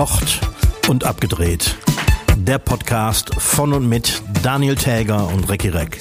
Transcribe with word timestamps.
Verkocht 0.00 0.40
und 0.88 1.04
abgedreht. 1.04 1.74
Der 2.36 2.58
Podcast 2.58 3.34
von 3.38 3.72
und 3.72 3.88
mit 3.88 4.20
Daniel 4.42 4.74
Täger 4.74 5.26
und 5.28 5.48
Recki 5.48 5.70
Reck. 5.70 5.98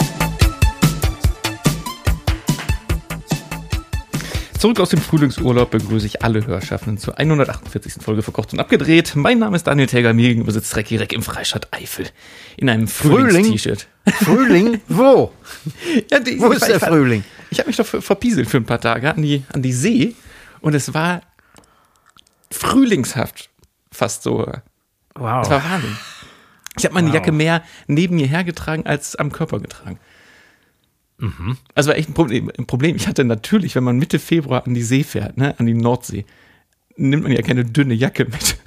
Zurück 4.60 4.82
aus 4.82 4.90
dem 4.90 5.00
Frühlingsurlaub 5.00 5.72
begrüße 5.72 6.08
ich 6.08 6.24
alle 6.26 6.46
Hörschaffenden 6.46 6.98
zur 6.98 7.18
148. 7.18 8.04
Folge 8.04 8.22
Verkocht 8.22 8.52
und 8.52 8.60
abgedreht. 8.60 9.16
Mein 9.16 9.40
Name 9.40 9.56
ist 9.56 9.66
Daniel 9.66 9.88
Täger, 9.88 10.12
mir 10.14 10.28
gegenüber 10.28 10.52
sitzt 10.52 10.76
Recki 10.76 10.98
Reck 10.98 11.14
im 11.14 11.24
Freistadt 11.24 11.70
Eifel. 11.72 12.08
In 12.58 12.68
einem 12.70 12.90
Frühlings-T-Shirt. 12.90 13.88
Frühling? 14.26 14.82
Wo? 14.90 15.32
Ja, 16.12 16.20
die, 16.20 16.38
Wo 16.42 16.52
ist 16.52 16.68
der 16.68 16.76
ich- 16.76 16.84
Frühling? 16.84 17.24
Ich 17.50 17.60
habe 17.60 17.68
mich 17.70 17.78
doch 17.78 17.86
ver- 17.86 18.02
verpieselt 18.02 18.50
für 18.50 18.58
ein 18.58 18.66
paar 18.66 18.82
Tage 18.82 19.14
an 19.14 19.22
die, 19.22 19.44
an 19.54 19.62
die 19.62 19.72
See 19.72 20.16
und 20.60 20.74
es 20.76 20.94
war 20.94 21.22
frühlingshaft 22.52 23.50
fast 23.96 24.24
so. 24.24 24.46
Wow. 25.16 25.50
war 25.50 25.64
Wahnsinn. 25.64 25.98
Ich 26.78 26.84
habe 26.86 26.94
meine 26.94 27.08
Wow. 27.08 27.16
Jacke 27.16 27.32
mehr 27.32 27.64
neben 27.88 28.16
mir 28.16 28.28
hergetragen 28.28 28.86
als 28.86 29.16
am 29.16 29.32
Körper 29.32 29.60
getragen. 29.60 30.00
Also 31.74 31.90
war 31.90 31.98
echt 31.98 32.10
ein 32.10 32.14
Problem, 32.14 32.52
ein 32.58 32.68
Problem. 32.68 32.98
Ich 32.98 33.08
hatte 33.08 33.24
natürlich, 33.24 33.76
wenn 33.76 33.86
man 33.86 33.98
Mitte 33.98 34.20
Februar 34.20 34.68
an 34.68 34.74
die 34.74 34.84
See 34.84 35.04
fährt, 35.04 35.38
ne, 35.38 35.56
an 35.58 35.66
die 35.66 35.74
Nordsee, 35.74 36.26
nimmt 36.98 37.24
man 37.24 37.32
ja 37.32 37.42
keine 37.42 37.64
dünne 37.64 37.94
Jacke 37.94 38.26
mit. 38.26 38.58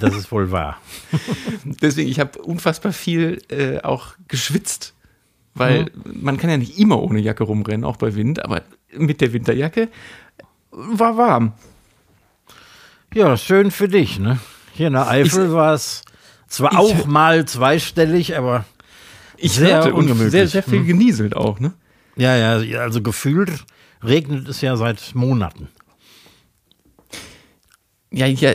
Das 0.00 0.14
ist 0.16 0.32
wohl 0.32 0.50
wahr. 0.50 0.80
Deswegen, 1.64 2.10
ich 2.10 2.18
habe 2.18 2.42
unfassbar 2.42 2.92
viel 2.92 3.40
äh, 3.48 3.78
auch 3.80 4.14
geschwitzt. 4.26 4.94
Weil 5.54 5.92
man 6.04 6.36
kann 6.36 6.50
ja 6.50 6.56
nicht 6.56 6.80
immer 6.80 7.00
ohne 7.00 7.20
Jacke 7.20 7.44
rumrennen, 7.44 7.84
auch 7.84 7.96
bei 7.96 8.16
Wind, 8.16 8.44
aber 8.44 8.62
mit 8.96 9.20
der 9.20 9.32
Winterjacke 9.32 9.88
war 10.72 11.16
warm. 11.16 11.52
Ja, 13.14 13.36
schön 13.36 13.70
für 13.70 13.86
dich, 13.86 14.18
ne? 14.18 14.40
Hier 14.74 14.88
in 14.88 14.92
der 14.94 15.08
Eifel 15.08 15.52
war 15.52 15.74
es 15.74 16.02
zwar 16.48 16.72
Ich- 16.72 16.78
auch 16.78 17.06
mal 17.06 17.44
zweistellig, 17.46 18.36
aber 18.36 18.64
Ich 19.36 19.52
Sehr 19.52 19.76
hörte 19.76 19.94
ungemütlich. 19.94 20.30
sehr, 20.30 20.46
sehr 20.48 20.62
viel 20.62 20.84
genieselt 20.84 21.34
auch, 21.36 21.58
ne? 21.60 21.72
ja, 22.16 22.36
ja, 22.36 22.80
also 22.80 23.02
gefühlt 23.02 23.64
regnet 24.02 24.48
es 24.48 24.60
ja 24.60 24.76
seit 24.76 25.14
Monaten. 25.14 25.68
Ja, 28.10 28.26
ja, 28.26 28.54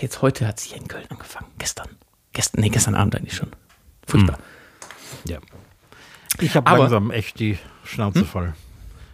jetzt 0.00 0.20
heute 0.22 0.46
hat 0.46 0.58
es 0.58 0.64
hier 0.64 0.76
in 0.76 0.86
Köln 0.86 1.06
angefangen. 1.08 1.46
Gestern. 1.58 1.88
Gestern, 2.34 2.60
nee, 2.60 2.68
gestern 2.68 2.94
Abend 2.94 3.16
eigentlich 3.16 3.34
schon. 3.34 3.48
Furchtbar. 4.06 4.38
Ja. 5.24 5.38
Ich 6.40 6.54
habe 6.54 6.70
langsam 6.70 7.10
echt 7.10 7.38
die 7.40 7.58
Schnauze 7.84 8.24
voll. 8.26 8.52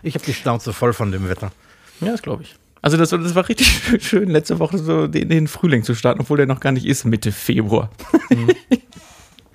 Ich 0.02 0.14
habe 0.14 0.24
die 0.24 0.34
Schnauze 0.34 0.72
voll 0.72 0.92
von 0.92 1.12
dem 1.12 1.28
Wetter. 1.28 1.52
Ja, 2.00 2.08
das 2.10 2.22
glaube 2.22 2.42
ich. 2.42 2.56
Also 2.83 2.97
das, 2.97 3.11
das 3.11 3.34
war 3.34 3.48
richtig 3.48 3.80
schön, 4.00 4.28
letzte 4.28 4.58
Woche 4.58 4.77
so 4.78 5.06
den, 5.06 5.28
den 5.28 5.48
Frühling 5.48 5.84
zu 5.84 5.94
starten, 5.94 6.20
obwohl 6.20 6.36
der 6.36 6.47
noch 6.47 6.61
gar 6.61 6.72
nicht 6.72 6.84
ist, 6.84 7.05
Mitte 7.05 7.33
Februar. 7.33 7.91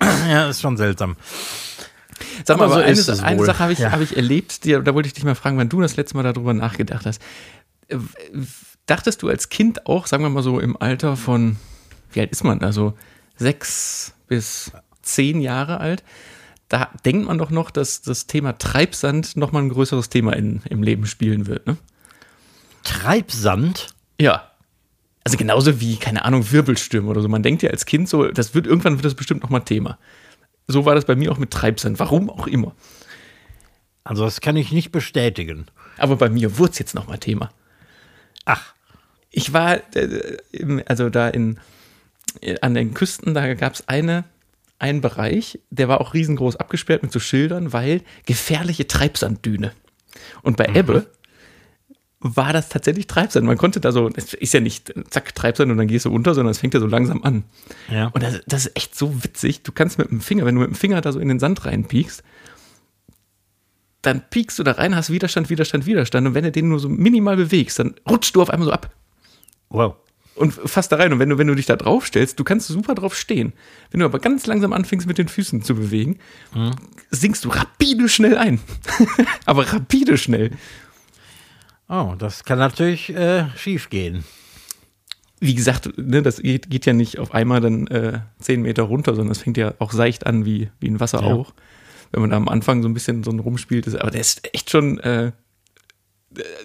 Ja, 0.00 0.48
ist 0.48 0.60
schon 0.60 0.76
seltsam. 0.76 1.16
Sag 2.44 2.58
mal, 2.58 2.68
so 2.68 2.76
eine, 2.76 2.86
eine. 2.86 3.44
Sache 3.44 3.58
habe 3.58 3.72
ich, 3.72 3.78
Ja. 3.80 3.90
hab 3.90 4.00
ich 4.00 4.16
erlebt, 4.16 4.64
die, 4.64 4.70
da 4.72 4.94
wollte 4.94 5.08
ich 5.08 5.12
dich 5.12 5.24
mal 5.24 5.34
fragen, 5.34 5.56
wann 5.58 5.68
du 5.68 5.80
das 5.80 5.96
letzte 5.96 6.16
Mal 6.16 6.22
darüber 6.22 6.54
nachgedacht 6.54 7.04
hast. 7.06 7.20
Dachtest 8.86 9.22
du 9.22 9.28
als 9.28 9.48
Kind 9.48 9.86
auch, 9.86 10.06
sagen 10.06 10.22
wir 10.22 10.30
mal 10.30 10.42
so 10.42 10.60
im 10.60 10.80
Alter 10.80 11.16
von, 11.16 11.56
wie 12.12 12.20
alt 12.20 12.30
ist 12.30 12.44
man 12.44 12.58
da, 12.58 12.72
so 12.72 12.94
sechs 13.36 14.14
bis 14.28 14.70
zehn 15.02 15.40
Jahre 15.40 15.80
alt, 15.80 16.04
da 16.68 16.90
denkt 17.04 17.26
man 17.26 17.38
doch 17.38 17.50
noch, 17.50 17.70
dass 17.70 18.02
das 18.02 18.26
Thema 18.26 18.56
Treibsand 18.56 19.36
nochmal 19.36 19.62
ein 19.62 19.70
größeres 19.70 20.10
Thema 20.10 20.34
in, 20.34 20.62
im 20.68 20.82
Leben 20.82 21.06
spielen 21.06 21.46
wird, 21.46 21.66
ne? 21.66 21.76
Treibsand? 22.88 23.88
Ja. 24.18 24.50
Also 25.24 25.36
genauso 25.36 25.80
wie, 25.80 25.96
keine 25.96 26.24
Ahnung, 26.24 26.50
Wirbelstürme 26.50 27.08
oder 27.08 27.20
so. 27.20 27.28
Man 27.28 27.42
denkt 27.42 27.62
ja 27.62 27.70
als 27.70 27.84
Kind 27.84 28.08
so, 28.08 28.28
das 28.28 28.54
wird 28.54 28.66
irgendwann 28.66 28.94
wird 28.94 29.04
das 29.04 29.14
bestimmt 29.14 29.42
nochmal 29.42 29.62
Thema. 29.62 29.98
So 30.66 30.86
war 30.86 30.94
das 30.94 31.04
bei 31.04 31.14
mir 31.14 31.30
auch 31.30 31.38
mit 31.38 31.50
Treibsand, 31.50 31.98
warum 31.98 32.30
auch 32.30 32.46
immer. 32.46 32.74
Also 34.04 34.24
das 34.24 34.40
kann 34.40 34.56
ich 34.56 34.72
nicht 34.72 34.90
bestätigen. 34.90 35.66
Aber 35.98 36.16
bei 36.16 36.30
mir 36.30 36.56
wurde 36.56 36.72
es 36.72 36.78
jetzt 36.78 36.94
nochmal 36.94 37.18
Thema. 37.18 37.50
Ach, 38.46 38.74
Ich 39.30 39.52
war, 39.52 39.80
äh, 39.94 40.38
also 40.86 41.10
da 41.10 41.28
in, 41.28 41.60
äh, 42.40 42.56
an 42.62 42.72
den 42.72 42.94
Küsten, 42.94 43.34
da 43.34 43.52
gab 43.54 43.74
es 43.74 43.86
eine, 43.86 44.24
einen 44.78 45.02
Bereich, 45.02 45.58
der 45.70 45.88
war 45.88 46.00
auch 46.00 46.14
riesengroß 46.14 46.56
abgesperrt 46.56 47.02
mit 47.02 47.12
so 47.12 47.20
Schildern, 47.20 47.74
weil 47.74 48.00
gefährliche 48.24 48.86
Treibsanddüne. 48.86 49.72
Und 50.42 50.56
bei 50.56 50.64
Ebbe 50.74 51.06
war 52.20 52.52
das 52.52 52.68
tatsächlich 52.68 53.06
Treibsand. 53.06 53.46
Man 53.46 53.56
konnte 53.58 53.80
da 53.80 53.92
so, 53.92 54.10
es 54.16 54.34
ist 54.34 54.52
ja 54.52 54.60
nicht 54.60 54.92
zack, 55.10 55.34
Treibsand 55.34 55.70
und 55.70 55.78
dann 55.78 55.86
gehst 55.86 56.04
du 56.04 56.10
unter, 56.12 56.34
sondern 56.34 56.50
es 56.50 56.58
fängt 56.58 56.74
ja 56.74 56.80
so 56.80 56.86
langsam 56.86 57.22
an. 57.22 57.44
ja. 57.90 58.08
Und 58.08 58.22
das, 58.22 58.40
das 58.46 58.66
ist 58.66 58.76
echt 58.76 58.96
so 58.96 59.22
witzig. 59.22 59.62
Du 59.62 59.70
kannst 59.72 59.98
mit 59.98 60.10
dem 60.10 60.20
Finger, 60.20 60.44
wenn 60.44 60.56
du 60.56 60.60
mit 60.62 60.70
dem 60.70 60.74
Finger 60.74 61.00
da 61.00 61.12
so 61.12 61.20
in 61.20 61.28
den 61.28 61.38
Sand 61.38 61.64
reinpiekst, 61.64 62.22
dann 64.02 64.22
piekst 64.30 64.58
du 64.58 64.62
da 64.62 64.72
rein, 64.72 64.94
hast 64.96 65.10
Widerstand, 65.10 65.50
Widerstand, 65.50 65.86
Widerstand. 65.86 66.26
Und 66.26 66.34
wenn 66.34 66.44
du 66.44 66.52
den 66.52 66.68
nur 66.68 66.78
so 66.80 66.88
minimal 66.88 67.36
bewegst, 67.36 67.78
dann 67.78 67.94
rutschst 68.08 68.34
du 68.36 68.42
auf 68.42 68.50
einmal 68.50 68.66
so 68.66 68.72
ab 68.72 68.94
Wow. 69.70 69.96
und 70.34 70.54
fasst 70.54 70.90
da 70.92 70.96
rein. 70.96 71.12
Und 71.12 71.18
wenn 71.18 71.28
du, 71.28 71.36
wenn 71.38 71.46
du 71.48 71.54
dich 71.54 71.66
da 71.66 71.76
drauf 71.76 72.06
stellst, 72.06 72.38
du 72.38 72.44
kannst 72.44 72.68
super 72.68 72.94
drauf 72.94 73.14
stehen. 73.16 73.52
Wenn 73.90 74.00
du 74.00 74.06
aber 74.06 74.18
ganz 74.18 74.46
langsam 74.46 74.72
anfängst, 74.72 75.06
mit 75.06 75.18
den 75.18 75.28
Füßen 75.28 75.62
zu 75.62 75.74
bewegen, 75.74 76.18
sinkst 77.10 77.44
du 77.44 77.48
rapide 77.50 78.08
schnell 78.08 78.38
ein. 78.38 78.60
aber 79.46 79.72
rapide 79.72 80.16
schnell. 80.16 80.52
Oh, 81.88 82.14
das 82.18 82.44
kann 82.44 82.58
natürlich 82.58 83.10
äh, 83.10 83.46
schief 83.56 83.88
gehen. 83.88 84.24
Wie 85.40 85.54
gesagt, 85.54 85.96
ne, 85.96 86.20
das 86.22 86.42
geht, 86.42 86.68
geht 86.68 86.84
ja 86.84 86.92
nicht 86.92 87.18
auf 87.18 87.32
einmal 87.32 87.60
dann 87.60 87.86
äh, 87.86 88.20
zehn 88.40 88.62
Meter 88.62 88.82
runter, 88.82 89.14
sondern 89.14 89.32
es 89.32 89.38
fängt 89.42 89.56
ja 89.56 89.74
auch 89.78 89.92
seicht 89.92 90.26
an 90.26 90.44
wie, 90.44 90.70
wie 90.80 90.88
ein 90.88 91.00
Wasser 91.00 91.20
Ja. 91.22 91.26
auch. 91.28 91.54
Wenn 92.10 92.22
man 92.22 92.30
da 92.30 92.36
am 92.36 92.48
Anfang 92.48 92.82
so 92.82 92.88
ein 92.88 92.94
bisschen 92.94 93.22
so 93.22 93.30
rumspielt. 93.30 93.86
Ist, 93.86 93.96
aber 93.96 94.10
der 94.10 94.20
ist 94.20 94.52
echt 94.54 94.70
schon. 94.70 94.98
Äh, 95.00 95.32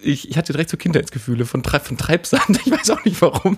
ich, 0.02 0.30
ich 0.30 0.38
hatte 0.38 0.54
direkt 0.54 0.70
so 0.70 0.78
Kindheitsgefühle 0.78 1.46
von, 1.46 1.64
von 1.64 1.98
Treibsand. 1.98 2.60
Ich 2.66 2.72
weiß 2.72 2.90
auch 2.92 3.04
nicht 3.06 3.22
warum. 3.22 3.58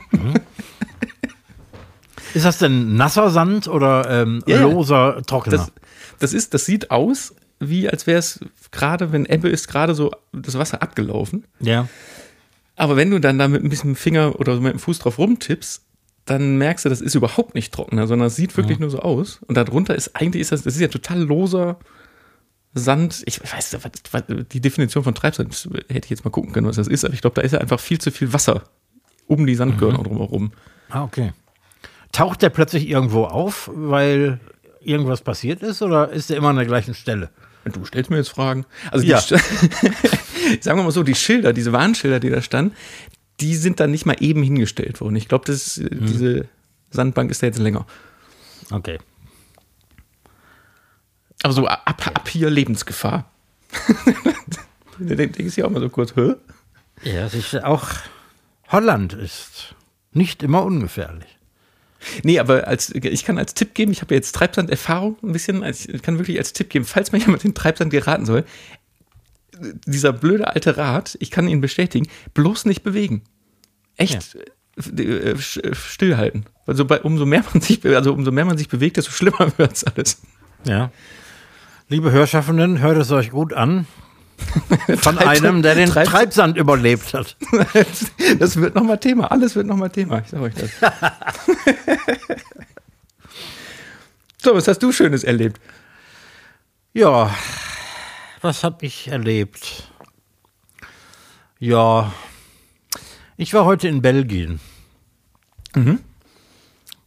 Ist 2.34 2.46
das 2.46 2.58
denn 2.58 2.96
nasser 2.96 3.30
Sand 3.30 3.68
oder 3.68 4.09
ähm, 4.09 4.44
ja. 4.46 4.62
loser, 4.62 5.22
trockener? 5.26 5.58
Das, 5.58 5.72
das, 6.20 6.34
ist, 6.34 6.53
das 6.53 6.66
sieht 6.66 6.92
aus, 6.92 7.34
wie 7.59 7.89
als 7.89 8.07
wäre 8.07 8.19
es 8.19 8.39
gerade, 8.71 9.11
wenn 9.11 9.25
Ebbe 9.25 9.49
ist, 9.49 9.67
gerade 9.67 9.95
so 9.95 10.11
das 10.33 10.57
Wasser 10.57 10.81
abgelaufen. 10.81 11.45
ja. 11.59 11.88
Aber 12.77 12.97
wenn 12.97 13.09
du 13.09 13.19
dann 13.19 13.39
da 13.39 13.47
mit 13.47 13.63
ein 13.63 13.69
bisschen 13.69 13.95
Finger 13.95 14.38
oder 14.38 14.59
mit 14.59 14.73
dem 14.73 14.79
Fuß 14.79 14.99
drauf 14.99 15.17
rumtippst, 15.17 15.81
dann 16.25 16.57
merkst 16.57 16.83
du, 16.83 16.89
das 16.89 17.01
ist 17.01 17.16
überhaupt 17.16 17.55
nicht 17.55 17.73
trockener, 17.73 18.07
sondern 18.07 18.27
es 18.27 18.35
sieht 18.35 18.57
wirklich 18.57 18.79
nur 18.79 18.89
so 18.89 18.99
aus. 18.99 19.39
Und 19.47 19.55
darunter 19.55 19.95
ist 19.95 20.16
eigentlich 20.16 20.41
ist 20.41 20.51
das, 20.51 20.63
das 20.63 20.75
ist 20.75 20.81
ja 20.81 20.88
total 20.88 21.21
loser 21.21 21.79
Sand. 22.73 23.23
Ich 23.25 23.39
weiß, 23.41 23.77
die 24.51 24.59
Definition 24.59 25.03
von 25.03 25.16
Treibsand 25.16 25.53
das 25.53 25.69
hätte 25.87 26.05
ich 26.05 26.09
jetzt 26.09 26.25
mal 26.25 26.31
gucken 26.31 26.51
können, 26.51 26.67
was 26.67 26.75
das 26.75 26.87
ist, 26.87 27.05
aber 27.05 27.13
ich 27.13 27.22
glaube, 27.22 27.35
da 27.35 27.41
ist 27.41 27.53
ja 27.53 27.59
einfach 27.59 27.79
viel 27.79 27.99
zu 27.99 28.11
viel 28.11 28.33
Wasser 28.33 28.63
um 29.27 29.45
die 29.45 29.55
Sandkörner 29.55 30.03
drumherum. 30.03 30.51
Ah, 30.89 31.03
okay. 31.03 31.33
Taucht 32.11 32.41
der 32.41 32.49
plötzlich 32.49 32.89
irgendwo 32.89 33.25
auf, 33.25 33.69
weil 33.73 34.39
irgendwas 34.85 35.22
passiert 35.22 35.62
ist 35.63 35.81
oder 35.81 36.09
ist 36.12 36.29
der 36.29 36.38
immer 36.38 36.50
an 36.50 36.56
der 36.57 36.66
gleichen 36.66 36.94
Stelle? 36.94 37.29
Du 37.66 37.84
stellst 37.85 38.09
mir 38.12 38.18
jetzt 38.18 38.29
Fragen. 38.29 38.66
Also 38.91 39.06
Ja. 39.06 39.19
Sagen 40.62 40.78
wir 40.79 40.84
mal 40.84 40.91
so, 40.91 41.01
die 41.03 41.16
Schilder, 41.16 41.51
diese 41.53 41.73
Warnschilder, 41.73 42.19
die 42.19 42.29
da 42.29 42.41
standen, 42.41 42.75
die 43.40 43.56
sind 43.56 43.79
dann 43.79 43.91
nicht 43.91 44.06
mal 44.06 44.16
eben 44.19 44.44
hingestellt 44.44 45.01
worden. 45.01 45.16
Ich 45.16 45.28
glaube, 45.28 45.51
ist, 45.51 45.78
Mhm. 45.79 46.06
diese 46.06 46.47
Sandbank 46.91 47.31
ist 47.31 47.41
da 47.41 47.47
jetzt 47.47 47.59
länger. 47.59 47.85
Okay. 48.72 49.00
Aber 51.44 51.53
so 51.53 51.67
ab, 51.67 52.07
ab 52.07 52.28
hier 52.29 52.50
Lebensgefahr. 52.50 53.29
Da 54.99 55.16
denke 55.16 55.43
ich 55.43 55.55
ja 55.55 55.66
auch 55.66 55.70
mal 55.72 55.82
so 55.82 55.90
kurz, 55.90 56.16
hä? 56.16 56.35
Ja, 57.03 57.28
auch 57.64 57.90
Holland 58.70 59.14
ist 59.14 59.76
nicht 60.14 60.41
immer 60.43 60.64
ungefährlich. 60.64 61.34
Nee, 62.23 62.40
aber 62.40 62.67
als, 62.67 62.90
ich 62.93 63.25
kann 63.25 63.37
als 63.37 63.53
Tipp 63.53 63.73
geben, 63.73 63.91
ich 63.91 64.02
habe 64.02 64.13
jetzt 64.16 64.34
Treibsand-Erfahrung 64.35 65.17
ein 65.23 65.31
bisschen, 65.31 65.63
als, 65.63 65.87
ich 65.87 66.02
kann 66.02 66.17
wirklich 66.17 66.37
als 66.37 66.53
Tipp 66.53 66.69
geben, 66.69 66.85
falls 66.85 67.11
mir 67.11 67.19
jemand 67.19 67.43
den 67.43 67.53
Treibsand 67.53 67.91
geraten 67.91 68.25
soll, 68.25 68.43
dieser 69.85 70.11
blöde 70.13 70.47
alte 70.47 70.78
Rat, 70.78 71.17
ich 71.22 71.31
kann 71.31 71.47
ihn 71.47 71.61
bestätigen, 71.61 72.07
bloß 72.34 72.66
nicht 72.66 72.84
bewegen. 72.84 73.23
Echt 73.96 74.35
äh, 74.35 75.02
äh, 75.02 75.34
sch- 75.35 75.73
stillhalten. 75.73 76.46
Also 76.66 76.84
bei, 76.85 77.02
umso 77.02 77.25
mehr 77.25 77.43
man 77.53 77.61
sich, 77.61 77.85
also 77.85 78.13
umso 78.13 78.31
mehr 78.31 78.46
man 78.46 78.58
sich 78.58 78.67
bewegt, 78.67 78.97
desto 78.97 79.11
schlimmer 79.11 79.51
wird's 79.58 79.84
alles. 79.85 80.22
Ja. 80.66 80.91
Liebe 81.87 82.11
Hörschaffenden, 82.11 82.79
hört 82.79 82.97
es 82.97 83.11
euch 83.11 83.29
gut 83.31 83.53
an. 83.53 83.87
Von 84.97 85.17
einem, 85.17 85.61
der 85.61 85.76
den 85.76 85.90
Treibsand- 85.90 86.11
Treibsand 86.11 86.58
überlebt 86.58 87.14
hat. 87.14 87.35
Das 88.40 88.58
wird 88.58 88.76
nochmal 88.76 88.99
Thema. 88.99 89.32
Alles 89.32 89.55
wird 89.55 89.67
nochmal 89.67 89.90
Thema. 89.90 90.20
Ich 90.20 90.28
sag 90.29 90.41
euch 90.41 90.53
das. 90.53 90.70
so, 94.41 94.55
was 94.55 94.67
hast 94.67 94.79
du 94.79 94.91
Schönes 94.91 95.23
erlebt? 95.23 95.59
Ja, 96.93 97.34
was 98.41 98.64
habe 98.64 98.85
ich 98.85 99.08
erlebt? 99.09 99.90
Ja, 101.59 102.14
ich 103.37 103.53
war 103.53 103.66
heute 103.66 103.87
in 103.87 104.02
Belgien. 104.02 104.59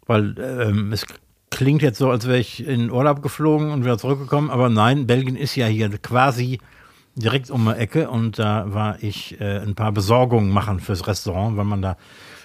Weil 0.07 0.35
ähm, 0.39 0.93
es 0.93 1.07
klingt 1.51 1.81
jetzt 1.81 1.99
so, 1.99 2.11
als 2.11 2.27
wäre 2.27 2.39
ich 2.39 2.67
in 2.67 2.91
Urlaub 2.91 3.23
geflogen 3.23 3.71
und 3.71 3.83
wieder 3.85 3.97
zurückgekommen, 3.99 4.51
aber 4.51 4.69
nein, 4.69 5.07
Belgien 5.07 5.37
ist 5.37 5.57
ja 5.57 5.67
hier 5.67 5.89
quasi 5.99 6.61
direkt 7.19 7.51
um 7.51 7.65
die 7.67 7.73
Ecke 7.73 8.09
und 8.11 8.39
da 8.39 8.73
war 8.73 9.03
ich 9.03 9.41
äh, 9.41 9.59
ein 9.59 9.75
paar 9.75 9.93
Besorgungen 9.93 10.51
machen 10.51 10.81
fürs 10.81 11.07
Restaurant, 11.07 11.57
weil 11.57 11.65
man 11.65 11.83
da 11.83 11.97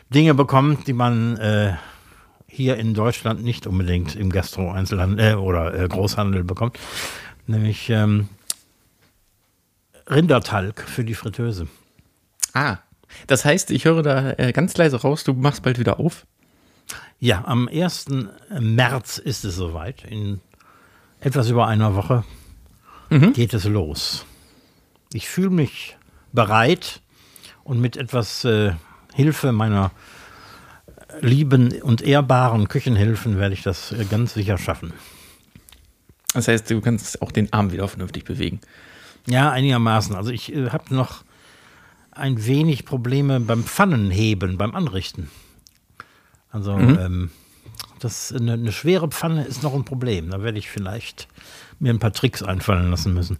Dinge 0.10 0.34
bekommt, 0.34 0.88
die 0.88 0.94
man 0.94 1.38
äh, 1.38 1.74
hier 2.48 2.78
in 2.78 2.94
Deutschland 2.94 3.44
nicht 3.44 3.66
unbedingt 3.68 4.16
im 4.16 4.32
Gastro-Einzelhandel 4.32 5.32
äh, 5.32 5.36
oder 5.36 5.74
äh, 5.74 5.88
Großhandel 5.88 6.44
bekommt. 6.44 6.78
Nämlich 7.48 7.90
ähm, 7.90 8.30
Rindertalg 10.10 10.82
für 10.82 11.04
die 11.04 11.14
Fritteuse. 11.16 11.68
Ah, 12.54 12.78
das 13.28 13.46
heißt, 13.46 13.72
ich 13.72 13.86
höre 13.86 14.04
da 14.04 14.32
äh, 14.38 14.52
ganz 14.52 14.76
leise 14.78 15.02
raus, 15.02 15.24
du 15.24 15.34
machst 15.34 15.64
bald 15.64 15.80
wieder 15.80 16.00
auf. 16.00 16.26
Ja, 17.20 17.44
am 17.46 17.68
1. 17.68 18.08
März 18.60 19.18
ist 19.18 19.46
es 19.46 19.56
soweit. 19.56 20.04
In 20.04 20.42
etwas 21.22 21.50
über 21.50 21.68
einer 21.68 21.96
Woche 21.96 22.24
Mhm. 23.10 23.34
geht 23.34 23.54
es 23.54 23.66
los. 23.66 24.26
Ich 25.14 25.30
fühle 25.30 25.52
mich 25.52 25.98
bereit 26.32 27.02
und 27.64 27.80
mit 27.80 27.98
etwas 27.98 28.44
äh, 28.46 28.74
Hilfe 29.14 29.52
meiner 29.52 29.92
lieben 31.22 31.82
und 31.82 32.02
ehrbaren 32.02 32.68
Küchenhilfen 32.68 33.38
werde 33.38 33.54
ich 33.54 33.62
das 33.62 33.92
äh, 33.92 34.06
ganz 34.06 34.34
sicher 34.34 34.58
schaffen. 34.58 34.94
Das 36.34 36.48
heißt, 36.48 36.70
du 36.70 36.82
kannst 36.82 37.22
auch 37.22 37.32
den 37.32 37.54
Arm 37.54 37.72
wieder 37.72 37.88
vernünftig 37.88 38.26
bewegen. 38.26 38.60
Ja, 39.28 39.52
einigermaßen. 39.52 40.16
Also 40.16 40.32
ich 40.32 40.54
äh, 40.54 40.72
habe 40.72 40.94
noch 40.96 41.24
ein 42.12 42.46
wenig 42.46 42.86
Probleme 42.86 43.40
beim 43.40 43.64
Pfannenheben, 43.64 44.58
beim 44.58 44.76
Anrichten. 44.76 45.30
Also 46.52 46.72
ähm, 46.72 47.32
das 48.00 48.32
eine, 48.32 48.54
eine 48.54 48.72
schwere 48.72 49.08
Pfanne 49.08 49.46
ist 49.46 49.64
noch 49.64 49.74
ein 49.74 49.86
Problem. 49.86 50.30
Da 50.30 50.44
werde 50.44 50.60
ich 50.60 50.70
vielleicht 50.70 51.28
mir 51.80 51.92
ein 51.92 52.00
paar 52.00 52.14
Tricks 52.14 52.44
einfallen 52.44 52.92
lassen 52.92 53.14
müssen. 53.14 53.38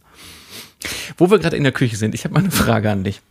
Wo 1.18 1.30
wir 1.32 1.40
gerade 1.40 1.56
in 1.58 1.64
der 1.64 1.72
Küche 1.72 1.96
sind, 1.96 2.16
ich 2.16 2.24
habe 2.24 2.34
mal 2.34 2.40
eine 2.42 2.52
Frage 2.52 2.90
an 2.92 3.04
dich. 3.04 3.22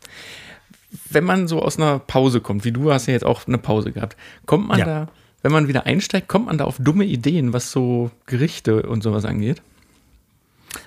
Wenn 1.10 1.24
man 1.24 1.48
so 1.48 1.62
aus 1.62 1.78
einer 1.78 1.98
Pause 1.98 2.40
kommt, 2.40 2.64
wie 2.64 2.72
du 2.72 2.92
hast 2.92 3.06
ja 3.06 3.12
jetzt 3.14 3.24
auch 3.24 3.46
eine 3.46 3.58
Pause 3.58 3.92
gehabt, 3.92 4.16
kommt 4.46 4.68
man 4.68 4.78
Ja. 4.78 4.84
da, 4.84 5.08
wenn 5.42 5.52
man 5.52 5.66
wieder 5.68 5.86
einsteigt, 5.86 6.28
kommt 6.28 6.46
man 6.46 6.58
da 6.58 6.64
auf 6.64 6.76
dumme 6.78 7.04
Ideen, 7.04 7.52
was 7.52 7.70
so 7.72 8.10
Gerichte 8.26 8.82
und 8.82 9.02
sowas 9.02 9.24
angeht? 9.24 9.62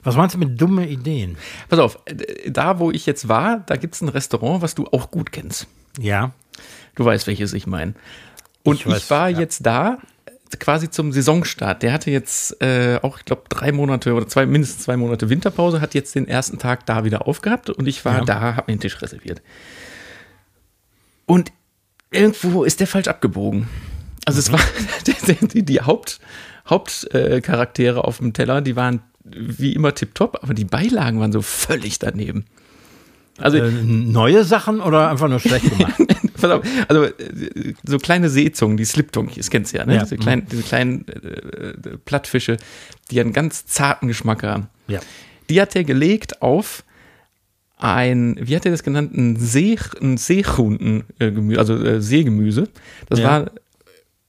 Was 0.04 0.16
meinst 0.16 0.36
du 0.36 0.40
mit 0.40 0.60
dumme 0.60 0.88
Ideen? 0.88 1.38
Pass 1.70 1.80
auf, 1.80 2.00
äh, 2.06 2.50
da 2.50 2.80
wo 2.80 2.92
ich 2.92 3.06
jetzt 3.06 3.28
war, 3.28 3.60
da 3.66 3.76
gibt 3.76 3.96
es 3.96 4.02
ein 4.02 4.10
Restaurant, 4.10 4.62
was 4.62 4.74
du 4.76 4.88
auch 4.88 5.12
gut 5.12 5.32
kennst. 5.32 5.68
Ja. 6.00 6.32
Du 6.96 7.06
weißt, 7.06 7.28
welches 7.28 7.54
ich 7.54 7.68
meine. 7.68 7.94
Und 8.64 8.76
ich, 8.76 8.86
Ich 8.86 8.92
weiß, 8.92 9.10
war 9.12 9.30
ja. 9.30 9.40
jetzt 9.40 9.66
da 9.66 9.98
quasi 10.60 10.90
zum 10.90 11.12
Saisonstart. 11.12 11.84
Der 11.84 11.94
hatte 11.94 12.12
jetzt 12.12 12.62
äh, 12.62 13.00
auch, 13.02 13.18
ich 13.20 13.26
glaube, 13.26 13.44
drei 13.50 13.72
Monate 13.72 14.14
oder 14.14 14.28
zwei, 14.28 14.46
mindestens 14.46 14.84
zwei 14.84 14.98
Monate 14.98 15.30
Winterpause, 15.30 15.82
hat 15.82 15.94
jetzt 15.94 16.16
den 16.16 16.28
ersten 16.28 16.58
Tag 16.60 16.86
da 16.86 17.04
wieder 17.04 17.28
aufgehabt 17.28 17.70
und 17.70 17.88
ich 17.88 18.04
war 18.06 18.20
Ja. 18.20 18.26
da, 18.26 18.40
habe 18.56 18.72
mir 18.72 18.78
den 18.78 18.82
Tisch 18.82 19.02
reserviert. 19.02 19.42
Und 21.26 21.52
irgendwo 22.12 22.64
ist 22.64 22.80
der 22.80 22.88
falsch 22.88 23.08
abgebogen. 23.08 23.68
Also 24.26 24.40
es 24.40 24.52
war 24.52 24.60
die, 25.54 25.64
die, 25.64 25.82
Haupt, 25.82 26.20
Hauptcharaktere 26.70 28.00
äh, 28.00 28.02
auf 28.02 28.18
dem 28.18 28.34
Teller, 28.34 28.62
die 28.62 28.76
waren 28.76 29.02
wie 29.24 29.74
immer 29.74 29.94
tipptopp, 29.96 30.40
aber 30.44 30.54
die 30.54 30.66
Beilagen 30.66 31.20
waren 31.20 31.32
so 31.32 31.42
völlig 31.42 32.00
daneben. 32.00 32.46
Also 33.38 33.58
Äh, 33.58 33.72
neue 33.72 34.44
Sachen 34.44 34.80
oder 34.82 35.10
einfach 35.10 35.28
nur 35.28 35.40
schlecht 35.40 35.70
gemacht? 35.70 36.00
Pass 36.40 36.52
auf, 36.52 36.66
also 36.88 37.04
äh, 37.06 37.74
so 37.84 37.98
kleine 37.98 38.30
Seezungen, 38.30 38.78
die 38.78 38.86
Sliptunkies, 38.86 39.50
kennst 39.50 39.74
du 39.74 39.78
ja, 39.78 39.86
ne? 39.86 39.96
Ja. 39.96 40.04
Diese 40.04 40.18
kleinen, 40.18 40.48
diese 40.48 40.64
kleinen 40.64 41.06
äh, 41.08 41.70
äh, 41.70 41.98
Plattfische, 42.04 42.58
die 43.12 43.20
einen 43.22 43.34
ganz 43.34 43.66
zarten 43.66 44.08
Geschmack 44.08 44.44
haben. 44.44 44.68
ja. 44.88 45.00
Die 45.50 45.62
hat 45.62 45.76
er 45.76 45.84
gelegt 45.84 46.42
auf 46.42 46.84
ein, 47.78 48.36
wie 48.42 48.56
hat 48.56 48.66
er 48.66 48.72
das 48.72 48.82
genannt, 48.82 49.14
ein, 49.16 49.36
See, 49.38 49.78
ein 50.02 50.18
Seehunden-Gemüse, 50.18 51.60
also 51.60 51.76
äh, 51.84 52.02
Seegemüse. 52.02 52.68
Das 53.10 53.20
Ja. 53.20 53.26
war 53.26 53.52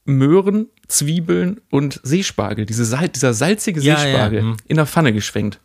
Möhren, 0.04 0.66
Zwiebeln 0.88 1.60
und 1.70 2.00
Seespargel, 2.02 2.66
diese 2.66 2.84
Sal 2.84 3.08
dieser 3.08 3.32
salzige 3.32 3.80
Ja, 3.80 3.94
ja, 3.94 4.00
Seespargel 4.00 4.42
mhm. 4.42 4.56
in 4.68 4.76
der 4.76 4.86
Pfanne 4.86 5.12
geschwenkt. 5.12 5.58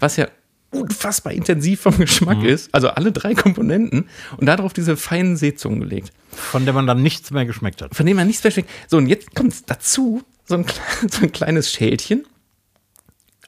Was 0.00 0.16
ja 0.16 0.26
unfassbar 0.74 1.32
intensiv 1.32 1.80
vom 1.82 1.96
Geschmack 1.98 2.38
Mhm. 2.38 2.44
ist, 2.46 2.74
also 2.74 2.88
alle 2.90 3.12
drei 3.12 3.34
Komponenten 3.34 4.08
und 4.36 4.46
darauf 4.46 4.72
diese 4.72 4.96
feinen 4.96 5.36
Seezungen 5.36 5.80
gelegt 5.80 6.12
Von 6.32 6.64
der 6.64 6.74
man 6.74 6.86
dann 6.86 7.02
nichts 7.02 7.30
mehr 7.30 7.46
geschmeckt 7.46 7.80
hat. 7.82 7.94
von 7.94 8.04
dem 8.06 8.16
man 8.16 8.26
nichts 8.26 8.42
mehr 8.44 8.50
schmeckt. 8.50 8.70
So, 8.88 8.96
und 8.98 9.06
jetzt 9.06 9.34
kommt 9.34 9.54
dazu 9.70 10.22
so 10.44 10.56
ein, 10.56 10.66
so 11.10 11.22
ein 11.22 11.32
kleines 11.32 11.70
Schälchen 11.70 12.26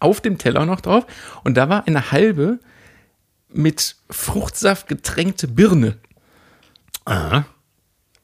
auf 0.00 0.20
dem 0.20 0.38
Teller 0.38 0.67
noch 0.67 0.81
drauf. 0.81 1.06
Und 1.44 1.56
da 1.56 1.69
war 1.69 1.87
eine 1.87 2.11
halbe 2.12 2.58
mit 3.52 3.96
Fruchtsaft 4.11 4.88
getränkte 4.88 5.49
Birne 5.49 5.96
Aha. 7.06 7.46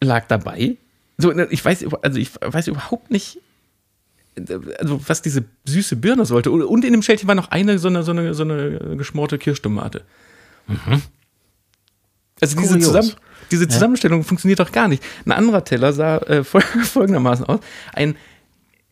lag 0.03 0.27
dabei. 0.27 0.77
So, 1.19 1.31
ne, 1.33 1.47
ich 1.51 1.65
weiß, 1.65 1.85
also 2.03 2.19
ich 2.19 2.31
weiß 2.41 2.67
überhaupt 2.69 3.11
nicht, 3.11 3.39
also 4.79 5.01
was 5.07 5.23
diese 5.23 5.45
süße 5.67 5.97
Birne 5.97 6.25
sollte. 6.25 6.51
Und 6.51 6.85
in 6.85 6.93
dem 6.93 7.03
Schälchen 7.03 7.29
war 7.29 7.35
noch 7.35 7.51
eine 7.51 7.79
so 7.79 7.89
eine, 7.89 8.03
so 8.03 8.13
eine, 8.13 8.35
so 8.35 8.43
eine 8.45 8.97
geschmorte 8.97 9.39
Kirschtomate. 9.39 10.03
Also 12.41 12.57
diese. 12.57 12.79
Zusammen, 12.81 13.13
diese 13.51 13.69
Zusammenstellung 13.69 14.25
funktioniert 14.25 14.61
doch 14.61 14.73
gar 14.73 14.89
nicht. 14.89 15.03
Ein 15.27 15.33
anderer 15.33 15.65
Teller 15.65 15.93
sah 15.93 16.19
äh, 16.19 16.41
fol- 16.45 16.63
folgendermaßen 16.85 17.45
aus. 17.47 17.61
Ein, 17.93 18.17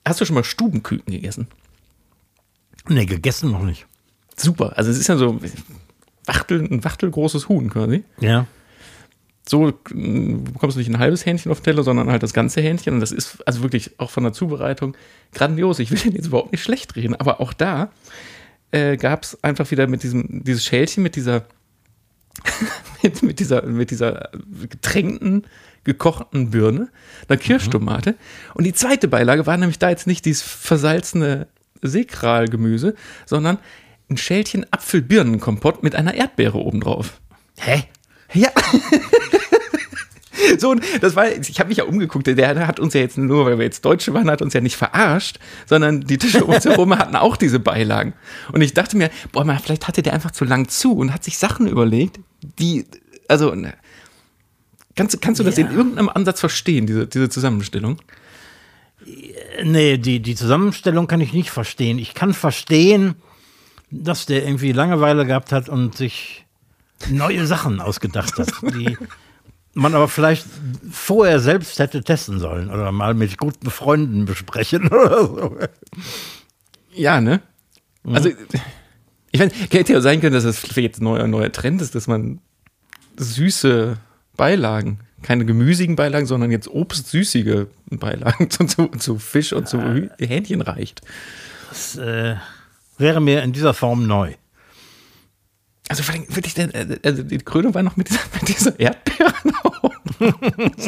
hast 0.07 0.21
du 0.21 0.25
schon 0.25 0.35
mal 0.35 0.45
Stubenküken 0.45 1.13
gegessen? 1.13 1.49
Nee, 2.89 3.07
gegessen 3.07 3.51
noch 3.51 3.63
nicht. 3.63 3.87
Super. 4.37 4.77
Also 4.77 4.91
es 4.91 4.99
ist 4.99 5.09
ja 5.09 5.17
so 5.17 5.41
Wachtel, 6.27 6.63
ein 6.63 6.85
wachtelgroßes 6.85 7.49
Huhn 7.49 7.71
quasi. 7.71 8.05
Ja. 8.21 8.47
So 9.51 9.69
äh, 9.69 9.73
bekommst 9.91 10.77
du 10.77 10.79
nicht 10.79 10.89
ein 10.89 10.99
halbes 10.99 11.27
Hähnchen 11.27 11.51
auf 11.51 11.59
den 11.61 11.65
Teller, 11.65 11.83
sondern 11.83 12.09
halt 12.09 12.23
das 12.23 12.33
ganze 12.33 12.61
Hähnchen. 12.61 12.95
Und 12.95 13.01
das 13.01 13.11
ist 13.11 13.47
also 13.47 13.63
wirklich 13.63 13.99
auch 13.99 14.11
von 14.11 14.23
der 14.23 14.33
Zubereitung 14.33 14.97
grandios. 15.35 15.81
Ich 15.81 15.91
will 15.91 15.99
den 15.99 16.13
jetzt 16.15 16.29
überhaupt 16.29 16.53
nicht 16.53 16.63
schlecht 16.63 16.95
reden, 16.95 17.17
aber 17.17 17.41
auch 17.41 17.53
da 17.53 17.91
äh, 18.71 18.97
gab 18.97 19.25
es 19.25 19.43
einfach 19.43 19.69
wieder 19.73 19.89
mit 19.89 20.05
diesem, 20.05 20.45
dieses 20.45 20.65
Schälchen 20.65 21.03
mit 21.03 21.17
dieser, 21.17 21.47
mit, 23.03 23.23
mit 23.25 23.41
dieser, 23.41 23.67
mit 23.67 23.91
dieser 23.91 24.31
getränkten, 24.69 25.47
gekochten 25.83 26.51
Birne, 26.51 26.89
einer 27.29 27.37
Kirschtomate. 27.37 28.15
Und 28.55 28.65
die 28.65 28.73
zweite 28.73 29.09
Beilage 29.09 29.47
war 29.47 29.57
nämlich 29.57 29.81
da 29.81 29.91
jetzt 29.91 30.07
nicht 30.07 30.25
dieses 30.25 30.43
versalzene 30.43 31.49
Seekralgemüse, 31.83 32.95
sondern 33.27 33.59
ein 34.09 34.17
Schälchen 34.17 34.65
Apfelbirnenkompott 34.71 35.83
mit 35.83 35.97
einer 35.97 36.15
Erdbeere 36.15 36.59
obendrauf. 36.59 37.21
Hä? 37.59 37.85
Ja. 38.33 38.51
so, 40.59 40.75
das 41.01 41.17
war, 41.17 41.31
ich 41.31 41.59
habe 41.61 41.69
mich 41.69 41.79
ja 41.79 41.85
umgeguckt, 41.85 42.27
der 42.27 42.67
hat 42.67 42.81
uns 42.81 42.95
ja 42.95 43.01
jetzt 43.01 43.19
nur, 43.19 43.47
weil 43.47 43.59
wir 43.59 43.65
jetzt 43.65 43.85
Deutsche 43.85 44.13
waren, 44.15 44.31
hat 44.31 44.43
uns 44.43 44.55
ja 44.55 44.61
nicht 44.61 44.77
verarscht, 44.77 45.39
sondern 45.67 46.01
die 46.03 46.19
Tische 46.19 46.45
um 46.45 46.55
uns 46.55 46.65
herum 46.65 46.95
hatten 46.99 47.17
auch 47.17 47.37
diese 47.37 47.59
Beilagen. 47.61 48.15
Und 48.53 48.61
ich 48.63 48.75
dachte 48.75 48.97
mir, 48.97 49.11
boah, 49.33 49.45
mal, 49.45 49.59
vielleicht 49.59 49.89
hatte 49.89 50.03
der 50.03 50.13
einfach 50.15 50.31
zu 50.31 50.45
lang 50.45 50.69
zu 50.69 50.93
und 50.97 51.13
hat 51.13 51.25
sich 51.25 51.39
Sachen 51.39 51.67
überlegt, 51.67 52.21
die, 52.59 52.85
also, 53.29 53.55
ne. 53.55 53.75
kannst, 54.97 55.15
du- 55.15 55.19
kannst 55.19 55.41
du 55.41 55.45
das 55.45 55.57
Ja. 55.57 55.67
in 55.67 55.77
irgendeinem 55.77 56.09
Ansatz 56.09 56.41
verstehen, 56.41 56.87
diese, 56.87 57.07
diese 57.07 57.29
Zusammenstellung? 57.29 58.01
Nee, 59.63 59.97
die, 59.99 60.21
die 60.21 60.35
Zusammenstellung 60.35 61.07
kann 61.07 61.21
ich 61.21 61.33
nicht 61.33 61.51
verstehen. 61.51 61.99
Ich 61.99 62.15
kann 62.15 62.35
verstehen, 62.35 63.15
dass 63.91 64.27
der 64.27 64.45
irgendwie 64.45 64.73
Langeweile 64.73 65.27
gehabt 65.27 65.53
hat 65.53 65.69
und 65.69 65.97
sich 65.97 66.45
neue 67.09 67.47
Sachen 67.47 67.81
ausgedacht 67.81 68.39
hat, 68.39 68.53
die 68.75 68.97
man 69.75 69.95
aber 69.95 70.09
vielleicht 70.09 70.47
vorher 70.91 71.41
selbst 71.41 71.79
hätte 71.79 72.03
testen 72.03 72.39
sollen 72.41 72.71
oder 72.71 72.91
mal 72.93 73.15
mit 73.15 73.39
guten 73.39 73.71
Freunden 73.71 74.25
besprechen 74.25 74.89
oder 74.93 75.27
so. 75.27 75.57
Ja, 76.93 77.21
ne? 77.21 77.41
Also, 78.05 78.31
ich 79.31 79.39
meine, 79.39 79.53
hätte 79.71 79.93
ja 79.93 80.01
sein 80.01 80.21
können, 80.21 80.33
dass 80.35 80.45
das 80.45 80.75
jetzt 80.77 81.01
ein 81.01 81.05
neuer, 81.05 81.27
neuer 81.29 81.53
Trend 81.53 81.81
ist, 81.83 81.95
dass 81.95 82.07
man 82.09 82.41
süße 83.17 83.97
Beilagen, 84.37 85.01
keine 85.23 85.45
gemüsigen 85.45 85.97
Beilagen, 85.97 86.27
sondern 86.27 86.51
jetzt 86.51 86.69
obstsüßige 86.69 87.67
Beilagen 87.91 88.51
zu, 88.51 88.65
zu, 88.65 88.87
zu 88.89 89.19
Fisch 89.19 89.53
und 89.53 89.69
zu 89.69 89.79
Hü- 89.79 90.11
Hähnchen 90.19 90.63
reicht. 90.63 91.03
Das 91.69 91.97
äh, 91.97 92.37
wäre 92.99 93.21
mir 93.21 93.43
in 93.43 93.53
dieser 93.53 93.75
Form 93.75 94.07
neu. 94.07 94.35
Also, 95.91 96.05
vor 96.05 96.15
allem 96.15 96.25
wirklich, 96.29 96.57
äh, 96.57 96.99
also 97.03 97.25
die 97.25 97.39
Krönung 97.39 97.75
war 97.75 97.83
noch 97.83 97.97
mit 97.97 98.09
dieser, 98.09 98.21
mit 98.35 98.49
dieser 98.49 98.79
Erdbeere. 98.79 99.35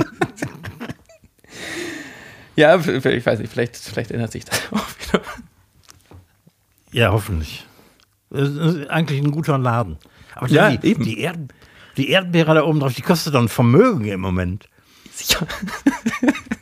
ja, 2.55 2.77
ich 2.77 3.27
weiß 3.27 3.41
nicht, 3.41 3.53
vielleicht, 3.53 3.77
vielleicht 3.77 4.13
ändert 4.13 4.31
sich 4.31 4.45
das 4.45 4.61
auch 4.71 4.87
wieder. 5.01 5.25
Ja, 6.93 7.11
hoffentlich. 7.11 7.67
Es 8.31 8.51
ist 8.51 8.91
eigentlich 8.91 9.21
ein 9.21 9.33
guter 9.33 9.59
Laden. 9.59 9.99
Aber 10.37 10.47
Ja, 10.47 10.71
die, 10.71 10.87
eben. 10.87 11.03
Die, 11.03 11.19
Erd, 11.19 11.39
die 11.97 12.11
Erdbeere 12.11 12.55
da 12.55 12.63
oben 12.63 12.79
drauf, 12.79 12.95
die 12.95 13.03
kostet 13.03 13.35
dann 13.35 13.49
Vermögen 13.49 14.05
im 14.05 14.21
Moment. 14.21 14.69
Sicher. 15.13 15.49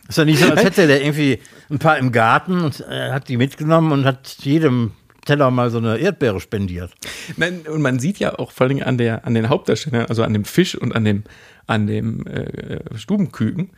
Ist 0.08 0.16
ja 0.16 0.24
nicht 0.24 0.40
so, 0.40 0.50
als 0.50 0.64
hätte 0.64 0.86
der 0.86 1.02
irgendwie 1.02 1.40
ein 1.68 1.78
paar 1.78 1.98
im 1.98 2.10
Garten 2.10 2.62
und 2.62 2.80
äh, 2.88 3.12
hat 3.12 3.28
die 3.28 3.36
mitgenommen 3.36 3.92
und 3.92 4.06
hat 4.06 4.38
jedem 4.40 4.92
Teller 5.24 5.50
mal 5.50 5.70
so 5.70 5.78
eine 5.78 5.98
Erdbeere 5.98 6.40
spendiert. 6.40 6.92
Nein, 7.36 7.60
und 7.70 7.82
man 7.82 7.98
sieht 7.98 8.18
ja 8.18 8.38
auch 8.38 8.52
vor 8.52 8.66
allem 8.66 8.82
an, 8.82 8.98
der, 8.98 9.24
an 9.24 9.34
den 9.34 9.48
Hauptdarstellern, 9.48 10.06
also 10.06 10.22
an 10.22 10.32
dem 10.32 10.44
Fisch 10.44 10.74
und 10.74 10.94
an 10.94 11.04
dem, 11.04 11.24
an 11.66 11.86
dem 11.86 12.26
äh, 12.26 12.96
Stubenküken, 12.96 13.70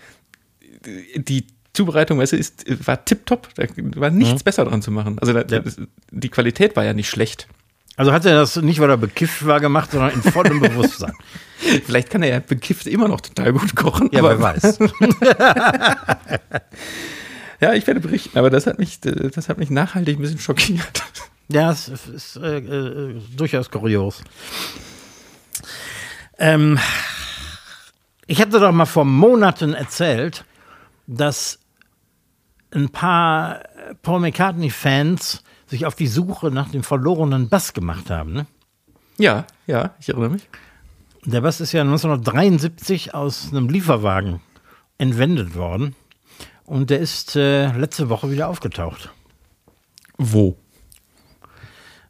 die 1.17 1.47
Zubereitung, 1.73 2.19
weißt 2.19 2.33
du, 2.33 2.37
ist, 2.37 2.87
war 2.87 3.05
tipptopp. 3.05 3.49
Da 3.55 3.65
war 3.97 4.11
nichts 4.11 4.43
mhm. 4.43 4.45
besser 4.45 4.65
dran 4.65 4.83
zu 4.83 4.91
machen. 4.91 5.19
Also 5.19 5.33
da, 5.33 5.43
ja. 5.43 5.63
die 6.11 6.29
Qualität 6.29 6.77
war 6.77 6.85
ja 6.85 6.93
nicht 6.93 7.09
schlecht. 7.09 7.49
Also 7.97 8.13
hat 8.13 8.25
er 8.25 8.35
das 8.35 8.57
nicht, 8.57 8.81
weil 8.81 8.91
er 8.91 8.97
bekifft 8.97 9.47
war, 9.47 9.61
gemacht, 9.61 9.93
sondern 9.93 10.13
in 10.13 10.23
vollem 10.23 10.61
Bewusstsein. 10.65 11.13
Vielleicht 11.85 12.11
kann 12.11 12.23
er 12.23 12.29
ja 12.29 12.41
bekifft 12.41 12.87
immer 12.87 13.09
noch 13.09 13.21
total 13.21 13.53
gut 13.53 13.77
kochen. 13.77 14.09
Ja, 14.13 14.23
wer 14.23 14.41
weiß. 14.41 14.79
ja, 17.61 17.75
ich 17.75 17.87
werde 17.87 18.01
berichten, 18.01 18.39
aber 18.39 18.51
das 18.51 18.67
hat 18.67 18.79
mich, 18.79 19.01
das 19.01 19.49
hat 19.49 19.59
mich 19.59 19.71
nachhaltig 19.71 20.19
ein 20.19 20.23
bisschen 20.23 20.39
schockiert. 20.39 21.05
Ja, 21.49 21.71
es 21.71 21.89
ist 21.89 22.37
äh, 22.37 22.59
äh, 22.59 23.21
durchaus 23.37 23.71
kurios. 23.71 24.23
Ähm, 26.39 26.79
ich 28.27 28.41
hatte 28.41 28.59
doch 28.59 28.73
mal 28.73 28.87
vor 28.87 29.05
Monaten 29.05 29.75
erzählt, 29.75 30.45
dass 31.07 31.59
ein 32.71 32.89
paar 32.89 33.61
Paul 34.03 34.21
McCartney-Fans 34.21 35.43
sich 35.67 35.87
auf 35.87 35.95
die 35.95 36.07
Suche 36.07 36.51
nach 36.51 36.71
dem 36.71 36.83
verlorenen 36.83 37.49
Bass 37.49 37.73
gemacht 37.73 38.11
haben. 38.11 38.33
Ne? 38.33 38.47
Ja, 39.19 39.47
ja, 39.67 39.95
ich 40.01 40.09
erinnere 40.09 40.31
mich. 40.31 40.49
Der 41.25 41.41
Bass 41.43 41.61
ist 41.61 41.73
ja 41.73 41.83
1973 41.83 43.15
aus 43.15 43.51
einem 43.51 43.69
Lieferwagen 43.69 44.41
entwendet 44.99 45.55
worden 45.55 45.95
und 46.65 46.91
der 46.91 47.01
ist 47.01 47.37
äh, 47.37 47.71
letzte 47.77 48.09
Woche 48.09 48.31
wieder 48.31 48.49
aufgetaucht. 48.49 49.11
Wo? 50.19 50.57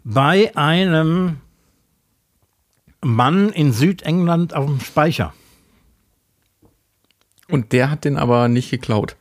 Bei 0.05 0.57
einem 0.57 1.39
Mann 3.03 3.51
in 3.51 3.73
Südengland 3.73 4.55
auf 4.55 4.67
dem 4.67 4.81
Speicher. 4.81 5.33
Und 7.49 7.73
der 7.73 7.91
hat 7.91 8.05
den 8.05 8.17
aber 8.17 8.49
nicht 8.49 8.71
geklaut. 8.71 9.17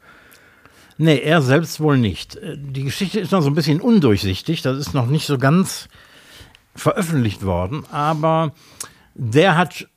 Nee, 0.98 1.20
er 1.20 1.42
selbst 1.42 1.80
wohl 1.80 1.98
nicht. 1.98 2.36
Äh, 2.36 2.58
die 2.58 2.84
Geschichte 2.84 3.20
ist 3.20 3.32
noch 3.32 3.42
so 3.42 3.50
ein 3.50 3.56
bisschen 3.56 3.82
undurchsichtig. 3.82 4.62
Das 4.62 4.78
ist 4.78 4.94
noch 4.94 5.08
nicht 5.08 5.26
so 5.26 5.38
ganz 5.38 5.90
veröffentlicht 6.76 7.44
worden. 7.44 7.86
Aber 7.92 8.54
der 9.16 9.58
hat 9.58 9.88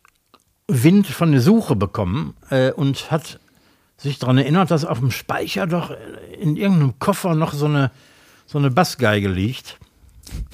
Wind 0.67 1.07
von 1.07 1.33
der 1.33 1.43
Suche 1.43 1.77
bekommen 1.77 2.35
äh, 2.51 2.73
und 2.73 3.11
hat 3.11 3.39
sich 3.97 4.19
daran 4.19 4.39
erinnert, 4.39 4.71
dass 4.71 4.85
auf 4.85 4.99
dem 4.99 5.11
Speicher 5.11 5.67
doch 5.67 5.95
in 6.41 6.57
irgendeinem 6.57 6.99
Koffer 6.99 7.35
noch 7.35 7.53
so 7.53 7.67
eine, 7.67 7.91
so 8.47 8.59
eine 8.59 8.71
Bassgeige 8.71 9.29
liegt. 9.29 9.79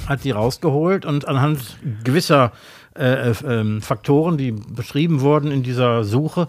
Hat 0.07 0.25
die 0.25 0.31
rausgeholt 0.31 1.05
und 1.05 1.29
anhand 1.29 1.79
gewisser 2.05 2.53
äh, 2.99 3.31
äh, 3.31 3.81
Faktoren, 3.81 4.37
die 4.37 4.53
beschrieben 4.53 5.21
wurden 5.21 5.51
in 5.51 5.63
dieser 5.63 6.05
Suche, 6.05 6.49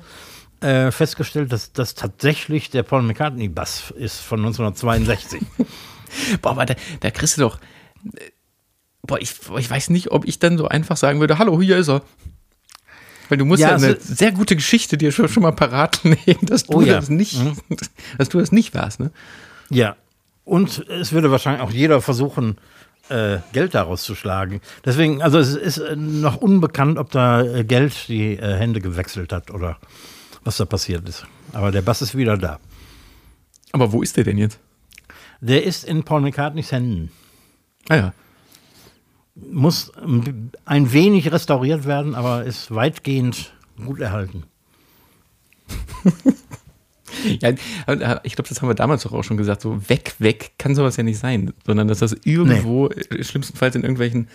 äh, 0.62 0.92
festgestellt, 0.92 1.52
dass 1.52 1.74
das 1.74 1.96
tatsächlich 1.96 2.70
der 2.70 2.84
Paul 2.84 3.02
McCartney-Bass 3.04 3.92
ist 3.98 4.20
von 4.20 4.40
1962. 4.40 5.42
boah, 6.42 6.52
aber 6.52 6.66
da, 6.66 6.76
da 7.00 7.12
kriegst 7.12 7.38
du 7.38 7.42
doch. 7.42 7.60
Boah, 9.04 9.20
ich, 9.20 9.36
ich 9.58 9.70
weiß 9.70 9.90
nicht, 9.90 10.12
ob 10.12 10.28
ich 10.28 10.40
dann 10.40 10.58
so 10.58 10.68
einfach 10.68 10.98
sagen 10.98 11.20
würde: 11.20 11.38
Hallo, 11.38 11.62
hier 11.62 11.78
ist 11.78 11.90
er. 11.90 12.02
Weil 13.30 13.38
du 13.38 13.46
musst 13.46 13.62
ja, 13.62 13.70
ja 13.70 13.76
eine 13.76 13.88
also, 13.88 14.14
sehr 14.14 14.34
gute 14.34 14.58
Geschichte 14.58 14.98
dir 14.98 15.14
schon, 15.14 15.30
schon 15.30 15.44
mal 15.44 15.54
parat 15.54 16.04
legen, 16.04 16.46
dass 16.46 16.66
du 16.66 16.80
oh, 16.80 16.82
ja. 16.82 16.96
das 16.96 17.10
nicht, 17.10 17.40
mhm. 17.40 17.56
dass 18.18 18.30
du 18.30 18.40
das 18.40 18.52
nicht 18.52 18.76
warst, 18.76 19.00
ne? 19.00 19.12
Ja. 19.70 19.96
Und 20.44 20.86
es 20.90 21.14
würde 21.14 21.32
wahrscheinlich 21.32 21.62
auch 21.62 21.72
jeder 21.72 22.02
versuchen, 22.02 22.58
äh, 23.12 23.40
Geld 23.54 23.76
daraus 23.76 24.04
zu 24.04 24.16
schlagen. 24.16 24.62
Deswegen, 24.86 25.22
also 25.22 25.38
es 25.38 25.56
ist 25.56 25.82
noch 25.96 26.38
unbekannt, 26.38 26.98
ob 26.98 27.12
da 27.12 27.44
äh, 27.44 27.64
Geld 27.64 28.08
die 28.08 28.38
äh, 28.38 28.56
Hände 28.56 28.82
gewechselt 28.82 29.34
hat 29.34 29.52
oder 29.52 29.78
was 30.44 30.58
da 30.58 30.66
passiert 30.66 31.08
ist. 31.08 31.26
Aber 31.54 31.72
der 31.72 31.82
Bass 31.82 32.02
ist 32.02 32.16
wieder 32.18 32.38
da. 32.38 32.60
Aber 33.72 33.92
wo 33.92 34.02
ist 34.02 34.18
der 34.18 34.24
denn 34.24 34.38
jetzt? 34.38 34.60
Der 35.40 35.64
ist 35.64 35.84
in 35.84 36.04
Paul 36.04 36.22
McCartneys 36.22 36.72
Händen. 36.72 37.12
Ah 37.90 37.96
ja. 37.96 38.14
Muss 39.36 39.92
ein 40.66 40.94
wenig 40.94 41.32
restauriert 41.32 41.86
werden, 41.86 42.16
aber 42.16 42.44
ist 42.44 42.74
weitgehend 42.74 43.54
gut 43.84 44.00
erhalten. 44.00 44.44
ja, 47.40 47.52
ich 48.24 48.36
glaube, 48.36 48.50
das 48.50 48.62
haben 48.62 48.70
wir 48.70 48.76
damals 48.76 49.06
auch 49.06 49.24
schon 49.24 49.38
gesagt. 49.38 49.62
So 49.62 49.90
weg, 49.90 50.16
weg 50.20 50.52
kann 50.58 50.76
sowas 50.76 50.98
ja 50.98 51.04
nicht 51.04 51.20
sein, 51.20 51.54
sondern 51.66 51.88
dass 51.88 52.00
das 52.00 52.16
irgendwo, 52.24 52.88
nee. 52.88 53.24
schlimmstenfalls 53.24 53.76
in 53.76 53.82
irgendwelchen 53.82 54.28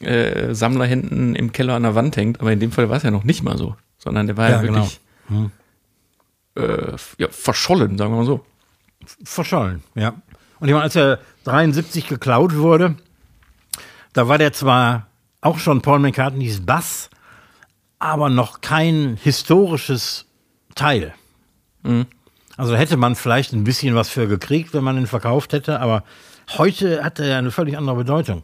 äh, 0.00 0.54
Sammlerhänden 0.54 1.34
im 1.34 1.52
Keller 1.52 1.74
an 1.74 1.82
der 1.82 1.94
Wand 1.94 2.16
hängt. 2.16 2.40
Aber 2.40 2.52
in 2.52 2.60
dem 2.60 2.72
Fall 2.72 2.88
war 2.88 2.96
es 2.96 3.02
ja 3.02 3.10
noch 3.10 3.24
nicht 3.24 3.42
mal 3.42 3.56
so, 3.58 3.76
sondern 3.98 4.26
der 4.26 4.36
war 4.36 4.50
ja, 4.50 4.56
ja 4.56 4.62
wirklich. 4.62 5.00
Genau 5.00 5.04
hm. 5.28 5.50
äh, 6.56 6.96
ja, 7.18 7.28
verschollen, 7.30 7.98
sagen 7.98 8.12
wir 8.12 8.18
mal 8.18 8.26
so. 8.26 8.44
Verschollen, 9.24 9.82
ja. 9.94 10.14
Und 10.60 10.68
ich 10.68 10.72
meine, 10.72 10.82
als 10.82 10.96
er 10.96 11.18
73 11.44 12.06
geklaut 12.06 12.56
wurde, 12.56 12.96
da 14.12 14.28
war 14.28 14.38
der 14.38 14.52
zwar 14.52 15.08
auch 15.40 15.58
schon 15.58 15.82
Paul 15.82 15.98
McCartneys 15.98 16.64
Bass, 16.64 17.10
aber 17.98 18.30
noch 18.30 18.60
kein 18.60 19.18
historisches 19.22 20.26
Teil. 20.74 21.14
Mhm. 21.84 22.06
Also 22.56 22.76
hätte 22.76 22.96
man 22.96 23.14
vielleicht 23.14 23.52
ein 23.52 23.64
bisschen 23.64 23.94
was 23.94 24.08
für 24.08 24.28
gekriegt, 24.28 24.74
wenn 24.74 24.84
man 24.84 24.96
ihn 24.96 25.06
verkauft 25.06 25.52
hätte, 25.52 25.80
aber 25.80 26.04
heute 26.56 27.02
hat 27.02 27.18
er 27.18 27.26
ja 27.26 27.38
eine 27.38 27.50
völlig 27.50 27.76
andere 27.76 27.96
Bedeutung. 27.96 28.42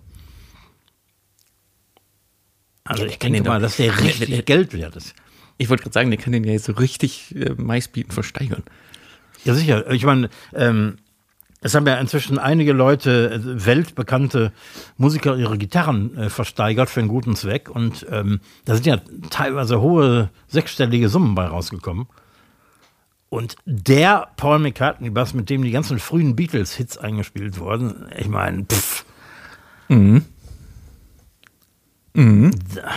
Also 2.85 3.05
ich 3.05 3.19
denke 3.19 3.43
mal, 3.43 3.61
dass 3.61 3.77
der 3.77 3.97
richtig 4.03 4.45
Geld 4.47 4.73
wert 4.73 4.97
ist. 4.97 5.15
Ich 5.59 5.69
wollte 5.69 5.85
gerade 5.85 5.95
sagen, 5.95 6.11
der 6.11 6.19
kann 6.19 6.33
den 6.33 6.45
ja 6.45 6.53
jetzt 6.53 6.65
so 6.65 6.73
richtig 6.73 7.35
äh, 7.37 7.55
meistbieten 7.57 8.13
versteigern. 8.13 8.65
Ja, 9.45 9.55
sicher. 9.55 9.91
Ich 9.91 10.05
meine, 10.05 10.29
ähm, 10.55 10.97
es 11.61 11.75
haben 11.75 11.87
ja 11.87 11.97
inzwischen 11.97 12.39
einige 12.39 12.73
Leute, 12.73 13.31
äh, 13.35 13.67
weltbekannte 13.67 14.53
Musiker, 14.97 15.37
ihre 15.37 15.59
Gitarren 15.59 16.17
äh, 16.17 16.31
versteigert 16.31 16.89
für 16.89 17.01
einen 17.01 17.09
guten 17.09 17.37
Zweck. 17.37 17.69
Und 17.69 18.07
ähm, 18.11 18.41
da 18.65 18.75
sind 18.75 18.87
ja 18.87 19.01
teilweise 19.29 19.81
hohe 19.81 20.31
sechsstellige 20.49 21.09
Summen 21.09 21.35
bei 21.35 21.47
rausgekommen. 21.47 22.07
Und 23.31 23.55
der 23.65 24.29
Paul 24.37 24.59
McCartney-Bass, 24.59 25.35
mit 25.35 25.49
dem 25.51 25.63
die 25.63 25.71
ganzen 25.71 26.01
frühen 26.01 26.35
Beatles-Hits 26.35 26.99
eingespielt 26.99 27.61
wurden, 27.61 28.09
ich 28.19 28.29
meine, 28.29 28.65
pff. 28.65 29.05
Mhm. 29.89 30.25
Mhm. 32.13 32.51
Da, 32.75 32.91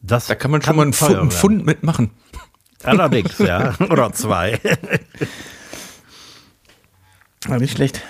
das 0.00 0.28
da 0.28 0.36
kann 0.36 0.52
man 0.52 0.62
schon 0.62 0.76
mal 0.76 0.82
einen 0.82 0.92
Pfund, 0.92 1.66
mitmachen. 1.66 2.12
Allerdings, 2.84 3.38
ja. 3.38 3.74
Oder 3.90 4.12
zwei. 4.12 4.60
Aber 7.46 7.58
nicht 7.58 7.72
schlecht. 7.72 8.00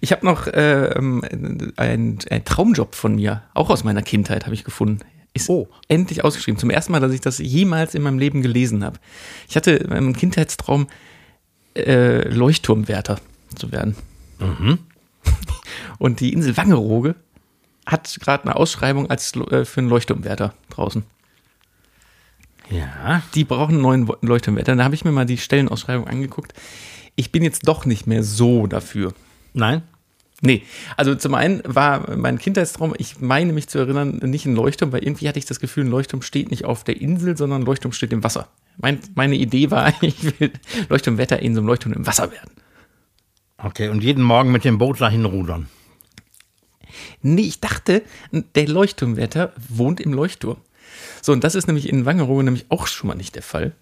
Ich 0.00 0.10
habe 0.10 0.26
noch 0.26 0.48
äh, 0.48 0.92
einen, 0.96 1.70
einen 1.76 2.44
Traumjob 2.44 2.96
von 2.96 3.14
mir, 3.14 3.42
auch 3.54 3.70
aus 3.70 3.84
meiner 3.84 4.02
Kindheit, 4.02 4.44
habe 4.44 4.56
ich 4.56 4.64
gefunden. 4.64 4.98
Ist 5.34 5.50
oh. 5.50 5.68
endlich 5.88 6.24
ausgeschrieben. 6.24 6.58
Zum 6.58 6.70
ersten 6.70 6.92
Mal, 6.92 7.00
dass 7.00 7.12
ich 7.12 7.20
das 7.20 7.38
jemals 7.38 7.94
in 7.94 8.02
meinem 8.02 8.18
Leben 8.18 8.40
gelesen 8.40 8.84
habe. 8.84 8.98
Ich 9.48 9.56
hatte 9.56 9.86
einen 9.90 10.14
Kindheitstraum, 10.14 10.86
äh, 11.76 12.28
Leuchtturmwärter 12.28 13.20
zu 13.56 13.72
werden. 13.72 13.96
Mhm. 14.38 14.78
Und 15.98 16.20
die 16.20 16.32
Insel 16.32 16.56
Wangerooge 16.56 17.16
hat 17.84 18.16
gerade 18.20 18.44
eine 18.44 18.56
Ausschreibung 18.56 19.10
als 19.10 19.34
äh, 19.34 19.64
für 19.64 19.80
einen 19.80 19.90
Leuchtturmwärter 19.90 20.54
draußen. 20.70 21.02
Ja. 22.70 23.22
Die 23.34 23.44
brauchen 23.44 23.74
einen 23.74 23.82
neuen 23.82 24.10
Leuchtturmwärter. 24.22 24.76
Da 24.76 24.84
habe 24.84 24.94
ich 24.94 25.04
mir 25.04 25.12
mal 25.12 25.26
die 25.26 25.38
Stellenausschreibung 25.38 26.06
angeguckt. 26.06 26.54
Ich 27.16 27.32
bin 27.32 27.42
jetzt 27.42 27.68
doch 27.68 27.84
nicht 27.84 28.06
mehr 28.06 28.22
so 28.22 28.66
dafür. 28.66 29.12
Nein? 29.52 29.82
Nee, 30.40 30.62
also 30.96 31.14
zum 31.14 31.34
einen 31.34 31.62
war 31.64 32.16
mein 32.16 32.38
Kindheitstraum, 32.38 32.94
ich 32.98 33.20
meine 33.20 33.52
mich 33.52 33.68
zu 33.68 33.78
erinnern, 33.78 34.18
nicht 34.24 34.46
ein 34.46 34.54
Leuchtturm, 34.54 34.92
weil 34.92 35.02
irgendwie 35.02 35.28
hatte 35.28 35.38
ich 35.38 35.46
das 35.46 35.60
Gefühl, 35.60 35.84
ein 35.84 35.90
Leuchtturm 35.90 36.22
steht 36.22 36.50
nicht 36.50 36.64
auf 36.64 36.84
der 36.84 37.00
Insel, 37.00 37.36
sondern 37.36 37.62
ein 37.62 37.64
Leuchtturm 37.64 37.92
steht 37.92 38.12
im 38.12 38.24
Wasser. 38.24 38.48
Mein, 38.76 38.98
meine 39.14 39.36
Idee 39.36 39.70
war, 39.70 39.92
ich 40.02 40.40
will 40.40 40.52
Leuchtturmwetter 40.88 41.40
in 41.40 41.54
so 41.54 41.60
einem 41.60 41.68
Leuchtturm 41.68 41.92
im 41.92 42.06
Wasser 42.06 42.30
werden. 42.32 42.50
Okay, 43.56 43.88
und 43.88 44.02
jeden 44.02 44.22
Morgen 44.22 44.52
mit 44.52 44.64
dem 44.64 44.78
Boot 44.78 45.00
dahin 45.00 45.24
rudern. 45.24 45.68
Nee, 47.22 47.42
ich 47.42 47.60
dachte, 47.60 48.02
der 48.32 48.68
Leuchtturmwärter 48.68 49.52
wohnt 49.68 50.00
im 50.00 50.12
Leuchtturm. 50.12 50.58
So, 51.22 51.32
und 51.32 51.42
das 51.42 51.54
ist 51.54 51.66
nämlich 51.66 51.88
in 51.88 52.04
Wangerooge 52.04 52.44
nämlich 52.44 52.66
auch 52.68 52.86
schon 52.86 53.08
mal 53.08 53.14
nicht 53.14 53.34
der 53.34 53.42
Fall. 53.42 53.72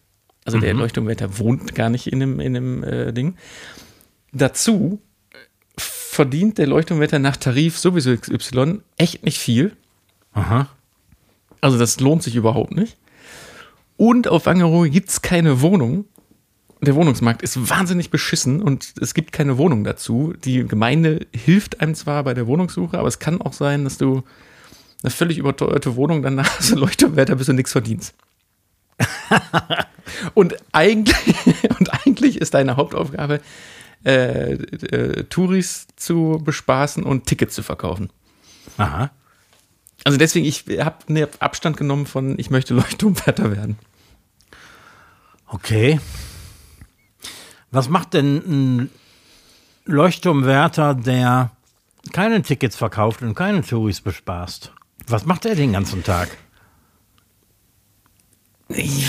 Also 0.44 0.58
mhm. 0.58 0.62
der 0.62 0.74
Leuchtturmwärter 0.74 1.38
wohnt 1.38 1.74
gar 1.74 1.90
nicht 1.90 2.06
in 2.06 2.20
dem, 2.20 2.40
in 2.40 2.54
dem 2.54 2.84
äh, 2.84 3.12
Ding. 3.12 3.36
Dazu 4.32 5.00
verdient 6.12 6.58
der 6.58 6.66
Leuchtturmwärter 6.66 7.18
nach 7.18 7.38
Tarif 7.38 7.78
sowieso 7.78 8.14
XY 8.14 8.80
echt 8.98 9.24
nicht 9.24 9.38
viel. 9.38 9.74
Aha. 10.34 10.68
Also 11.62 11.78
das 11.78 12.00
lohnt 12.00 12.22
sich 12.22 12.36
überhaupt 12.36 12.72
nicht. 12.72 12.98
Und 13.96 14.28
auf 14.28 14.44
Wangerooge 14.44 14.90
gibt 14.90 15.08
es 15.08 15.22
keine 15.22 15.62
Wohnung. 15.62 16.04
Der 16.82 16.96
Wohnungsmarkt 16.96 17.40
ist 17.40 17.70
wahnsinnig 17.70 18.10
beschissen 18.10 18.60
und 18.60 18.92
es 19.00 19.14
gibt 19.14 19.32
keine 19.32 19.56
Wohnung 19.56 19.84
dazu. 19.84 20.34
Die 20.44 20.66
Gemeinde 20.66 21.26
hilft 21.34 21.80
einem 21.80 21.94
zwar 21.94 22.24
bei 22.24 22.34
der 22.34 22.46
Wohnungssuche, 22.46 22.98
aber 22.98 23.08
es 23.08 23.18
kann 23.18 23.40
auch 23.40 23.54
sein, 23.54 23.84
dass 23.84 23.96
du 23.96 24.22
eine 25.02 25.10
völlig 25.10 25.38
überteuerte 25.38 25.96
Wohnung 25.96 26.22
dann 26.22 26.42
hast 26.42 26.70
du 26.72 26.76
Leuchtturmwärter, 26.76 27.36
bis 27.36 27.46
du 27.46 27.54
nichts 27.54 27.72
verdienst. 27.72 28.12
und, 30.34 30.56
eigentlich, 30.72 31.36
und 31.78 32.04
eigentlich 32.04 32.38
ist 32.38 32.52
deine 32.52 32.76
Hauptaufgabe, 32.76 33.40
äh, 34.04 34.52
äh, 34.54 35.24
Touris 35.24 35.86
zu 35.96 36.40
bespaßen 36.44 37.02
und 37.02 37.26
Tickets 37.26 37.54
zu 37.54 37.62
verkaufen. 37.62 38.10
Aha. 38.76 39.10
Also 40.04 40.18
deswegen, 40.18 40.46
ich 40.46 40.64
habe 40.80 41.12
ne 41.12 41.28
Abstand 41.38 41.76
genommen 41.76 42.06
von, 42.06 42.38
ich 42.38 42.50
möchte 42.50 42.74
Leuchtturmwärter 42.74 43.50
werden. 43.56 43.78
Okay. 45.46 46.00
Was 47.70 47.88
macht 47.88 48.14
denn 48.14 48.36
ein 48.36 48.90
Leuchtturmwärter, 49.84 50.94
der 50.94 51.50
keine 52.12 52.42
Tickets 52.42 52.76
verkauft 52.76 53.22
und 53.22 53.34
keine 53.34 53.62
Touris 53.62 54.00
bespaßt? 54.00 54.72
Was 55.06 55.26
macht 55.26 55.44
er 55.44 55.54
den 55.54 55.72
ganzen 55.72 56.02
Tag? 56.02 56.36
Ich, 58.68 59.06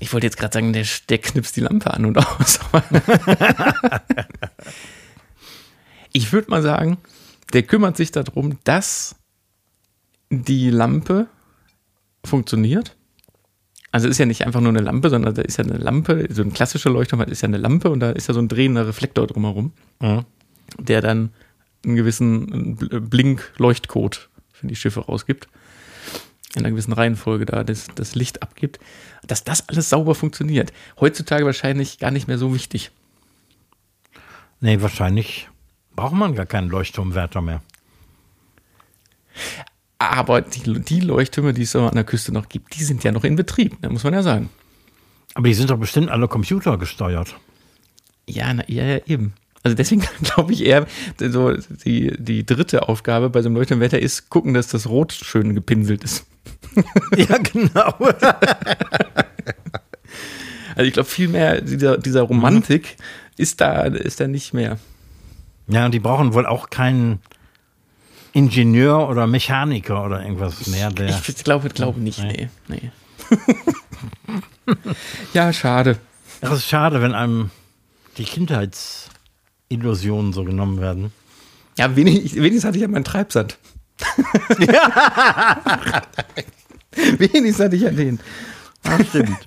ich 0.00 0.12
wollte 0.12 0.26
jetzt 0.26 0.38
gerade 0.38 0.54
sagen, 0.54 0.72
der, 0.72 0.86
der 1.08 1.18
knipst 1.18 1.54
die 1.56 1.60
Lampe 1.60 1.92
an 1.92 2.06
und 2.06 2.18
aus. 2.18 2.58
ich 6.12 6.32
würde 6.32 6.50
mal 6.50 6.62
sagen, 6.62 6.98
der 7.52 7.62
kümmert 7.62 7.96
sich 7.96 8.10
darum, 8.10 8.58
dass 8.64 9.14
die 10.30 10.70
Lampe 10.70 11.28
funktioniert. 12.24 12.96
Also 13.92 14.08
ist 14.08 14.18
ja 14.18 14.26
nicht 14.26 14.46
einfach 14.46 14.60
nur 14.60 14.70
eine 14.70 14.80
Lampe, 14.80 15.10
sondern 15.10 15.34
da 15.34 15.42
ist 15.42 15.58
ja 15.58 15.64
eine 15.64 15.76
Lampe, 15.76 16.28
so 16.30 16.42
ein 16.42 16.52
klassischer 16.52 16.90
Leuchtturm 16.90 17.20
ist 17.22 17.42
ja 17.42 17.48
eine 17.48 17.58
Lampe 17.58 17.90
und 17.90 18.00
da 18.00 18.10
ist 18.10 18.28
ja 18.28 18.34
so 18.34 18.40
ein 18.40 18.48
drehender 18.48 18.86
Reflektor 18.86 19.26
drumherum, 19.26 19.72
mhm. 20.00 20.24
der 20.78 21.02
dann 21.02 21.30
einen 21.84 21.96
gewissen 21.96 22.76
Blink-Leuchtcode 22.76 24.30
für 24.52 24.66
die 24.66 24.76
Schiffe 24.76 25.00
rausgibt. 25.00 25.48
In 26.54 26.62
einer 26.62 26.70
gewissen 26.70 26.92
Reihenfolge 26.92 27.46
da 27.46 27.62
das, 27.62 27.86
das 27.94 28.14
Licht 28.14 28.42
abgibt. 28.42 28.80
Dass 29.26 29.44
das 29.44 29.68
alles 29.68 29.88
sauber 29.88 30.14
funktioniert. 30.14 30.72
Heutzutage 30.98 31.44
wahrscheinlich 31.44 31.98
gar 31.98 32.10
nicht 32.10 32.26
mehr 32.26 32.38
so 32.38 32.54
wichtig. 32.54 32.90
Nee, 34.60 34.82
wahrscheinlich 34.82 35.48
braucht 35.94 36.14
man 36.14 36.34
gar 36.34 36.46
keinen 36.46 36.68
Leuchtturmwärter 36.68 37.40
mehr. 37.40 37.62
Aber 39.98 40.40
die, 40.40 40.80
die 40.80 41.00
Leuchttürme, 41.00 41.52
die 41.52 41.62
es 41.62 41.72
so 41.72 41.86
an 41.86 41.94
der 41.94 42.04
Küste 42.04 42.32
noch 42.32 42.48
gibt, 42.48 42.74
die 42.74 42.84
sind 42.84 43.04
ja 43.04 43.12
noch 43.12 43.24
in 43.24 43.36
Betrieb, 43.36 43.76
da 43.82 43.90
muss 43.90 44.04
man 44.04 44.14
ja 44.14 44.22
sagen. 44.22 44.48
Aber 45.34 45.46
die 45.46 45.54
sind 45.54 45.70
doch 45.70 45.78
bestimmt 45.78 46.10
alle 46.10 46.26
computergesteuert. 46.26 47.36
Ja, 48.26 48.52
na, 48.52 48.64
ja, 48.66 48.84
ja, 48.84 48.98
eben. 49.06 49.34
Also 49.62 49.76
deswegen 49.76 50.02
glaube 50.22 50.52
ich 50.52 50.64
eher, 50.64 50.86
so 51.18 51.52
die, 51.84 52.14
die 52.18 52.46
dritte 52.46 52.88
Aufgabe 52.88 53.30
bei 53.30 53.42
so 53.42 53.48
einem 53.48 53.56
Leuchtturmwetter 53.56 53.98
ist, 53.98 54.30
gucken, 54.30 54.54
dass 54.54 54.68
das 54.68 54.88
Rot 54.88 55.12
schön 55.12 55.54
gepinselt 55.54 56.04
ist. 56.04 56.26
ja, 57.16 57.36
genau. 57.38 57.94
also 60.74 60.82
ich 60.82 60.92
glaube, 60.92 61.08
viel 61.08 61.28
mehr 61.28 61.60
dieser, 61.60 61.98
dieser 61.98 62.22
Romantik 62.22 62.96
ist, 63.36 63.60
da, 63.60 63.82
ist 63.82 64.20
da 64.20 64.28
nicht 64.28 64.54
mehr. 64.54 64.78
Ja, 65.68 65.84
und 65.86 65.92
die 65.92 66.00
brauchen 66.00 66.32
wohl 66.34 66.46
auch 66.46 66.70
keinen 66.70 67.20
Ingenieur 68.32 69.08
oder 69.08 69.26
Mechaniker 69.26 70.04
oder 70.04 70.22
irgendwas 70.22 70.66
mehr. 70.68 70.90
Der 70.90 71.08
ich, 71.10 71.28
ich 71.28 71.44
glaube, 71.44 71.68
glaube 71.68 72.00
nicht, 72.00 72.22
nee. 72.22 72.48
nee. 72.68 72.90
ja, 75.34 75.52
schade. 75.52 75.98
Es 76.40 76.50
ist 76.50 76.66
schade, 76.66 77.02
wenn 77.02 77.14
einem 77.14 77.50
die 78.16 78.24
Kindheitsillusionen 79.70 80.32
so 80.32 80.44
genommen 80.44 80.80
werden. 80.80 81.12
Ja, 81.78 81.94
wenigstens, 81.96 82.34
wenigstens 82.34 82.64
hatte 82.64 82.76
ich 82.76 82.82
ja 82.82 82.88
meinen 82.88 83.04
Treibsand. 83.04 83.58
ja. 84.58 86.02
wenigstens 87.18 87.60
hatte 87.60 87.76
ich 87.76 87.82
ja 87.82 87.90
den. 87.90 88.18
Ah, 88.82 89.02
stimmt. 89.04 89.38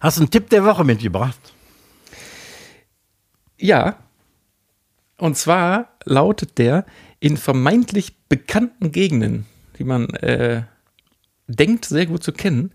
Hast 0.00 0.18
du 0.18 0.22
einen 0.22 0.30
Tipp 0.30 0.50
der 0.50 0.64
Woche 0.64 0.84
mitgebracht? 0.84 1.38
Ja, 3.58 3.96
und 5.16 5.36
zwar 5.36 5.88
lautet 6.04 6.58
der, 6.58 6.84
in 7.20 7.36
vermeintlich 7.36 8.14
bekannten 8.28 8.92
Gegenden, 8.92 9.46
die 9.78 9.84
man 9.84 10.10
äh, 10.16 10.64
denkt 11.46 11.86
sehr 11.86 12.06
gut 12.06 12.22
zu 12.22 12.32
kennen, 12.32 12.72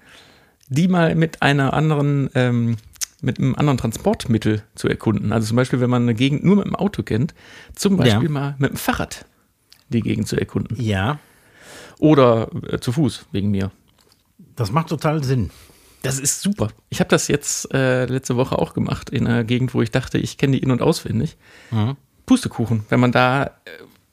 die 0.67 0.87
mal 0.87 1.13
mit 1.15 1.41
einer 1.43 1.73
anderen, 1.73 2.29
ähm, 2.33 2.77
mit 3.21 3.39
einem 3.39 3.55
anderen 3.55 3.77
Transportmittel 3.77 4.63
zu 4.75 4.87
erkunden. 4.87 5.31
Also 5.31 5.47
zum 5.47 5.57
Beispiel, 5.57 5.81
wenn 5.81 5.89
man 5.89 6.03
eine 6.03 6.15
Gegend 6.15 6.43
nur 6.43 6.57
mit 6.57 6.65
dem 6.65 6.75
Auto 6.75 7.03
kennt, 7.03 7.33
zum 7.75 7.97
Beispiel 7.97 8.23
ja. 8.23 8.29
mal 8.29 8.55
mit 8.59 8.71
dem 8.71 8.77
Fahrrad 8.77 9.25
die 9.89 10.01
Gegend 10.01 10.27
zu 10.27 10.37
erkunden. 10.37 10.81
Ja. 10.81 11.19
Oder 11.99 12.49
äh, 12.67 12.79
zu 12.79 12.91
Fuß, 12.91 13.25
wegen 13.31 13.51
mir. 13.51 13.71
Das 14.55 14.71
macht 14.71 14.89
total 14.89 15.23
Sinn. 15.23 15.51
Das 16.01 16.19
ist 16.19 16.41
super. 16.41 16.69
Ich 16.89 17.01
habe 17.01 17.09
das 17.09 17.27
jetzt 17.27 17.73
äh, 17.73 18.05
letzte 18.05 18.37
Woche 18.37 18.57
auch 18.57 18.73
gemacht 18.73 19.09
in 19.09 19.27
einer 19.27 19.43
Gegend, 19.43 19.73
wo 19.73 19.81
ich 19.81 19.91
dachte, 19.91 20.17
ich 20.17 20.37
kenne 20.37 20.53
die 20.53 20.63
in- 20.63 20.71
und 20.71 20.81
auswendig. 20.81 21.37
Mhm. 21.71 21.97
Pustekuchen, 22.25 22.85
wenn 22.89 22.99
man 22.99 23.11
da, 23.11 23.43
äh, 23.43 23.49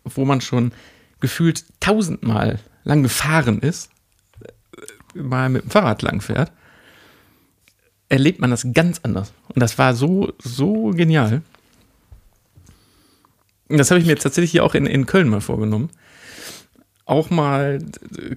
wo 0.04 0.24
man 0.24 0.40
schon 0.40 0.72
gefühlt 1.20 1.64
tausendmal 1.80 2.58
lang 2.82 3.02
gefahren 3.02 3.60
ist, 3.60 3.90
äh, 5.14 5.20
mal 5.20 5.48
mit 5.48 5.62
dem 5.62 5.70
Fahrrad 5.70 6.02
lang 6.02 6.20
fährt, 6.20 6.50
erlebt 8.08 8.40
man 8.40 8.50
das 8.50 8.66
ganz 8.72 9.00
anders. 9.02 9.32
Und 9.48 9.60
das 9.60 9.78
war 9.78 9.94
so, 9.94 10.32
so 10.38 10.90
genial. 10.90 11.42
Das 13.68 13.90
habe 13.90 13.98
ich 13.98 14.06
mir 14.06 14.12
jetzt 14.12 14.22
tatsächlich 14.22 14.52
hier 14.52 14.64
auch 14.64 14.74
in, 14.74 14.86
in 14.86 15.06
Köln 15.06 15.28
mal 15.28 15.40
vorgenommen. 15.40 15.90
Auch 17.04 17.30
mal 17.30 17.78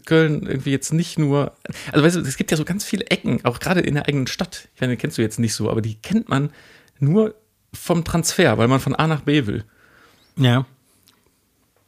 Köln 0.06 0.46
irgendwie 0.46 0.72
jetzt 0.72 0.94
nicht 0.94 1.18
nur, 1.18 1.54
also 1.92 2.06
weißt 2.06 2.16
du, 2.18 2.22
es 2.22 2.38
gibt 2.38 2.52
ja 2.52 2.58
so 2.58 2.66
ganz 2.66 2.84
viele 2.84 3.06
Ecken, 3.08 3.44
auch 3.44 3.60
gerade 3.60 3.80
in 3.80 3.96
der 3.96 4.08
eigenen 4.08 4.28
Stadt. 4.28 4.70
Ich 4.76 4.82
meine, 4.82 4.94
die 4.94 4.98
kennst 4.98 5.18
du 5.18 5.22
jetzt 5.22 5.40
nicht 5.40 5.54
so, 5.54 5.70
aber 5.70 5.82
die 5.82 5.96
kennt 5.96 6.30
man 6.30 6.52
nur 7.00 7.36
vom 7.74 8.04
Transfer, 8.04 8.58
weil 8.58 8.68
man 8.68 8.80
von 8.80 8.96
A 8.96 9.08
nach 9.08 9.22
B 9.22 9.46
will. 9.46 9.66
Ja. 10.36 10.66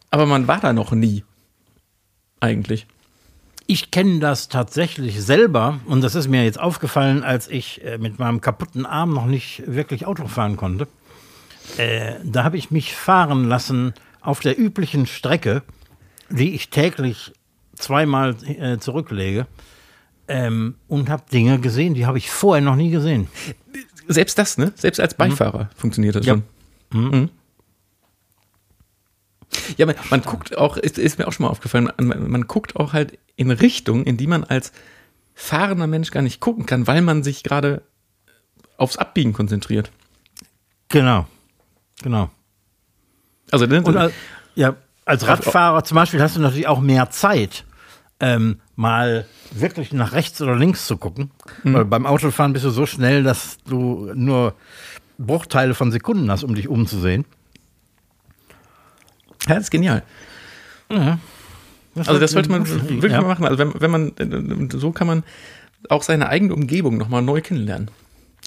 Aber 0.10 0.26
man 0.26 0.48
war 0.48 0.60
da 0.60 0.74
noch 0.74 0.92
nie. 0.92 1.24
Eigentlich. 2.40 2.88
Ich 3.72 3.90
kenne 3.90 4.20
das 4.20 4.50
tatsächlich 4.50 5.24
selber 5.24 5.80
und 5.86 6.02
das 6.02 6.16
ist 6.16 6.28
mir 6.28 6.44
jetzt 6.44 6.60
aufgefallen, 6.60 7.24
als 7.24 7.48
ich 7.48 7.82
äh, 7.86 7.98
mit 7.98 8.20
meinem 8.20 8.42
kaputten 8.42 8.86
Arm 8.86 9.14
noch 9.14 9.26
nicht 9.26 9.64
wirklich 9.66 10.06
Auto 10.06 10.28
fahren 10.28 10.58
konnte. 10.58 10.88
Äh, 11.78 12.16
da 12.24 12.44
habe 12.44 12.58
ich 12.58 12.72
mich 12.72 12.94
fahren 12.94 13.48
lassen 13.48 13.94
auf 14.20 14.42
der 14.42 14.60
üblichen 14.60 15.08
Strecke, 15.08 15.64
die 16.30 16.54
ich 16.54 16.70
täglich 16.70 17.32
zweimal 17.76 18.36
äh, 18.46 18.78
zurücklege 18.78 19.48
ähm, 20.28 20.76
und 20.90 21.10
habe 21.10 21.24
Dinge 21.32 21.60
gesehen, 21.60 21.94
die 21.94 22.06
habe 22.06 22.18
ich 22.18 22.30
vorher 22.30 22.62
noch 22.62 22.76
nie 22.76 22.92
gesehen 22.92 23.30
selbst 24.08 24.38
das, 24.38 24.58
ne? 24.58 24.72
Selbst 24.76 25.00
als 25.00 25.14
Beifahrer 25.14 25.64
mhm. 25.64 25.70
funktioniert 25.76 26.16
das 26.16 26.26
ja. 26.26 26.34
schon. 26.34 26.44
Mhm. 26.92 27.20
mhm. 27.20 27.30
Ja, 29.78 29.86
man, 29.86 29.96
man 30.10 30.22
guckt 30.22 30.58
auch, 30.58 30.78
ist, 30.78 30.98
ist, 30.98 31.20
mir 31.20 31.28
auch 31.28 31.34
schon 31.34 31.46
mal 31.46 31.50
aufgefallen, 31.50 31.92
man, 32.00 32.32
man, 32.32 32.48
guckt 32.48 32.76
auch 32.76 32.94
halt 32.94 33.18
in 33.36 33.52
Richtungen, 33.52 34.06
in 34.06 34.18
die 34.18 34.28
man 34.28 34.44
als 34.44 34.72
fahrender 35.34 35.88
Mensch 35.88 36.12
gar 36.12 36.22
nicht 36.22 36.40
gucken 36.40 36.66
kann, 36.66 36.88
weil 36.88 37.02
man 37.02 37.24
sich 37.24 37.44
gerade 37.44 37.82
aufs 38.78 38.98
Abbiegen 38.98 39.34
konzentriert. 39.34 39.92
Genau. 40.90 41.28
Genau. 42.02 42.30
Also, 43.52 43.66
ne, 43.66 43.82
Und, 43.82 44.14
ja, 44.56 44.76
als 45.06 45.28
Radfahrer 45.28 45.84
zum 45.84 45.96
Beispiel 45.96 46.22
hast 46.22 46.36
du 46.36 46.42
natürlich 46.42 46.68
auch 46.68 46.80
mehr 46.80 47.10
Zeit, 47.10 47.66
ähm, 48.20 48.62
mal 48.76 49.26
wirklich 49.52 49.92
nach 49.92 50.14
rechts 50.14 50.42
oder 50.42 50.56
links 50.56 50.88
zu 50.88 50.98
gucken. 50.98 51.32
Mhm. 51.64 51.74
Weil 51.74 51.86
beim 51.86 52.06
Autofahren 52.06 52.54
bist 52.54 52.66
du 52.66 52.70
so 52.70 52.86
schnell, 52.86 53.24
dass 53.24 53.58
du 53.68 54.12
nur 54.14 54.56
Bruchteile 55.18 55.74
von 55.74 55.92
Sekunden 55.92 56.32
hast, 56.32 56.44
um 56.44 56.56
dich 56.56 56.68
umzusehen. 56.68 57.26
Ja, 59.48 59.56
das 59.56 59.66
ist 59.66 59.72
genial. 59.72 60.04
Ja. 60.90 61.20
Das 61.96 62.08
also 62.08 62.20
das 62.20 62.32
sollte 62.32 62.50
man 62.50 62.68
wirklich 62.68 63.12
ja. 63.12 63.22
mal 63.22 63.28
machen. 63.28 63.46
Also 63.46 63.58
wenn, 63.58 63.74
wenn 63.80 63.92
man, 63.92 64.70
so 64.72 64.92
kann 64.92 65.08
man 65.08 65.24
auch 65.90 66.04
seine 66.04 66.30
eigene 66.30 66.54
Umgebung 66.54 66.98
nochmal 66.98 67.22
neu 67.22 67.42
kennenlernen. 67.42 67.90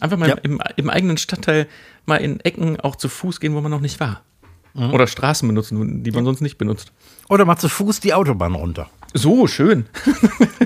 Einfach 0.00 0.16
mal 0.16 0.28
ja. 0.28 0.36
im, 0.42 0.60
im, 0.76 0.90
eigenen 0.90 1.18
Stadtteil 1.18 1.66
mal 2.06 2.16
in 2.16 2.40
Ecken 2.40 2.80
auch 2.80 2.96
zu 2.96 3.08
Fuß 3.08 3.40
gehen, 3.40 3.54
wo 3.54 3.60
man 3.60 3.70
noch 3.70 3.80
nicht 3.80 4.00
war. 4.00 4.22
Mhm. 4.74 4.92
Oder 4.92 5.06
Straßen 5.06 5.46
benutzen, 5.46 6.02
die 6.02 6.10
man 6.10 6.24
sonst 6.24 6.40
nicht 6.40 6.58
benutzt. 6.58 6.92
Oder 7.28 7.44
mal 7.44 7.56
zu 7.56 7.68
Fuß 7.68 8.00
die 8.00 8.14
Autobahn 8.14 8.54
runter. 8.54 8.90
So, 9.12 9.46
schön. 9.46 9.86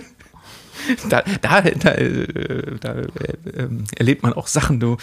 da, 1.11 1.23
da, 1.43 1.61
da, 1.61 1.91
äh, 1.93 2.79
da 2.81 2.93
äh, 2.95 3.07
ähm, 3.55 3.85
erlebt 3.97 4.23
man 4.23 4.33
auch 4.33 4.47
Sachen, 4.47 4.81
du. 4.81 4.97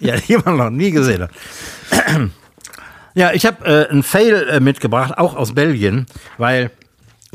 ja, 0.00 0.16
die 0.16 0.38
man 0.38 0.56
noch 0.56 0.70
nie 0.70 0.90
gesehen 0.90 1.22
hat. 1.22 1.30
ja, 3.14 3.32
ich 3.32 3.46
habe 3.46 3.64
äh, 3.64 3.88
einen 3.88 4.02
Fail 4.02 4.48
äh, 4.48 4.60
mitgebracht, 4.60 5.16
auch 5.18 5.36
aus 5.36 5.54
Belgien, 5.54 6.06
weil. 6.38 6.70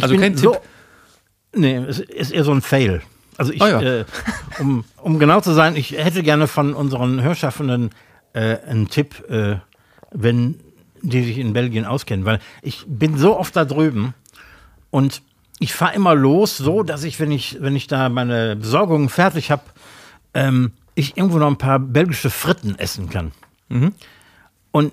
Also 0.02 0.16
kein 0.18 0.38
so, 0.38 0.54
Tipp. 0.54 0.62
Nee, 1.56 1.78
es 1.78 2.00
ist 2.00 2.32
eher 2.32 2.44
so 2.44 2.52
ein 2.52 2.62
Fail. 2.62 3.02
Also 3.38 3.52
ich, 3.52 3.62
Ah 3.62 3.70
ja. 3.70 3.82
äh, 3.82 4.06
um, 4.60 4.84
um 4.98 5.20
genau 5.20 5.42
zu 5.42 5.54
sein, 5.54 5.76
ich 5.76 5.92
hätte 5.92 6.24
gerne 6.24 6.48
von 6.48 6.74
unseren 6.74 7.22
Hörschaffenden 7.22 7.92
äh, 8.34 8.58
einen 8.68 8.90
Tipp, 8.90 9.28
äh, 9.30 9.58
wenn 10.12 10.60
die 11.02 11.24
sich 11.24 11.38
in 11.38 11.54
Belgien 11.54 11.86
auskennen, 11.86 12.26
weil 12.26 12.40
ich 12.62 12.84
bin 12.88 13.18
so 13.18 13.38
oft 13.38 13.56
da 13.56 13.66
drüben 13.66 14.14
und 14.90 15.22
ich 15.60 15.74
fahre 15.74 15.96
immer 15.96 16.16
los, 16.16 16.58
so 16.58 16.84
dass 16.84 17.04
ich, 17.04 17.20
wenn 17.20 17.32
ich, 17.32 17.58
wenn 17.62 17.76
ich 17.76 17.88
da 17.88 18.10
meine 18.10 18.56
Besorgungen 18.56 19.10
fertig 19.10 19.52
habe, 19.52 19.64
ähm, 20.34 20.72
ich 20.96 21.18
irgendwo 21.18 21.38
noch 21.38 21.48
ein 21.48 21.58
paar 21.58 21.80
belgische 21.80 22.30
Fritten 22.30 22.78
essen 22.78 23.10
kann. 23.10 23.32
Und 24.72 24.92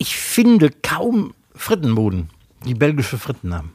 ich 0.00 0.16
finde 0.16 0.70
kaum 0.70 1.34
Frittenbuden, 1.54 2.30
die 2.64 2.74
belgische 2.74 3.18
Fritten 3.18 3.54
haben. 3.54 3.72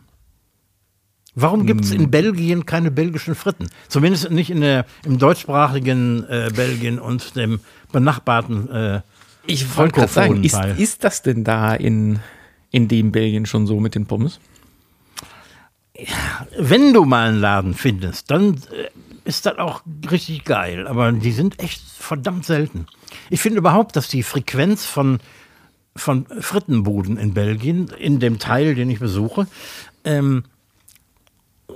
Warum 1.36 1.66
gibt 1.66 1.84
es 1.84 1.92
in 1.92 2.10
Belgien 2.10 2.66
keine 2.66 2.92
belgischen 2.92 3.36
Fritten? 3.36 3.68
Zumindest 3.90 4.32
nicht 4.32 4.50
in 4.50 4.62
der, 4.62 4.86
im 5.06 5.20
deutschsprachigen 5.20 6.24
äh, 6.30 6.50
Belgien 6.56 6.98
und 6.98 7.36
dem 7.36 7.60
benachbarten. 7.92 8.70
Äh, 8.72 9.02
Ich 9.46 9.78
wollte 9.78 10.00
gerade 10.00 10.12
sagen, 10.12 10.44
ist, 10.44 10.58
ist 10.78 11.04
das 11.04 11.22
denn 11.22 11.44
da 11.44 11.76
in, 11.76 12.20
in 12.72 12.88
dem 12.88 13.12
Belgien 13.12 13.46
schon 13.46 13.68
so 13.68 13.80
mit 13.80 13.96
den 13.96 14.06
Pommes? 14.06 14.40
wenn 16.58 16.94
du 16.94 17.06
mal 17.06 17.30
einen 17.30 17.40
Laden 17.40 17.74
findest, 17.74 18.30
dann 18.30 18.56
äh, 18.56 18.90
ist 19.24 19.46
das 19.46 19.58
auch 19.58 19.82
richtig 20.12 20.44
geil. 20.44 20.88
Aber 20.88 21.12
die 21.12 21.32
sind 21.32 21.60
echt 21.60 21.82
verdammt 21.82 22.46
selten. 22.46 22.88
Ich 23.30 23.40
finde 23.40 23.60
überhaupt, 23.60 23.96
dass 23.96 24.08
die 24.08 24.24
Frequenz 24.24 24.86
von, 24.86 25.20
von 25.96 26.26
Frittenbuden 26.40 27.18
in 27.18 27.34
Belgien, 27.34 27.88
in 27.98 28.20
dem 28.20 28.40
Teil, 28.40 28.76
den 28.76 28.90
ich 28.90 29.00
besuche, 29.00 29.48
ähm, 30.04 30.44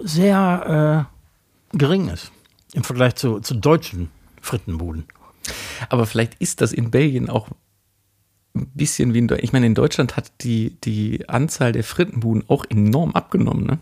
sehr 0.03 1.07
äh, 1.73 1.77
gering 1.77 2.09
ist 2.09 2.31
im 2.73 2.83
Vergleich 2.83 3.15
zu, 3.15 3.39
zu 3.39 3.55
deutschen 3.55 4.09
Frittenbuden. 4.41 5.05
Aber 5.89 6.05
vielleicht 6.05 6.35
ist 6.35 6.61
das 6.61 6.73
in 6.73 6.91
Belgien 6.91 7.29
auch 7.29 7.47
ein 8.55 8.67
bisschen 8.73 9.13
wie 9.13 9.19
in 9.19 9.27
Deutschland. 9.27 9.43
Ich 9.43 9.53
meine, 9.53 9.65
in 9.65 9.75
Deutschland 9.75 10.17
hat 10.17 10.31
die, 10.41 10.75
die 10.83 11.27
Anzahl 11.27 11.71
der 11.71 11.83
Frittenbuden 11.83 12.43
auch 12.47 12.65
enorm 12.69 13.11
abgenommen. 13.13 13.65
Ne? 13.65 13.79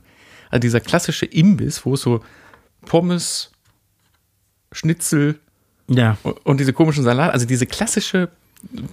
Also 0.50 0.62
dieser 0.62 0.80
klassische 0.80 1.26
Imbiss, 1.26 1.86
wo 1.86 1.96
es 1.96 2.02
so 2.02 2.22
Pommes, 2.86 3.52
Schnitzel 4.72 5.40
Ja. 5.90 6.18
und 6.44 6.60
diese 6.60 6.74
komischen 6.74 7.04
Salat, 7.04 7.34
also 7.34 7.46
diese 7.46 7.66
klassische 7.66 8.30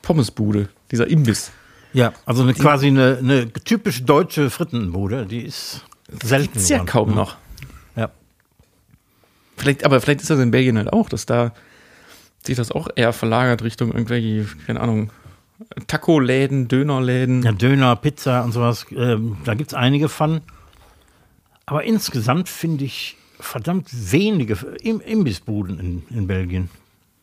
Pommesbude, 0.02 0.68
dieser 0.90 1.06
Imbiss. 1.06 1.52
Ja, 1.92 2.12
also 2.26 2.42
eine, 2.42 2.54
quasi 2.54 2.88
eine, 2.88 3.18
eine 3.18 3.52
typisch 3.52 4.04
deutsche 4.04 4.50
Frittenbude, 4.50 5.26
die 5.26 5.42
ist 5.42 5.84
selten. 6.22 6.52
Gibt's 6.52 6.68
ja 6.68 6.78
geworden. 6.78 6.90
kaum 6.90 7.14
noch. 7.14 7.36
Ja. 7.96 8.10
Vielleicht, 9.56 9.84
aber 9.84 10.00
vielleicht 10.00 10.20
ist 10.20 10.30
das 10.30 10.40
in 10.40 10.50
Belgien 10.50 10.76
halt 10.76 10.92
auch, 10.92 11.08
dass 11.08 11.26
da 11.26 11.52
sich 12.44 12.56
das 12.56 12.72
auch 12.72 12.88
eher 12.94 13.12
verlagert 13.12 13.62
Richtung 13.62 13.92
irgendwelche, 13.92 14.46
keine 14.66 14.80
Ahnung, 14.80 15.10
Taco-Läden, 15.86 16.68
Dönerläden. 16.68 17.42
Ja, 17.42 17.52
Döner, 17.52 17.96
Pizza 17.96 18.44
und 18.44 18.52
sowas, 18.52 18.86
ähm, 18.90 19.36
da 19.44 19.54
gibt 19.54 19.70
es 19.70 19.74
einige 19.74 20.08
von. 20.08 20.40
Aber 21.66 21.84
insgesamt 21.84 22.48
finde 22.48 22.84
ich 22.84 23.16
verdammt 23.40 23.88
wenige 23.92 24.58
Im 24.82 25.00
Imbissbuden 25.00 25.78
in, 25.78 26.02
in 26.10 26.26
Belgien. 26.26 26.70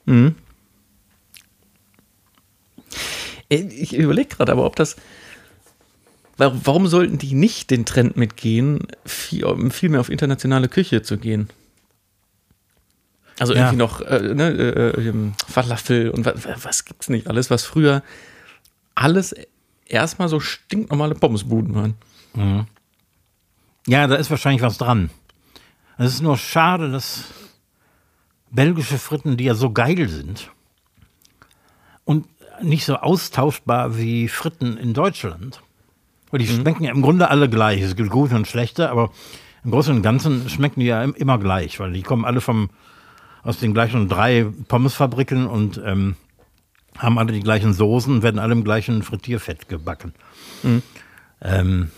Äh, 0.07 0.31
Ich 3.51 3.93
überlege 3.93 4.29
gerade 4.35 4.51
aber, 4.51 4.65
ob 4.65 4.75
das. 4.77 4.95
wa- 6.37 6.53
Warum 6.63 6.87
sollten 6.87 7.17
die 7.17 7.33
nicht 7.33 7.69
den 7.69 7.85
Trend 7.85 8.15
mitgehen, 8.15 8.87
viel, 9.05 9.45
viel 9.71 9.89
mehr 9.89 9.99
auf 9.99 10.09
internationale 10.09 10.69
Küche 10.69 11.01
zu 11.01 11.17
gehen? 11.17 11.49
Also 13.39 13.53
Ja. 13.53 13.61
irgendwie 13.61 13.77
noch 13.77 14.01
äh, 14.01 14.33
ne, 14.33 14.49
äh, 14.51 15.01
ähm, 15.09 15.33
Falafel 15.47 16.11
und 16.11 16.25
was, 16.25 16.63
was 16.63 16.85
gibt's 16.85 17.09
nicht 17.09 17.27
alles, 17.27 17.49
was 17.49 17.65
früher 17.65 18.03
alles 18.95 19.35
erstmal 19.85 20.29
so 20.29 20.39
stinknormale 20.39 21.15
Pommesbuden 21.15 21.75
waren. 21.75 22.67
Ja, 23.87 24.07
da 24.07 24.15
ist 24.15 24.29
wahrscheinlich 24.29 24.61
was 24.61 24.77
dran. 24.77 25.09
Es 25.97 26.13
ist 26.13 26.21
nur 26.21 26.37
schade, 26.37 26.89
dass 26.91 27.25
belgische 28.51 28.97
Fritten, 28.97 29.35
die 29.37 29.43
ja 29.45 29.55
so 29.55 29.71
geil 29.71 30.07
sind 30.07 30.49
und 32.05 32.27
nicht 32.61 32.85
so 32.85 32.95
austauschbar 32.97 33.97
wie 33.97 34.27
Fritten 34.27 34.77
in 34.77 34.93
Deutschland. 34.93 35.61
Weil 36.29 36.39
die 36.39 36.47
schmecken 36.47 36.83
ja 36.83 36.91
im 36.91 37.01
Grunde 37.01 37.29
alle 37.29 37.49
gleich. 37.49 37.81
Es 37.81 37.95
gibt 37.95 38.09
gute 38.09 38.35
und 38.35 38.47
schlechte, 38.47 38.89
aber 38.89 39.11
im 39.63 39.71
Großen 39.71 39.95
und 39.95 40.01
Ganzen 40.01 40.49
schmecken 40.49 40.79
die 40.79 40.85
ja 40.87 41.03
im- 41.03 41.13
immer 41.13 41.37
gleich, 41.37 41.79
weil 41.79 41.91
die 41.91 42.03
kommen 42.03 42.23
alle 42.25 42.41
vom, 42.41 42.69
aus 43.43 43.59
den 43.59 43.73
gleichen 43.73 44.07
drei 44.07 44.47
Pommesfabriken 44.67 45.45
und 45.47 45.81
ähm, 45.83 46.15
haben 46.97 47.17
alle 47.19 47.31
die 47.33 47.41
gleichen 47.41 47.73
Soßen, 47.73 48.23
werden 48.23 48.39
alle 48.39 48.53
im 48.53 48.63
gleichen 48.63 49.03
Frittierfett 49.03 49.67
gebacken. 49.69 50.13
Ähm, 51.41 51.91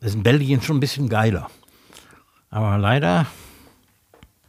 das 0.00 0.10
ist 0.10 0.16
in 0.16 0.22
Belgien 0.22 0.60
schon 0.62 0.76
ein 0.76 0.80
bisschen 0.80 1.08
geiler. 1.08 1.48
Aber 2.50 2.78
leider 2.78 3.26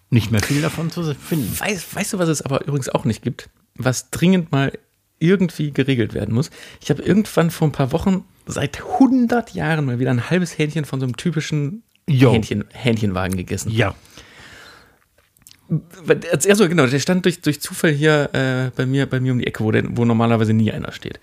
nicht 0.09 0.31
mehr 0.31 0.41
viel 0.41 0.61
davon 0.61 0.89
zu 0.91 1.15
finden. 1.15 1.57
Weißt, 1.59 1.95
weißt 1.95 2.13
du, 2.13 2.19
was 2.19 2.29
es 2.29 2.41
aber 2.41 2.65
übrigens 2.65 2.89
auch 2.89 3.05
nicht 3.05 3.21
gibt? 3.21 3.49
Was 3.75 4.09
dringend 4.09 4.51
mal 4.51 4.71
irgendwie 5.19 5.71
geregelt 5.71 6.13
werden 6.13 6.33
muss? 6.33 6.49
Ich 6.81 6.89
habe 6.89 7.01
irgendwann 7.01 7.51
vor 7.51 7.67
ein 7.67 7.71
paar 7.71 7.91
Wochen 7.91 8.25
seit 8.45 8.81
100 8.81 9.53
Jahren 9.53 9.85
mal 9.85 9.99
wieder 9.99 10.11
ein 10.11 10.29
halbes 10.29 10.57
Hähnchen 10.57 10.85
von 10.85 10.99
so 10.99 11.05
einem 11.05 11.17
typischen. 11.17 11.83
Hähnchen, 12.31 12.63
Hähnchenwagen 12.71 13.35
gegessen. 13.35 13.71
Ja. 13.71 13.95
Also 16.47 16.69
genau, 16.69 16.87
der 16.87 16.99
stand 16.99 17.25
durch, 17.25 17.41
durch 17.41 17.59
Zufall 17.59 17.91
hier 17.91 18.29
äh, 18.33 18.71
bei, 18.75 18.85
mir, 18.85 19.05
bei 19.05 19.19
mir 19.19 19.33
um 19.33 19.39
die 19.39 19.47
Ecke, 19.47 19.63
wo, 19.65 19.71
der, 19.71 19.83
wo 19.97 20.05
normalerweise 20.05 20.53
nie 20.53 20.71
einer 20.71 20.93
steht. 20.93 21.19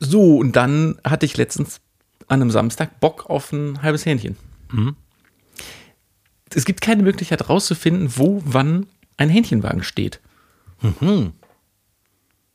So, 0.00 0.38
und 0.38 0.56
dann 0.56 0.98
hatte 1.04 1.26
ich 1.26 1.36
letztens 1.36 1.80
an 2.28 2.40
einem 2.40 2.50
Samstag 2.50 3.00
Bock 3.00 3.28
auf 3.28 3.52
ein 3.52 3.82
halbes 3.82 4.06
Hähnchen. 4.06 4.36
Es 6.54 6.64
gibt 6.64 6.80
keine 6.80 7.02
Möglichkeit 7.02 7.48
rauszufinden, 7.48 8.16
wo 8.16 8.42
wann 8.44 8.86
ein 9.16 9.28
Hähnchenwagen 9.28 9.82
steht. 9.82 10.20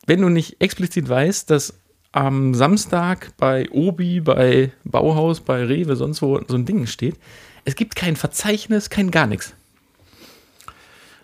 Wenn 0.06 0.22
du 0.22 0.30
nicht 0.30 0.62
explizit 0.62 1.08
weißt, 1.08 1.50
dass 1.50 1.80
am 2.12 2.54
Samstag 2.54 3.32
bei 3.38 3.70
Obi, 3.70 4.20
bei 4.20 4.72
Bauhaus, 4.84 5.42
bei 5.42 5.64
Rewe, 5.64 5.96
sonst 5.96 6.22
wo 6.22 6.42
so 6.48 6.56
ein 6.56 6.66
Ding 6.66 6.88
steht, 6.88 7.18
es 7.64 7.76
gibt 7.76 7.96
kein 7.96 8.16
Verzeichnis, 8.16 8.90
kein 8.90 9.12
gar 9.12 9.28
nichts. 9.28 9.54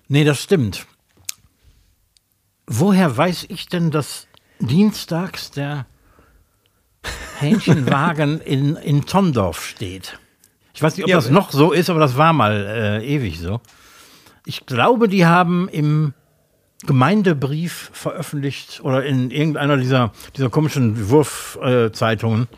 Nee, 0.07 0.23
das 0.23 0.41
stimmt. 0.41 0.85
Woher 2.67 3.15
weiß 3.15 3.47
ich 3.49 3.67
denn, 3.67 3.91
dass 3.91 4.27
dienstags 4.59 5.51
der 5.51 5.85
Hähnchenwagen 7.39 8.39
in, 8.45 8.75
in 8.75 9.05
Tondorf 9.05 9.65
steht? 9.65 10.19
Ich 10.73 10.81
weiß 10.81 10.95
nicht, 10.95 11.05
ob 11.05 11.09
Ja, 11.09 11.15
das 11.15 11.29
noch 11.29 11.51
so 11.51 11.71
ist, 11.71 11.89
aber 11.89 11.99
das 11.99 12.17
war 12.17 12.33
mal 12.33 13.01
äh, 13.01 13.05
ewig 13.05 13.39
so. 13.39 13.61
Ich 14.45 14.65
glaube, 14.65 15.07
die 15.07 15.25
haben 15.25 15.67
im 15.69 16.13
Gemeindebrief 16.85 17.89
veröffentlicht 17.93 18.81
oder 18.83 19.03
in 19.03 19.31
irgendeiner 19.31 19.77
dieser, 19.77 20.11
dieser 20.35 20.49
komischen 20.49 21.09
Wurfzeitungen, 21.09 22.43
äh, 22.43 22.55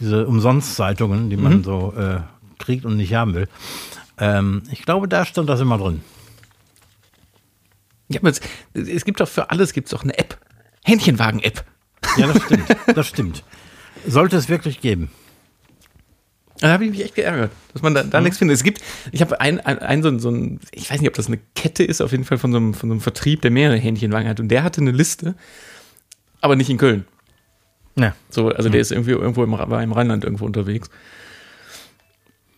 diese 0.00 0.26
Umsonstzeitungen, 0.26 1.30
die 1.30 1.36
man 1.36 1.64
so 1.64 1.94
äh, 1.96 2.20
kriegt 2.58 2.84
und 2.84 2.96
nicht 2.96 3.14
haben 3.14 3.34
will. 3.34 3.48
Ähm, 4.18 4.62
ich 4.70 4.82
glaube, 4.82 5.08
da 5.08 5.24
stand 5.24 5.48
das 5.48 5.60
immer 5.60 5.78
drin. 5.78 6.02
Ja, 8.08 8.20
aber 8.20 8.30
es, 8.30 8.40
es 8.74 9.04
gibt 9.04 9.20
doch 9.20 9.28
für 9.28 9.50
alles 9.50 9.72
gibt's 9.72 9.90
doch 9.90 10.02
eine 10.02 10.18
App. 10.18 10.38
Hähnchenwagen-App. 10.84 11.64
Ja, 12.16 12.26
das 12.26 12.42
stimmt. 12.42 12.76
Das 12.94 13.06
stimmt. 13.06 13.44
Sollte 14.06 14.36
es 14.36 14.48
wirklich 14.48 14.80
geben. 14.80 15.10
Da 16.62 16.70
habe 16.70 16.84
ich 16.84 16.92
mich 16.92 17.02
echt 17.02 17.16
geärgert, 17.16 17.50
dass 17.72 17.82
man 17.82 17.92
da, 17.92 18.04
da 18.04 18.20
nichts 18.20 18.38
findet. 18.38 18.56
Es 18.56 18.62
gibt, 18.62 18.80
ich 19.10 19.20
habe 19.20 19.40
ein, 19.40 19.58
ein, 19.58 19.80
ein, 19.80 20.00
so, 20.00 20.08
ein, 20.08 20.20
so 20.20 20.30
ein, 20.30 20.60
ich 20.70 20.88
weiß 20.88 21.00
nicht, 21.00 21.08
ob 21.08 21.14
das 21.14 21.26
eine 21.26 21.40
Kette 21.56 21.82
ist, 21.82 22.00
auf 22.00 22.12
jeden 22.12 22.22
Fall 22.22 22.38
von 22.38 22.52
so 22.52 22.58
einem, 22.58 22.72
von 22.72 22.88
so 22.88 22.94
einem 22.94 23.00
Vertrieb, 23.00 23.42
der 23.42 23.50
mehrere 23.50 23.76
Hähnchenwagen 23.76 24.28
hat. 24.28 24.38
Und 24.38 24.46
der 24.46 24.62
hatte 24.62 24.80
eine 24.80 24.92
Liste, 24.92 25.34
aber 26.40 26.54
nicht 26.54 26.70
in 26.70 26.78
Köln. 26.78 27.04
Ja. 27.96 28.14
So, 28.30 28.50
also 28.50 28.68
der 28.68 28.80
ist 28.80 28.92
irgendwie 28.92 29.10
irgendwo 29.10 29.42
im, 29.42 29.50
war 29.50 29.82
im 29.82 29.90
Rheinland 29.90 30.22
irgendwo 30.22 30.44
unterwegs. 30.44 30.88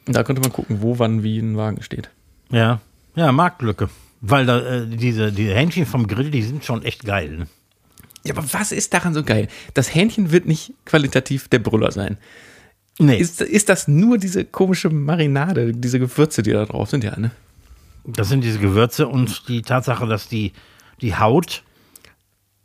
Und 0.06 0.14
da 0.14 0.22
konnte 0.22 0.42
man 0.42 0.52
gucken, 0.52 0.82
wo, 0.82 0.98
wann, 0.98 1.22
wie 1.22 1.38
ein 1.38 1.56
Wagen 1.56 1.82
steht. 1.82 2.10
Ja, 2.50 2.82
ja 3.14 3.32
Marktlücke. 3.32 3.88
Weil 4.20 4.44
da, 4.44 4.60
äh, 4.60 4.86
diese, 4.86 5.32
diese 5.32 5.54
Hähnchen 5.54 5.86
vom 5.86 6.08
Grill, 6.08 6.30
die 6.30 6.42
sind 6.42 6.62
schon 6.62 6.82
echt 6.82 7.06
geil. 7.06 7.38
Ne? 7.38 7.46
Ja, 8.22 8.36
aber 8.36 8.44
was 8.52 8.70
ist 8.70 8.92
daran 8.92 9.14
so 9.14 9.24
geil? 9.24 9.48
Das 9.72 9.94
Hähnchen 9.94 10.30
wird 10.30 10.44
nicht 10.44 10.74
qualitativ 10.84 11.48
der 11.48 11.60
Brüller 11.60 11.90
sein. 11.90 12.18
Nee, 12.98 13.16
Ist, 13.18 13.40
ist 13.40 13.68
das 13.68 13.88
nur 13.88 14.18
diese 14.18 14.44
komische 14.44 14.88
Marinade, 14.88 15.72
diese 15.72 15.98
Gewürze, 15.98 16.42
die 16.42 16.52
da 16.52 16.64
drauf 16.64 16.90
sind? 16.90 17.02
Ja, 17.02 17.18
ne? 17.18 17.32
das 18.04 18.28
sind 18.28 18.44
diese 18.44 18.58
Gewürze 18.58 19.08
und 19.08 19.48
die 19.48 19.62
Tatsache, 19.62 20.06
dass 20.06 20.28
die, 20.28 20.52
die 21.00 21.16
Haut, 21.16 21.62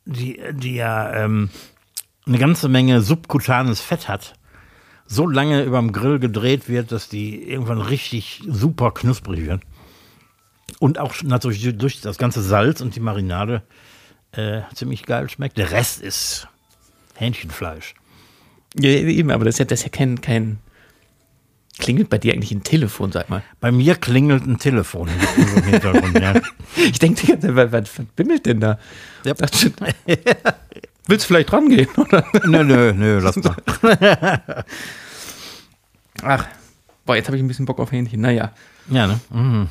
die, 0.05 0.39
die 0.51 0.75
ja 0.75 1.13
ähm, 1.13 1.49
eine 2.25 2.37
ganze 2.37 2.69
Menge 2.69 3.01
subkutanes 3.01 3.81
Fett 3.81 4.07
hat, 4.07 4.33
so 5.05 5.27
lange 5.27 5.63
überm 5.63 5.91
Grill 5.91 6.19
gedreht 6.19 6.67
wird, 6.67 6.91
dass 6.91 7.09
die 7.09 7.49
irgendwann 7.49 7.81
richtig 7.81 8.43
super 8.47 8.91
knusprig 8.91 9.45
wird. 9.45 9.63
Und 10.79 10.99
auch 10.99 11.15
natürlich 11.23 11.77
durch 11.77 12.01
das 12.01 12.17
ganze 12.17 12.43
Salz 12.43 12.81
und 12.81 12.95
die 12.95 12.99
Marinade 12.99 13.63
äh, 14.33 14.61
ziemlich 14.75 15.05
geil 15.05 15.29
schmeckt. 15.29 15.57
Der 15.57 15.71
Rest 15.71 16.01
ist 16.01 16.47
Hähnchenfleisch. 17.15 17.95
Ja, 18.75 18.89
eben, 18.89 19.31
aber 19.31 19.45
das 19.45 19.55
ist 19.55 19.59
ja, 19.59 19.65
das 19.65 19.79
ist 19.79 19.85
ja 19.85 19.89
kein, 19.89 20.21
kein. 20.21 20.59
Klingelt 21.79 22.09
bei 22.09 22.17
dir 22.17 22.33
eigentlich 22.33 22.51
ein 22.51 22.63
Telefon, 22.63 23.13
sag 23.13 23.29
mal. 23.29 23.41
Bei 23.61 23.71
mir 23.71 23.95
klingelt 23.95 24.45
ein 24.45 24.57
Telefon 24.59 25.07
im 25.37 25.63
Hintergrund, 25.63 26.19
ja. 26.19 26.33
Ich 26.75 26.99
denke, 26.99 27.37
was, 27.55 27.71
was 27.71 27.89
bimmelt 28.17 28.45
denn 28.45 28.59
da? 28.59 28.77
Ja. 29.23 29.33
Willst 29.37 31.23
du 31.23 31.27
vielleicht 31.27 31.53
rangehen, 31.53 31.87
oder? 31.95 32.25
Nö, 32.45 32.63
nö, 32.65 32.93
nö, 32.93 33.19
lass 33.19 33.37
mal. 33.37 33.55
Ach, 36.21 36.47
boah, 37.05 37.15
jetzt 37.15 37.27
habe 37.27 37.37
ich 37.37 37.43
ein 37.43 37.47
bisschen 37.47 37.65
Bock 37.65 37.79
auf 37.79 37.93
Hähnchen. 37.93 38.19
Naja. 38.19 38.51
Ja, 38.89 39.07
ne? 39.07 39.19
Mhm. 39.29 39.69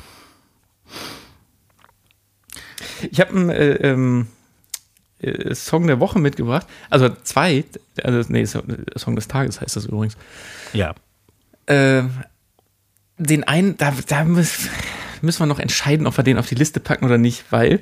Ich 3.11 3.19
habe 3.19 3.31
einen 3.31 3.49
äh, 3.49 3.73
ähm, 3.75 4.21
äh, 4.21 4.38
Song 5.53 5.87
der 5.87 5.99
Woche 5.99 6.19
mitgebracht. 6.19 6.65
Also 6.89 7.09
zwei. 7.23 7.63
Also, 8.03 8.31
nee, 8.31 8.45
So- 8.45 8.63
Song 8.95 9.15
des 9.15 9.27
Tages 9.27 9.59
heißt 9.61 9.75
das 9.75 9.85
übrigens. 9.85 10.15
Ja. 10.73 10.95
Äh, 11.65 12.03
den 13.17 13.43
einen, 13.43 13.75
da, 13.77 13.93
da 14.07 14.23
müssen, 14.23 14.69
müssen 15.21 15.39
wir 15.41 15.45
noch 15.45 15.59
entscheiden, 15.59 16.07
ob 16.07 16.15
wir 16.17 16.23
den 16.23 16.37
auf 16.37 16.47
die 16.47 16.55
Liste 16.55 16.79
packen 16.79 17.05
oder 17.05 17.17
nicht, 17.17 17.45
weil 17.51 17.81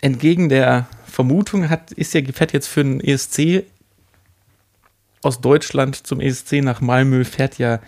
entgegen 0.00 0.48
der 0.48 0.86
Vermutung 1.06 1.68
hat, 1.68 1.92
ist 1.92 2.14
ja 2.14 2.20
fährt 2.32 2.52
jetzt 2.52 2.68
für 2.68 2.82
den 2.82 3.00
ESC 3.00 3.64
aus 5.22 5.40
Deutschland 5.40 6.06
zum 6.06 6.20
ESC 6.20 6.62
nach 6.62 6.80
Malmö, 6.80 7.24
fährt 7.24 7.58
ja 7.58 7.80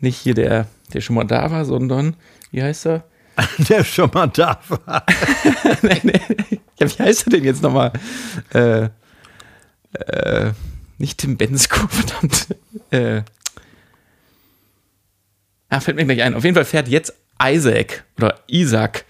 nicht 0.00 0.16
hier 0.16 0.34
der, 0.34 0.66
der 0.92 1.00
schon 1.00 1.16
mal 1.16 1.24
da 1.24 1.50
war, 1.50 1.64
sondern, 1.64 2.16
wie 2.50 2.62
heißt 2.62 2.86
er? 2.86 3.04
Der 3.68 3.84
schon 3.84 4.10
mal 4.12 4.28
da 4.28 4.60
war. 4.68 5.04
nee, 5.82 6.00
nee. 6.02 6.60
Ja, 6.78 6.88
wie 6.88 7.02
heißt 7.02 7.26
er 7.26 7.30
denn 7.30 7.44
jetzt 7.44 7.62
nochmal? 7.62 7.92
Äh, 8.52 8.88
äh, 9.94 10.52
nicht 10.98 11.18
Tim 11.18 11.36
Bensko, 11.36 11.86
verdammt. 11.88 12.48
Äh, 12.90 13.22
ah, 15.68 15.80
fällt 15.80 15.96
mir 15.96 16.04
gleich 16.04 16.22
ein. 16.22 16.34
Auf 16.34 16.44
jeden 16.44 16.54
Fall 16.54 16.64
fährt 16.64 16.88
jetzt 16.88 17.14
Isaac 17.42 18.04
oder 18.16 18.40
Isaac 18.46 19.04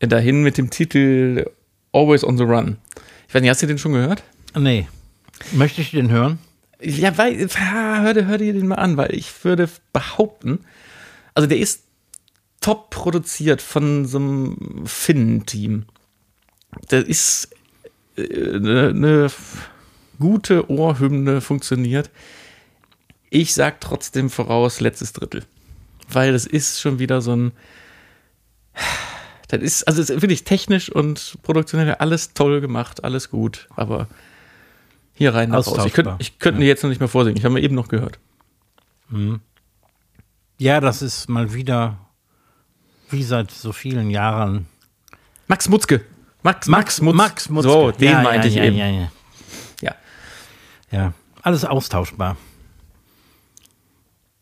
dahin 0.00 0.42
mit 0.42 0.58
dem 0.58 0.70
Titel 0.70 1.46
Always 1.92 2.24
on 2.24 2.36
the 2.38 2.44
Run. 2.44 2.78
Ich 3.28 3.34
weiß 3.34 3.42
nicht, 3.42 3.50
hast 3.50 3.62
du 3.62 3.66
den 3.66 3.78
schon 3.78 3.92
gehört? 3.92 4.22
Nee. 4.56 4.88
Möchte 5.52 5.80
ich 5.80 5.90
den 5.90 6.10
hören? 6.10 6.38
Ja, 6.80 7.16
weil, 7.18 7.48
ah, 7.56 8.00
hör, 8.02 8.26
hör 8.26 8.38
dir 8.38 8.52
den 8.52 8.66
mal 8.66 8.76
an, 8.76 8.96
weil 8.96 9.14
ich 9.14 9.44
würde 9.44 9.68
behaupten, 9.92 10.60
also 11.40 11.48
der 11.48 11.58
ist 11.58 11.84
top 12.60 12.90
produziert 12.90 13.62
von 13.62 14.04
so 14.04 14.18
einem 14.18 14.84
Finnen-Team. 14.84 15.86
Der 16.90 17.06
ist 17.06 17.48
eine 18.18 18.88
äh, 18.88 18.92
ne 18.92 19.30
gute 20.18 20.70
Ohrhymne, 20.70 21.40
funktioniert. 21.40 22.10
Ich 23.30 23.54
sag 23.54 23.80
trotzdem 23.80 24.28
voraus, 24.28 24.80
letztes 24.80 25.14
Drittel. 25.14 25.44
Weil 26.10 26.34
das 26.34 26.44
ist 26.44 26.78
schon 26.82 26.98
wieder 26.98 27.22
so 27.22 27.34
ein. 27.34 27.52
Das 29.48 29.62
ist, 29.62 29.84
also 29.88 30.02
ist 30.02 30.10
wirklich 30.10 30.44
technisch 30.44 30.92
und 30.92 31.38
produktionell 31.42 31.94
alles 31.94 32.34
toll 32.34 32.60
gemacht, 32.60 33.02
alles 33.02 33.30
gut, 33.30 33.66
aber 33.74 34.08
hier 35.14 35.34
rein 35.34 35.48
nach 35.48 35.66
raus. 35.66 35.86
Ich 35.86 35.94
könnte 35.94 36.16
ich 36.18 36.38
könnte 36.38 36.62
jetzt 36.64 36.82
noch 36.82 36.90
nicht 36.90 37.00
mehr 37.00 37.08
vorsingen. 37.08 37.38
Ich 37.38 37.44
habe 37.46 37.54
mir 37.54 37.62
eben 37.62 37.74
noch 37.74 37.88
gehört. 37.88 38.18
Ja, 40.60 40.78
das 40.78 41.00
ist 41.00 41.30
mal 41.30 41.54
wieder, 41.54 41.96
wie 43.08 43.22
seit 43.22 43.50
so 43.50 43.72
vielen 43.72 44.10
Jahren. 44.10 44.66
Max 45.48 45.70
Mutzke. 45.70 46.04
Max, 46.42 46.68
Max, 46.68 47.00
Mutz. 47.00 47.16
Max 47.16 47.48
Mutzke. 47.48 47.72
So, 47.72 47.90
den 47.92 48.10
Ja, 48.10 48.20
meinte 48.20 48.48
ja, 48.48 48.52
ich 48.52 48.56
ja, 48.56 48.64
eben. 48.64 48.76
Ja, 48.76 48.86
ja. 48.86 49.12
Ja. 49.80 49.94
ja, 50.90 51.12
alles 51.40 51.64
austauschbar. 51.64 52.36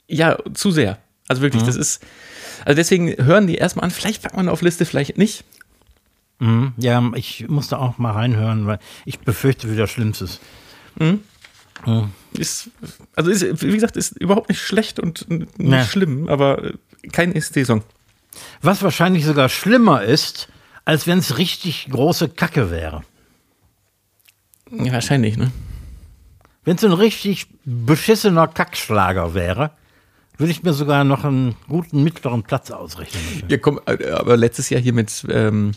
Ja, 0.08 0.36
zu 0.54 0.72
sehr. 0.72 0.98
Also 1.28 1.40
wirklich, 1.40 1.62
das 1.62 1.76
ist. 1.76 2.04
Also 2.64 2.74
deswegen 2.74 3.14
hören 3.24 3.46
die 3.46 3.54
erstmal 3.54 3.84
an. 3.84 3.92
Vielleicht 3.92 4.22
packt 4.22 4.34
man 4.36 4.48
auf 4.48 4.60
Liste, 4.60 4.86
vielleicht 4.86 5.18
nicht. 5.18 5.44
Mhm. 6.40 6.72
Ja, 6.78 7.12
ich 7.14 7.48
musste 7.48 7.78
auch 7.78 7.96
mal 7.98 8.10
reinhören, 8.10 8.66
weil 8.66 8.80
ich 9.04 9.20
befürchte 9.20 9.70
wieder 9.70 9.86
Schlimmstes. 9.86 10.40
Ist, 12.32 12.70
also 13.16 13.30
ist, 13.30 13.62
wie 13.62 13.72
gesagt, 13.72 13.96
ist 13.96 14.12
überhaupt 14.20 14.48
nicht 14.48 14.60
schlecht 14.60 15.00
und 15.00 15.28
nicht 15.30 15.56
Nee. 15.58 15.84
schlimm, 15.84 16.28
aber 16.28 16.62
äh, 16.64 16.72
kein 17.10 17.34
ESC-Song. 17.34 17.82
Was 18.62 18.82
wahrscheinlich 18.82 19.24
sogar 19.24 19.48
schlimmer 19.48 20.02
ist, 20.02 20.48
als 20.84 21.06
wenn 21.06 21.18
es 21.18 21.38
richtig 21.38 21.88
große 21.90 22.28
Kacke 22.28 22.70
wäre. 22.70 23.02
Ja, 24.70 24.92
wahrscheinlich, 24.92 25.36
ne? 25.36 25.50
Wenn 26.64 26.76
es 26.76 26.84
ein 26.84 26.92
richtig 26.92 27.46
beschissener 27.64 28.46
Kackschlager 28.46 29.32
wäre, 29.34 29.70
würde 30.36 30.50
ich 30.52 30.62
mir 30.62 30.74
sogar 30.74 31.02
noch 31.04 31.24
einen 31.24 31.56
guten 31.66 32.04
mittleren 32.04 32.42
Platz 32.42 32.70
ausrechnen. 32.70 33.22
Ja, 33.48 33.56
komm, 33.56 33.80
äh, 33.86 34.10
aber 34.10 34.36
letztes 34.36 34.68
Jahr 34.70 34.80
hier 34.80 34.92
mit, 34.92 35.26
ähm, 35.30 35.72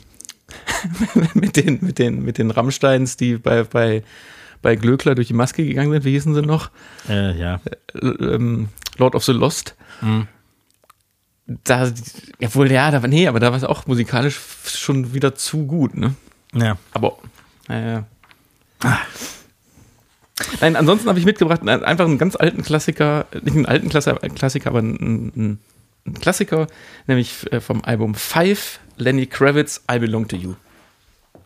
mit, 1.34 1.56
den, 1.56 1.80
mit, 1.82 1.98
den, 1.98 2.24
mit 2.24 2.38
den 2.38 2.52
Rammsteins, 2.52 3.16
die 3.18 3.38
bei, 3.38 3.64
bei, 3.64 4.04
bei 4.62 4.76
Glöckler 4.76 5.16
durch 5.16 5.28
die 5.28 5.34
Maske 5.34 5.66
gegangen 5.66 5.92
sind, 5.92 6.06
wie 6.06 6.12
hießen 6.12 6.34
sie 6.34 6.42
noch? 6.42 6.70
Äh, 7.10 7.38
ja. 7.38 7.60
Äh, 7.94 8.06
ähm, 8.06 8.70
Lord 8.98 9.16
of 9.16 9.24
the 9.24 9.32
Lost. 9.32 9.76
Da, 11.64 11.92
ja 12.40 12.56
wohl, 12.56 12.72
ja, 12.72 12.92
da 12.92 13.02
war, 13.02 13.10
nee, 13.10 13.28
aber 13.28 13.40
da 13.40 13.50
war 13.52 13.58
es 13.58 13.64
auch 13.64 13.88
musikalisch 13.88 14.40
schon 14.66 15.14
wieder 15.14 15.36
zu 15.36 15.66
gut, 15.66 15.96
ne? 15.96 16.16
ja. 16.54 16.78
Aber, 16.94 17.18
naja. 17.68 18.06
Nein, 20.60 20.76
ansonsten 20.76 21.10
habe 21.10 21.20
ich 21.20 21.26
mitgebracht 21.26 21.62
äh, 21.66 21.70
einfach 21.70 22.06
einen 22.06 22.18
ganz 22.18 22.36
alten 22.36 22.64
Klassiker, 22.64 23.26
nicht 23.44 23.56
einen 23.56 23.66
alten 23.66 23.90
Klassiker, 23.90 24.20
Klassiker 24.30 24.70
aber 24.70 24.80
einen, 24.80 24.98
einen, 25.36 25.60
einen 26.06 26.20
Klassiker, 26.20 26.68
nämlich 27.08 27.52
äh, 27.52 27.60
vom 27.60 27.84
Album 27.84 28.16
Five, 28.16 28.80
Lenny 28.98 29.28
Kravitz, 29.28 29.84
I 29.92 30.00
Belong 30.00 30.28
to 30.28 30.36
You. 30.36 30.56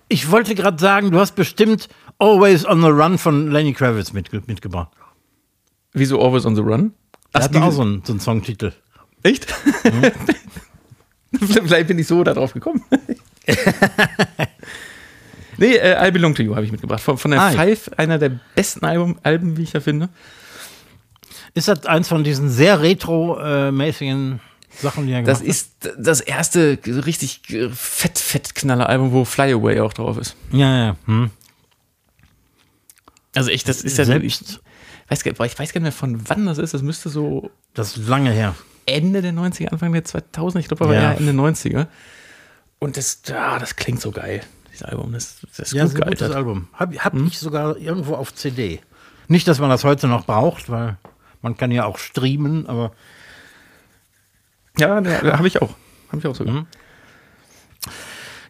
Ich 0.08 0.30
wollte 0.30 0.54
gerade 0.56 0.80
sagen, 0.80 1.12
du 1.12 1.19
hast 1.19 1.36
bestimmt 1.36 1.89
Always 2.17 2.65
on 2.65 2.82
the 2.82 2.88
Run 2.88 3.17
von 3.17 3.51
Lenny 3.51 3.73
Kravitz 3.73 4.13
mitge 4.13 4.41
mitgebracht. 4.47 4.89
Wieso 5.93 6.21
Always 6.21 6.45
on 6.45 6.56
the 6.56 6.62
Run? 6.62 6.93
Er 7.34 7.43
hat 7.43 7.56
auch 7.56 7.71
so 7.71 7.82
einen, 7.82 8.04
so 8.06 8.13
einen 8.13 8.19
Songtitel. 8.19 8.73
Echt? 9.23 9.45
Vielleicht 11.39 11.88
bin 11.88 11.99
ich 11.99 12.08
so 12.08 12.23
darauf 12.23 12.54
gekommen. 12.54 12.84
nee, 15.58 15.75
äh, 15.75 16.08
I 16.08 16.12
Belong 16.12 16.34
to 16.36 16.43
You 16.43 16.56
habe 16.56 16.65
ich 16.65 16.71
mitgebracht. 16.71 17.01
Von, 17.01 17.17
von 17.17 17.32
der 17.32 17.41
Ah. 17.41 17.51
Five, 17.51 17.91
einer 17.97 18.17
der 18.17 18.32
besten 18.56 18.86
Album, 18.86 19.17
Alben, 19.23 19.58
wie 19.58 19.63
ich 19.63 19.73
ja 19.73 19.82
finde. 19.82 20.08
Ist 21.54 21.67
das 21.67 21.86
eins 21.86 22.08
von 22.08 22.23
diesen 22.23 22.49
sehr 22.49 22.82
retro-mäßigen 22.82 24.39
Sachen, 24.82 25.08
die 25.08 25.13
er 25.13 25.23
Das 25.23 25.39
gemacht 25.39 25.49
ist 25.49 25.71
das 25.97 26.19
erste 26.21 26.78
richtig 26.86 27.41
fett, 27.73 28.19
fett 28.19 28.56
knaller 28.56 28.89
Album, 28.89 29.12
wo 29.13 29.23
Fly 29.25 29.54
Away 29.54 29.80
auch 29.80 29.93
drauf 29.93 30.17
ist. 30.17 30.36
Ja, 30.51 30.78
ja. 30.78 30.95
Hm. 31.06 31.30
Also 33.36 33.52
echt, 33.52 33.67
das 33.67 33.82
ist 33.82 33.98
ja 33.98 34.06
Selbst, 34.06 34.60
ich 35.10 35.12
weiß, 35.12 35.26
ich 35.26 35.39
weiß 35.39 35.56
gar 35.74 35.82
nicht 35.82 35.82
mehr 35.82 35.91
von 35.91 36.28
wann 36.30 36.45
das 36.45 36.58
ist. 36.58 36.74
Das 36.74 36.82
müsste 36.82 37.10
so 37.10 37.52
das 37.74 37.98
ist 37.98 38.08
lange 38.08 38.32
her. 38.32 38.56
Ende 38.86 39.21
der 39.21 39.34
90er, 39.34 39.69
Anfang 39.69 39.91
der 39.93 40.06
2000er. 40.06 40.60
Ich 40.60 40.67
glaube 40.67 40.86
aber 40.86 40.93
Ja. 40.95 41.13
Ende 41.13 41.32
90er. 41.32 41.88
Und 42.80 42.98
das, 42.98 43.21
ja, 43.28 43.58
das 43.60 43.76
klingt 43.76 44.00
so 44.02 44.12
geil, 44.12 44.41
dieses 44.69 44.84
Album. 44.84 45.12
Das, 45.13 45.38
das 45.58 45.60
ist 45.67 45.74
Ja, 45.74 45.84
gut 45.86 45.93
ist 45.93 46.02
ein 46.02 46.10
gutes. 46.10 46.32
Album. 46.32 46.67
Hab, 46.74 46.95
hab 46.95 47.13
ich 47.15 47.39
sogar 47.39 47.78
irgendwo 47.78 48.15
auf 48.15 48.34
CD. 48.34 48.80
Nicht, 49.28 49.48
dass 49.48 49.60
man 49.60 49.69
das 49.69 49.84
heute 49.84 50.08
noch 50.08 50.26
braucht, 50.26 50.69
weil 50.69 50.98
man 51.41 51.58
kann 51.58 51.71
ja 51.71 51.86
auch 51.86 51.98
streamen, 51.98 52.67
aber 52.67 52.91
Ja, 54.78 55.02
da, 55.02 55.21
da 55.21 55.38
habe 55.38 55.48
ich 55.48 55.62
auch. 55.62 55.74
Habe 56.10 56.19
ich 56.19 56.28
auch 56.28 56.36
sogar. 56.36 56.65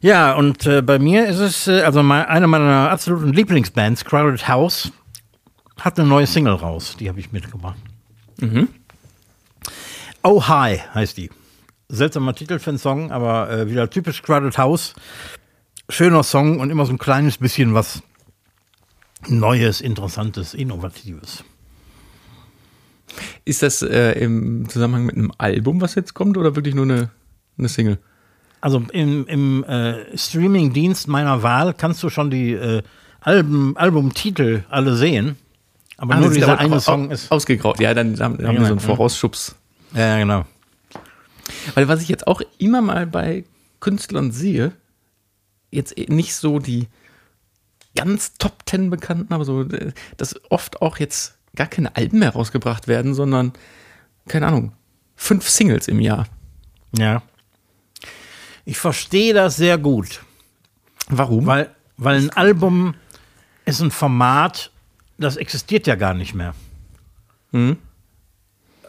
Ja, 0.05 0.35
und 0.35 0.67
äh, 0.67 0.83
bei 0.83 0.99
mir 0.99 1.25
ist 1.25 1.39
es, 1.39 1.67
äh, 1.67 1.81
also 1.81 2.03
mein, 2.03 2.27
eine 2.27 2.45
meiner 2.45 2.91
absoluten 2.91 3.33
Lieblingsbands, 3.33 4.05
Crowded 4.05 4.47
House, 4.47 4.91
hat 5.79 5.97
eine 5.97 6.07
neue 6.07 6.27
Single 6.27 6.53
raus. 6.53 6.95
Die 6.99 7.09
habe 7.09 7.19
ich 7.19 7.31
mitgebracht. 7.31 7.79
Oh 10.21 10.47
Hi 10.47 10.79
heißt 10.93 11.17
die. 11.17 11.31
Seltsamer 11.89 12.35
Titel 12.35 12.59
für 12.59 12.69
einen 12.69 12.77
Song, 12.77 13.11
aber 13.11 13.49
äh, 13.49 13.67
wieder 13.67 13.89
typisch 13.89 14.21
Crowded 14.21 14.59
House. 14.59 14.93
Schöner 15.89 16.21
Song 16.21 16.59
und 16.59 16.69
immer 16.69 16.85
so 16.85 16.93
ein 16.93 16.99
kleines 16.99 17.39
bisschen 17.39 17.73
was 17.73 18.03
Neues, 19.27 19.81
Interessantes, 19.81 20.53
Innovatives. 20.53 21.43
Ist 23.43 23.63
das 23.63 23.81
äh, 23.81 24.11
im 24.19 24.69
Zusammenhang 24.69 25.07
mit 25.07 25.15
einem 25.15 25.31
Album, 25.39 25.81
was 25.81 25.95
jetzt 25.95 26.13
kommt, 26.13 26.37
oder 26.37 26.55
wirklich 26.55 26.75
nur 26.75 26.85
eine, 26.85 27.09
eine 27.57 27.69
Single? 27.69 27.97
Also 28.65 28.81
im, 28.93 29.27
im 29.27 29.63
äh, 29.65 30.17
Streaming-Dienst 30.17 31.07
meiner 31.07 31.43
Wahl 31.43 31.75
kannst 31.75 32.01
du 32.01 32.09
schon 32.09 32.31
die 32.31 32.53
äh, 32.53 32.81
Alben, 33.21 33.77
Albumtitel 33.77 34.63
alle 34.69 34.95
sehen. 34.95 35.37
Aber 35.97 36.15
Ah, 36.15 36.19
nur 36.19 36.31
dieser 36.31 36.57
eine 36.57 36.79
Song 36.79 37.11
ist. 37.11 37.31
Ausgegraut. 37.31 37.79
Ja, 37.79 37.93
dann 37.93 38.19
haben, 38.19 38.39
haben 38.39 38.39
wir 38.39 38.65
so 38.65 38.65
einen 38.65 38.77
genau. 38.77 38.79
Vorausschubs. 38.79 39.55
Ja, 39.93 40.17
genau. 40.17 40.45
Weil 41.75 41.87
was 41.87 42.01
ich 42.01 42.09
jetzt 42.09 42.25
auch 42.25 42.41
immer 42.57 42.81
mal 42.81 43.05
bei 43.05 43.43
Künstlern 43.81 44.31
sehe, 44.31 44.71
jetzt 45.69 45.95
eh 45.95 46.07
nicht 46.11 46.33
so 46.33 46.57
die 46.57 46.87
ganz 47.95 48.33
Top 48.39 48.65
Ten 48.65 48.89
bekannten, 48.89 49.31
aber 49.31 49.45
so, 49.45 49.61
äh, 49.61 49.91
dass 50.17 50.41
oft 50.49 50.81
auch 50.81 50.97
jetzt 50.97 51.37
gar 51.55 51.67
keine 51.67 51.95
Alben 51.95 52.17
mehr 52.17 52.31
rausgebracht 52.31 52.87
werden, 52.87 53.13
sondern, 53.13 53.53
keine 54.27 54.47
Ahnung, 54.47 54.71
fünf 55.15 55.47
Singles 55.49 55.87
im 55.87 55.99
Jahr. 55.99 56.25
Ja. 56.97 57.21
Ich 58.65 58.77
verstehe 58.77 59.33
das 59.33 59.55
sehr 59.55 59.77
gut. 59.77 60.21
Warum? 61.07 61.45
Weil, 61.45 61.69
weil 61.97 62.17
ein 62.17 62.29
Album 62.31 62.95
ist 63.65 63.79
ein 63.81 63.91
Format, 63.91 64.71
das 65.17 65.37
existiert 65.37 65.87
ja 65.87 65.95
gar 65.95 66.13
nicht 66.13 66.33
mehr. 66.33 66.55
Hm? 67.51 67.77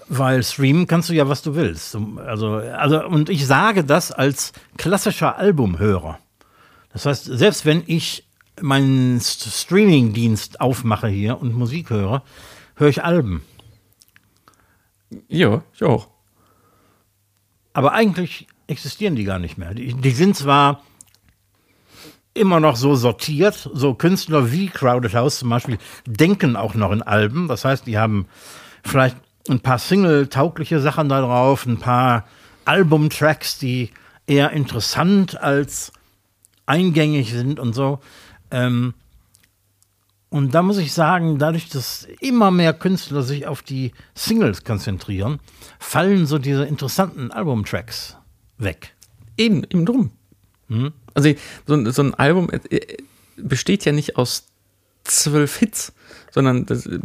Weil 0.09 0.43
streamen 0.43 0.87
kannst 0.87 1.09
du 1.09 1.15
ja, 1.15 1.29
was 1.29 1.43
du 1.43 1.55
willst. 1.55 1.97
Also, 2.25 2.55
also, 2.55 3.05
und 3.07 3.29
ich 3.29 3.47
sage 3.47 3.85
das 3.85 4.13
als 4.13 4.53
klassischer 4.77 5.37
Albumhörer. 5.37 6.19
Das 6.93 7.07
heißt, 7.07 7.25
selbst 7.25 7.67
wenn 7.67 7.83
ich 7.87 8.27
meinen 8.63 9.19
St- 9.21 9.51
Streaming-Dienst 9.51 10.61
aufmache 10.61 11.09
hier 11.09 11.39
und 11.39 11.55
Musik 11.55 11.91
höre, 11.91 12.23
höre 12.77 12.89
ich 12.89 13.05
Alben. 13.05 13.43
Ja, 15.29 15.63
ich 15.75 15.83
auch. 15.83 16.09
Aber 17.75 17.93
eigentlich 17.93 18.47
existieren 18.67 19.17
die 19.17 19.25
gar 19.25 19.39
nicht 19.39 19.59
mehr. 19.59 19.75
Die, 19.75 19.95
die 19.95 20.11
sind 20.11 20.37
zwar 20.37 20.83
immer 22.35 22.61
noch 22.61 22.77
so 22.77 22.95
sortiert, 22.95 23.69
so 23.73 23.95
Künstler 23.95 24.53
wie 24.53 24.69
Crowded 24.69 25.15
House 25.15 25.39
zum 25.39 25.49
Beispiel 25.49 25.79
denken 26.07 26.57
auch 26.57 26.75
noch 26.75 26.93
in 26.93 27.03
Alben. 27.03 27.49
Das 27.49 27.65
heißt, 27.65 27.87
die 27.87 27.99
haben 27.99 28.27
vielleicht 28.85 29.17
ein 29.49 29.61
paar 29.61 29.79
Single-taugliche 29.79 30.81
Sachen 30.81 31.09
da 31.09 31.21
drauf, 31.21 31.67
ein 31.67 31.79
paar 31.79 32.27
Album-Tracks, 32.65 33.59
die 33.59 33.91
eher 34.27 34.51
interessant 34.51 35.41
als 35.41 35.93
eingängig 36.67 37.31
sind 37.31 37.59
und 37.61 37.75
so. 37.75 38.01
Ähm, 38.51 38.95
und 40.29 40.55
da 40.55 40.63
muss 40.63 40.79
ich 40.79 40.93
sagen, 40.93 41.39
dadurch, 41.39 41.69
dass 41.69 42.07
immer 42.21 42.51
mehr 42.51 42.75
Künstler 42.75 43.23
sich 43.23 43.47
auf 43.47 43.63
die 43.63 43.93
Singles 44.15 44.65
konzentrieren, 44.65 45.39
fallen 45.79 46.27
so 46.27 46.39
diese 46.39 46.65
interessanten 46.65 47.31
Albumtracks 47.31 48.17
weg. 48.59 48.95
Eben, 49.37 49.65
eben 49.65 49.85
drum. 49.87 50.11
Also 51.15 51.33
so, 51.67 51.75
ein- 51.75 51.91
so 51.93 52.03
ein 52.03 52.15
Album 52.15 52.51
äh, 52.51 52.77
äh, 52.77 52.97
besteht 53.37 53.85
ja 53.85 53.93
nicht 53.93 54.17
aus 54.17 54.47
zwölf 55.05 55.57
Hits, 55.59 55.93
sondern 56.33 56.67
das 56.67 56.87
äh, 56.87 56.99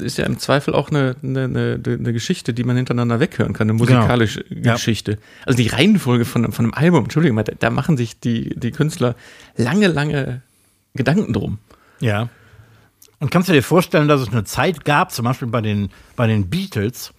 ist 0.00 0.18
ja 0.18 0.26
im 0.26 0.38
Zweifel 0.38 0.74
auch 0.74 0.90
eine, 0.90 1.14
eine, 1.22 1.44
eine, 1.44 1.80
eine 1.84 2.12
Geschichte, 2.12 2.52
die 2.52 2.64
man 2.64 2.76
hintereinander 2.76 3.20
weghören 3.20 3.52
kann, 3.52 3.66
eine 3.70 3.78
musikalische 3.78 4.44
Ja. 4.52 4.72
Geschichte. 4.74 5.18
Also 5.46 5.56
die 5.56 5.68
Reihenfolge 5.68 6.24
von, 6.24 6.50
von 6.52 6.64
einem 6.64 6.74
Album, 6.74 7.04
Entschuldigung, 7.04 7.36
da, 7.44 7.52
da 7.56 7.70
machen 7.70 7.96
sich 7.96 8.18
die, 8.18 8.50
die 8.58 8.72
Künstler 8.72 9.14
lange, 9.56 9.86
lange 9.86 10.42
Gedanken 10.94 11.32
drum. 11.32 11.58
Ja. 12.00 12.28
Und 13.20 13.30
kannst 13.30 13.48
du 13.48 13.52
dir 13.52 13.62
vorstellen, 13.62 14.08
dass 14.08 14.20
es 14.20 14.28
eine 14.30 14.44
Zeit 14.44 14.84
gab, 14.84 15.12
zum 15.12 15.24
Beispiel 15.24 15.48
bei 15.48 15.60
den, 15.60 15.90
bei 16.16 16.26
den 16.26 16.50
Beatles, 16.50 17.12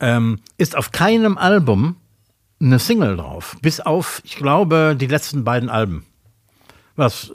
ähm, 0.00 0.38
ist 0.58 0.76
auf 0.76 0.92
keinem 0.92 1.36
Album 1.38 1.96
eine 2.64 2.78
Single 2.78 3.16
drauf. 3.16 3.56
Bis 3.62 3.80
auf, 3.80 4.22
ich 4.24 4.36
glaube, 4.36 4.96
die 4.98 5.06
letzten 5.06 5.44
beiden 5.44 5.68
Alben. 5.68 6.04
Was 6.96 7.32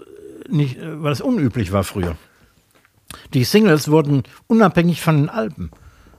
nicht, 0.50 0.78
äh, 0.78 1.04
was 1.04 1.22
unüblich 1.22 1.72
war 1.72 1.84
früher. 1.84 2.16
Die 3.34 3.44
Singles 3.44 3.90
wurden 3.90 4.24
unabhängig 4.48 5.02
von 5.02 5.18
den 5.18 5.30
Alben 5.30 5.72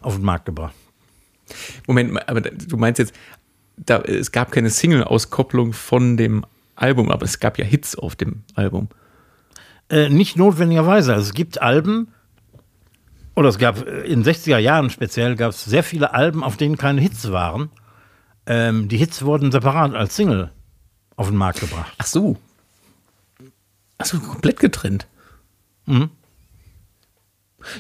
auf 0.03 0.17
den 0.17 0.25
Markt 0.25 0.47
gebracht. 0.47 0.75
Moment, 1.87 2.29
aber 2.29 2.41
du 2.41 2.77
meinst 2.77 2.99
jetzt, 2.99 3.15
da, 3.77 3.99
es 4.01 4.33
gab 4.33 4.53
keine 4.53 4.71
Single-Auskopplung 4.71 5.73
von 5.73 6.17
dem 6.17 6.45
Album, 6.77 7.11
aber 7.11 7.25
es 7.25 7.41
gab 7.41 7.59
ja 7.59 7.65
Hits 7.65 7.97
auf 7.97 8.17
dem 8.17 8.43
Album. 8.55 8.89
Äh, 9.89 10.09
nicht 10.09 10.37
notwendigerweise. 10.37 11.15
Also 11.15 11.29
es 11.29 11.35
gibt 11.35 11.61
Alben, 11.61 12.09
oder 13.35 13.49
es 13.49 13.59
gab 13.59 13.87
äh, 13.87 14.03
in 14.03 14.23
den 14.23 14.35
60er 14.35 14.59
Jahren 14.59 14.91
speziell, 14.91 15.37
gab 15.37 15.51
es 15.51 15.65
sehr 15.65 15.83
viele 15.83 16.15
Alben, 16.15 16.45
auf 16.45 16.57
denen 16.57 16.77
keine 16.77 17.01
Hits 17.01 17.31
waren. 17.33 17.71
Ähm, 18.51 18.89
die 18.89 18.97
Hits 18.97 19.23
wurden 19.23 19.53
separat 19.53 19.95
als 19.95 20.17
Single 20.17 20.51
auf 21.15 21.29
den 21.29 21.37
Markt 21.37 21.61
gebracht. 21.61 21.93
Ach 21.99 22.07
so. 22.07 22.37
Ach 23.99 24.07
so, 24.07 24.19
komplett 24.19 24.59
getrennt. 24.59 25.07
Mhm. 25.87 26.11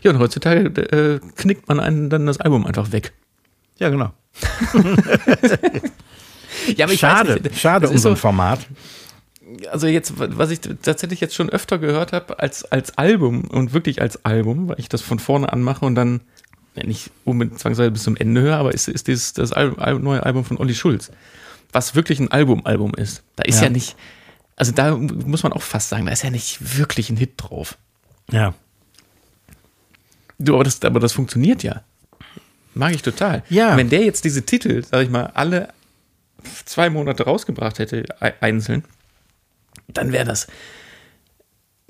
Ja, 0.02 0.12
und 0.12 0.20
heutzutage 0.20 0.66
äh, 0.80 1.18
knickt 1.34 1.68
man 1.68 1.80
einen 1.80 2.08
dann 2.08 2.26
das 2.26 2.38
Album 2.38 2.66
einfach 2.66 2.92
weg. 2.92 3.12
Ja, 3.78 3.88
genau. 3.88 4.12
Ja, 6.76 6.86
aber 6.86 6.96
schade, 6.96 7.40
schade 7.54 7.82
das 7.82 7.90
um 7.90 7.96
ist 7.96 8.02
so 8.02 8.10
ein 8.10 8.16
Format. 8.16 8.66
Also 9.70 9.86
jetzt, 9.86 10.14
was 10.16 10.50
ich 10.50 10.60
tatsächlich 10.60 11.20
jetzt 11.20 11.34
schon 11.34 11.50
öfter 11.50 11.78
gehört 11.78 12.12
habe, 12.12 12.38
als, 12.38 12.64
als 12.64 12.98
Album 12.98 13.44
und 13.44 13.72
wirklich 13.72 14.00
als 14.00 14.24
Album, 14.24 14.68
weil 14.68 14.78
ich 14.78 14.88
das 14.88 15.00
von 15.00 15.18
vorne 15.18 15.52
an 15.52 15.62
mache 15.62 15.84
und 15.84 15.94
dann 15.94 16.20
nicht 16.74 17.10
unbedingt 17.24 17.58
zwangsweise 17.58 17.90
bis 17.90 18.02
zum 18.04 18.16
Ende 18.16 18.40
höre, 18.40 18.56
aber 18.56 18.72
ist, 18.72 18.88
ist 18.88 19.08
dieses, 19.08 19.32
das 19.32 19.52
Al 19.52 19.74
Al 19.78 19.98
neue 19.98 20.22
Album 20.24 20.44
von 20.44 20.56
Olli 20.58 20.74
Schulz, 20.74 21.10
was 21.72 21.94
wirklich 21.94 22.18
ein 22.20 22.30
Album-Album 22.30 22.94
ist. 22.94 23.22
Da 23.36 23.42
ist 23.44 23.56
ja. 23.58 23.64
Ja. 23.64 23.70
nicht, 23.70 23.96
also 24.56 24.72
da 24.72 24.96
muss 24.96 25.42
man 25.42 25.52
auch 25.52 25.62
fast 25.62 25.88
sagen, 25.88 26.06
da 26.06 26.12
ist 26.12 26.22
ja 26.22 26.30
nicht 26.30 26.78
wirklich 26.78 27.10
ein 27.10 27.16
Hit 27.16 27.32
drauf. 27.36 27.76
Ja. 28.30 28.54
Du, 30.38 30.54
aber 30.54 30.64
das, 30.64 30.80
aber 30.82 31.00
das 31.00 31.12
funktioniert 31.12 31.62
ja. 31.62 31.82
Mag 32.74 32.94
ich 32.94 33.02
total. 33.02 33.42
Ja. 33.50 33.76
Wenn 33.76 33.90
der 33.90 34.04
jetzt 34.04 34.24
diese 34.24 34.46
Titel, 34.46 34.82
sag 34.84 35.02
ich 35.02 35.10
mal, 35.10 35.26
alle 35.34 35.68
zwei 36.64 36.88
Monate 36.88 37.24
rausgebracht 37.24 37.78
hätte, 37.78 38.04
ei- 38.20 38.34
einzeln, 38.40 38.84
dann 39.88 40.12
wäre 40.12 40.24
das 40.24 40.46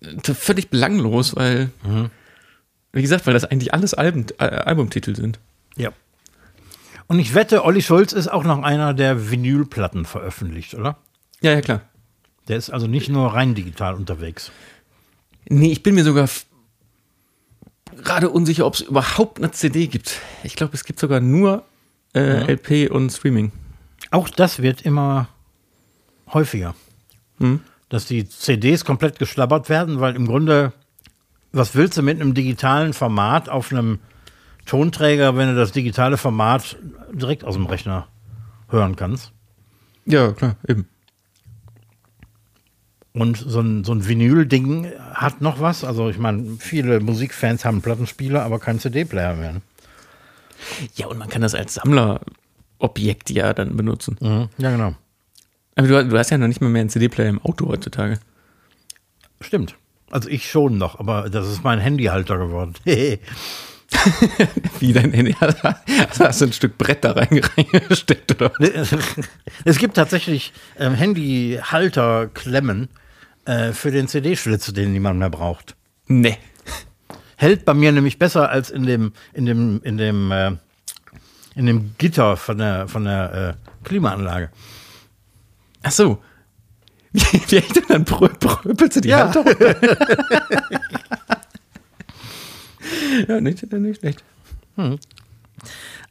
äh, 0.02 0.34
völlig 0.34 0.70
belanglos, 0.70 1.36
weil, 1.36 1.70
wie 2.92 3.02
gesagt, 3.02 3.26
weil 3.26 3.34
das 3.34 3.44
eigentlich 3.44 3.72
alles 3.74 3.94
Alben, 3.94 4.26
äh, 4.38 4.44
Albumtitel 4.44 5.14
sind. 5.14 5.38
ja. 5.76 5.90
Und 7.06 7.18
ich 7.18 7.34
wette, 7.34 7.64
Olli 7.64 7.82
Schulz 7.82 8.12
ist 8.12 8.28
auch 8.28 8.44
noch 8.44 8.62
einer, 8.62 8.94
der 8.94 9.32
Vinylplatten 9.32 10.04
veröffentlicht, 10.04 10.74
oder? 10.74 10.96
Ja, 11.40 11.50
ja, 11.50 11.60
klar. 11.60 11.80
Der 12.46 12.56
ist 12.56 12.70
also 12.70 12.86
nicht 12.86 13.08
nur 13.08 13.34
rein 13.34 13.56
digital 13.56 13.94
unterwegs. 13.94 14.52
Nee, 15.48 15.72
ich 15.72 15.82
bin 15.82 15.96
mir 15.96 16.04
sogar 16.04 16.28
gerade 18.04 18.30
unsicher, 18.30 18.66
ob 18.66 18.74
es 18.74 18.82
überhaupt 18.82 19.38
eine 19.38 19.50
CD 19.50 19.86
gibt. 19.88 20.20
Ich 20.44 20.54
glaube, 20.54 20.74
es 20.74 20.84
gibt 20.84 21.00
sogar 21.00 21.20
nur 21.20 21.64
äh, 22.14 22.52
LP 22.52 22.90
und 22.90 23.10
Streaming. 23.10 23.52
Auch 24.10 24.28
das 24.28 24.62
wird 24.62 24.82
immer 24.82 25.28
häufiger. 26.32 26.74
Hm? 27.38 27.60
Dass 27.88 28.06
die 28.06 28.28
CDs 28.28 28.84
komplett 28.84 29.18
geschlabbert 29.18 29.68
werden, 29.68 30.00
weil 30.00 30.14
im 30.14 30.26
Grunde, 30.26 30.72
was 31.52 31.74
willst 31.74 31.98
du 31.98 32.02
mit 32.02 32.20
einem 32.20 32.34
digitalen 32.34 32.92
Format 32.92 33.48
auf 33.48 33.72
einem 33.72 33.98
Tonträger, 34.66 35.36
wenn 35.36 35.48
du 35.48 35.54
das 35.56 35.72
digitale 35.72 36.16
Format 36.16 36.76
direkt 37.12 37.44
aus 37.44 37.54
dem 37.54 37.66
Rechner 37.66 38.06
hören 38.68 38.96
kannst? 38.96 39.32
Ja, 40.06 40.32
klar, 40.32 40.56
eben. 40.68 40.86
Und 43.12 43.36
so 43.38 43.60
ein, 43.60 43.82
so 43.82 43.92
ein 43.92 44.06
Vinyl-Ding 44.06 44.92
hat 45.14 45.40
noch 45.40 45.60
was. 45.60 45.82
Also 45.82 46.08
ich 46.08 46.18
meine, 46.18 46.56
viele 46.58 47.00
Musikfans 47.00 47.64
haben 47.64 47.82
Plattenspieler, 47.82 48.44
aber 48.44 48.60
keinen 48.60 48.78
CD-Player 48.78 49.34
mehr. 49.34 49.52
ne? 49.54 49.62
Ja, 50.94 51.06
und 51.06 51.18
man 51.18 51.28
kann 51.28 51.42
das 51.42 51.54
als 51.54 51.74
Sammlerobjekt 51.74 53.30
ja 53.30 53.52
dann 53.52 53.76
benutzen. 53.76 54.16
Ja, 54.20 54.48
genau. 54.70 54.94
Aber 55.74 55.88
du, 55.88 56.08
du 56.08 56.18
hast 56.18 56.30
ja 56.30 56.38
noch 56.38 56.46
nicht 56.46 56.60
mal 56.60 56.68
mehr 56.68 56.80
einen 56.80 56.90
CD-Player 56.90 57.28
im 57.28 57.42
Auto 57.42 57.66
heutzutage. 57.66 58.20
Stimmt. 59.40 59.74
Also 60.10 60.28
ich 60.28 60.50
schon 60.50 60.76
noch, 60.78 60.98
aber 60.98 61.30
das 61.30 61.46
ist 61.48 61.62
mein 61.64 61.78
Handyhalter 61.78 62.36
geworden. 62.38 62.74
Wie 64.78 64.92
dein 64.92 65.12
Handy? 65.12 65.34
Also 65.40 66.24
hast 66.24 66.40
du 66.40 66.46
ein 66.46 66.52
Stück 66.52 66.78
Brett 66.78 67.04
da 67.04 67.12
rein- 67.12 67.40
reingesteckt, 67.56 68.32
oder? 68.32 68.52
es 69.64 69.78
gibt 69.78 69.94
tatsächlich 69.94 70.52
ähm, 70.78 70.94
Handyhalterklemmen 70.94 72.88
äh, 73.44 73.72
für 73.72 73.90
den 73.90 74.08
CD-Schlitz, 74.08 74.72
den 74.72 74.92
niemand 74.92 75.18
mehr 75.18 75.30
braucht. 75.30 75.76
Nee. 76.06 76.38
Hält 77.36 77.64
bei 77.64 77.74
mir 77.74 77.92
nämlich 77.92 78.18
besser 78.18 78.50
als 78.50 78.70
in 78.70 78.84
dem, 78.84 79.12
in 79.32 79.46
dem, 79.46 79.80
in 79.82 79.96
dem, 79.96 80.30
äh, 80.32 80.52
in 81.54 81.66
dem 81.66 81.94
Gitter 81.98 82.36
von 82.36 82.58
der, 82.58 82.86
von 82.88 83.04
der 83.04 83.56
äh, 83.56 83.84
Klimaanlage. 83.84 84.50
Ach 85.82 85.90
so. 85.92 86.22
Wie, 87.12 87.56
echt 87.56 87.76
denn 87.76 87.84
dann 87.88 88.04
prö, 88.04 88.28
pröpelst 88.28 88.96
du 88.96 89.00
die 89.00 89.08
Ja. 89.08 89.24
Hand 89.24 89.36
runter? 89.36 89.76
ja, 93.28 93.40
nicht, 93.40 93.72
nicht 93.72 93.98
schlecht. 93.98 94.22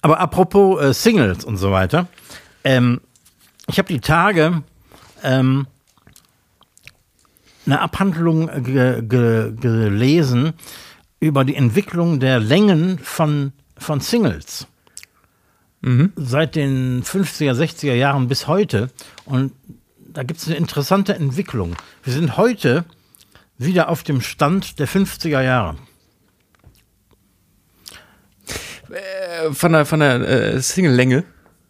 Aber 0.01 0.19
apropos 0.19 0.81
äh, 0.81 0.93
Singles 0.93 1.45
und 1.45 1.57
so 1.57 1.71
weiter. 1.71 2.07
Ähm, 2.63 3.01
ich 3.67 3.77
habe 3.77 3.87
die 3.87 3.99
Tage 4.01 4.63
ähm, 5.23 5.67
eine 7.65 7.79
Abhandlung 7.81 8.49
äh, 8.49 8.61
ge 8.61 9.01
ge 9.01 9.53
gelesen 9.55 10.53
über 11.19 11.43
die 11.45 11.55
Entwicklung 11.55 12.19
der 12.19 12.39
Längen 12.39 12.99
von, 12.99 13.53
von 13.77 13.99
Singles. 13.99 14.67
Seit 16.17 16.55
den 16.55 17.03
50er, 17.03 17.53
60er 17.53 17.93
Jahren 17.93 18.27
bis 18.27 18.47
heute. 18.47 18.89
Und 19.23 19.53
da 20.13 20.23
gibt 20.23 20.39
es 20.39 20.47
eine 20.47 20.55
interessante 20.57 21.13
Entwicklung. 21.15 21.75
Wir 22.03 22.13
sind 22.13 22.37
heute 22.37 22.85
wieder 23.57 23.89
auf 23.89 24.03
dem 24.03 24.21
Stand 24.21 24.79
der 24.79 24.87
50er 24.87 25.41
Jahre. 25.41 25.75
Äh, 28.89 29.51
Von 29.53 29.71
der, 29.73 29.85
von 29.85 29.99
der 29.99 30.15
äh, 30.55 30.61
Single-Länge. 30.61 31.23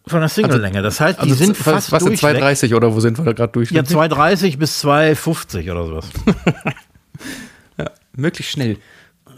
Von 0.08 0.22
der 0.22 0.30
Single-Länge. 0.30 0.82
Das 0.82 1.00
heißt, 1.00 1.20
die 1.20 1.24
Also 1.24 1.36
sind 1.36 1.58
fast 1.58 1.92
was 1.92 2.04
sind 2.04 2.22
durchweg. 2.22 2.42
2,30 2.44 2.76
oder 2.76 2.94
wo 2.96 3.00
sind 3.00 3.18
wir 3.18 3.26
da 3.26 3.34
gerade 3.34 3.52
durch? 3.52 3.72
Ja, 3.72 3.82
2,30 3.82 4.58
bis 4.58 4.84
2,50 4.84 5.72
oder 5.72 5.86
sowas. 5.86 6.10
Möglichst 8.14 8.52
schnell. 8.54 8.78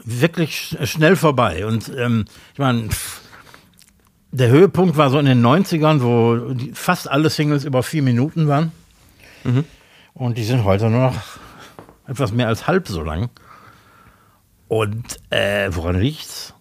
Wirklich 0.05 0.75
sch- 0.79 0.85
schnell 0.85 1.15
vorbei. 1.15 1.65
Und 1.65 1.91
ähm, 1.97 2.25
ich 2.53 2.59
meine, 2.59 2.89
der 4.31 4.49
Höhepunkt 4.49 4.95
war 4.97 5.09
so 5.09 5.19
in 5.19 5.25
den 5.25 5.43
90ern, 5.45 6.01
wo 6.01 6.53
die, 6.53 6.71
fast 6.73 7.09
alle 7.09 7.29
Singles 7.29 7.65
über 7.65 7.83
vier 7.83 8.01
Minuten 8.01 8.47
waren. 8.47 8.71
Und 10.13 10.37
die 10.37 10.43
sind 10.43 10.63
heute 10.63 10.89
nur 10.89 11.11
noch 11.11 11.21
etwas 12.07 12.31
mehr 12.31 12.47
als 12.47 12.67
halb 12.67 12.87
so 12.87 13.01
lang. 13.01 13.29
Und 14.67 15.19
äh, 15.29 15.69
woran 15.71 15.99
liegt's? 15.99 16.53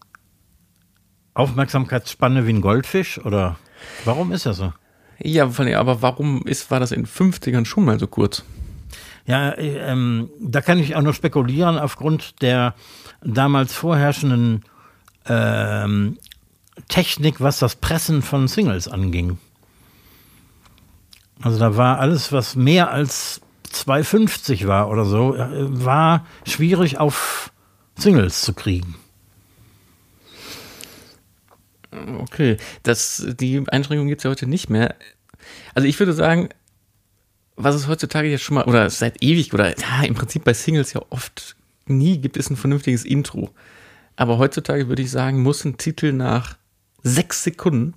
Aufmerksamkeitsspanne 1.35 2.47
wie 2.47 2.53
ein 2.53 2.61
Goldfisch? 2.61 3.19
Oder 3.25 3.57
warum 4.05 4.33
ist 4.33 4.47
das 4.47 4.57
so? 4.57 4.73
Ja, 5.23 5.45
aber 5.45 6.03
warum 6.03 6.47
ist, 6.47 6.71
war 6.71 6.81
das 6.81 6.93
in 6.93 7.03
den 7.03 7.07
50ern 7.07 7.67
schon 7.67 7.85
mal 7.85 7.99
so 7.99 8.07
kurz? 8.07 8.45
Ja, 9.27 9.51
äh, 9.51 9.79
ähm, 9.79 10.31
da 10.41 10.61
kann 10.61 10.79
ich 10.79 10.97
auch 10.97 11.03
nur 11.03 11.15
spekulieren 11.15 11.79
aufgrund 11.79 12.43
der 12.43 12.75
damals 13.23 13.75
vorherrschenden 13.75 14.65
ähm, 15.27 16.19
Technik, 16.89 17.41
was 17.41 17.59
das 17.59 17.77
Pressen 17.77 18.23
von 18.23 18.49
Singles 18.49 18.89
anging. 18.89 19.39
Also 21.43 21.59
da 21.59 21.77
war 21.77 21.99
alles, 21.99 22.33
was 22.33 22.57
mehr 22.57 22.91
als 22.91 23.41
2,50 23.73 24.67
war 24.67 24.91
oder 24.91 25.05
so, 25.05 25.35
äh, 25.35 25.85
war 25.85 26.27
schwierig 26.47 26.99
auf 26.99 27.53
Singles 27.97 28.43
zu 28.43 28.53
kriegen. 28.53 28.97
Okay, 32.19 32.57
das, 32.83 33.27
die 33.41 33.63
Einschränkung 33.69 34.07
gibt 34.07 34.21
es 34.21 34.25
ja 34.25 34.31
heute 34.31 34.47
nicht 34.47 34.71
mehr. 34.71 34.95
Also 35.75 35.89
ich 35.89 35.99
würde 35.99 36.13
sagen, 36.13 36.51
was 37.57 37.75
es 37.75 37.89
heutzutage 37.89 38.29
jetzt 38.29 38.43
schon 38.43 38.55
mal, 38.55 38.65
oder 38.65 38.89
seit 38.91 39.23
ewig, 39.23 39.53
oder 39.53 39.77
ja, 39.79 40.03
im 40.05 40.15
Prinzip 40.15 40.45
bei 40.45 40.55
Singles 40.55 40.93
ja 40.93 41.03
oft 41.11 41.57
nie 41.87 42.19
gibt 42.19 42.37
es 42.37 42.49
ein 42.49 42.57
vernünftiges 42.57 43.05
Intro. 43.05 43.51
Aber 44.17 44.39
heutzutage 44.39 44.89
würde 44.89 45.03
ich 45.03 45.11
sagen, 45.11 45.43
muss 45.43 45.65
ein 45.65 45.79
Titel 45.79 46.13
nach 46.13 46.57
sechs 47.03 47.43
Sekunden 47.43 47.95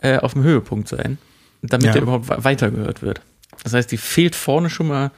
äh, 0.00 0.18
auf 0.18 0.32
dem 0.32 0.42
Höhepunkt 0.42 0.88
sein, 0.88 1.18
damit 1.62 1.86
Ja. 1.86 1.94
er 1.94 2.02
überhaupt 2.02 2.28
we- 2.28 2.44
weitergehört 2.44 3.02
wird. 3.02 3.20
Das 3.62 3.74
heißt, 3.74 3.90
die 3.92 3.96
fehlt 3.98 4.34
vorne 4.34 4.70
schon 4.70 4.88
mal 4.88 5.10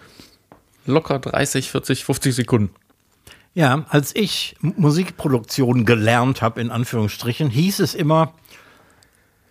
locker 0.86 1.18
30, 1.18 1.70
40, 1.70 2.04
50 2.04 2.34
Sekunden. 2.34 2.74
Ja, 3.54 3.84
als 3.90 4.16
ich 4.16 4.56
Musikproduktion 4.60 5.84
gelernt 5.84 6.40
habe, 6.42 6.60
in 6.60 6.70
Anführungsstrichen, 6.70 7.50
hieß 7.50 7.80
es 7.80 7.94
immer, 7.94 8.32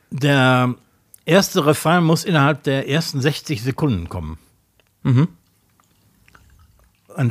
der 0.10 0.74
erste 1.26 1.66
Refrain 1.66 2.04
muss 2.04 2.24
innerhalb 2.26 2.64
der 2.64 2.90
ersten 2.90 3.22
60 3.22 3.62
Sekunden 3.62 4.10
kommen. 4.10 4.40
Und 5.04 5.30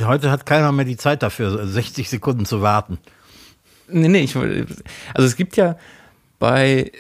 heute 0.06 0.30
hat 0.30 0.46
keiner 0.46 0.72
mehr 0.72 0.84
die 0.84 0.96
Zeit 0.96 1.22
dafür, 1.22 1.66
60 1.66 2.08
Sekunden 2.08 2.44
zu 2.46 2.62
warten. 2.62 2.98
Nee, 3.88 4.08
nee, 4.08 4.20
ich, 4.20 4.36
wollte- 4.36 4.66
also 5.14 5.26
es 5.26 5.36
gibt 5.36 5.56
ja 5.56 5.76
bei, 6.40 6.90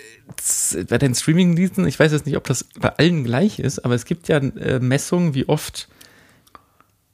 bei 0.88 0.98
den 0.98 1.14
Streaming-Diensten, 1.16 1.84
ich 1.88 1.98
weiß 1.98 2.12
jetzt 2.12 2.26
nicht, 2.26 2.36
ob 2.36 2.44
das 2.44 2.64
bei 2.78 2.90
allen 2.96 3.24
gleich 3.24 3.58
ist, 3.58 3.80
aber 3.80 3.94
es 3.96 4.04
gibt 4.04 4.28
ja 4.28 4.36
äh, 4.36 4.78
Messungen, 4.78 5.34
wie 5.34 5.48
oft, 5.48 5.88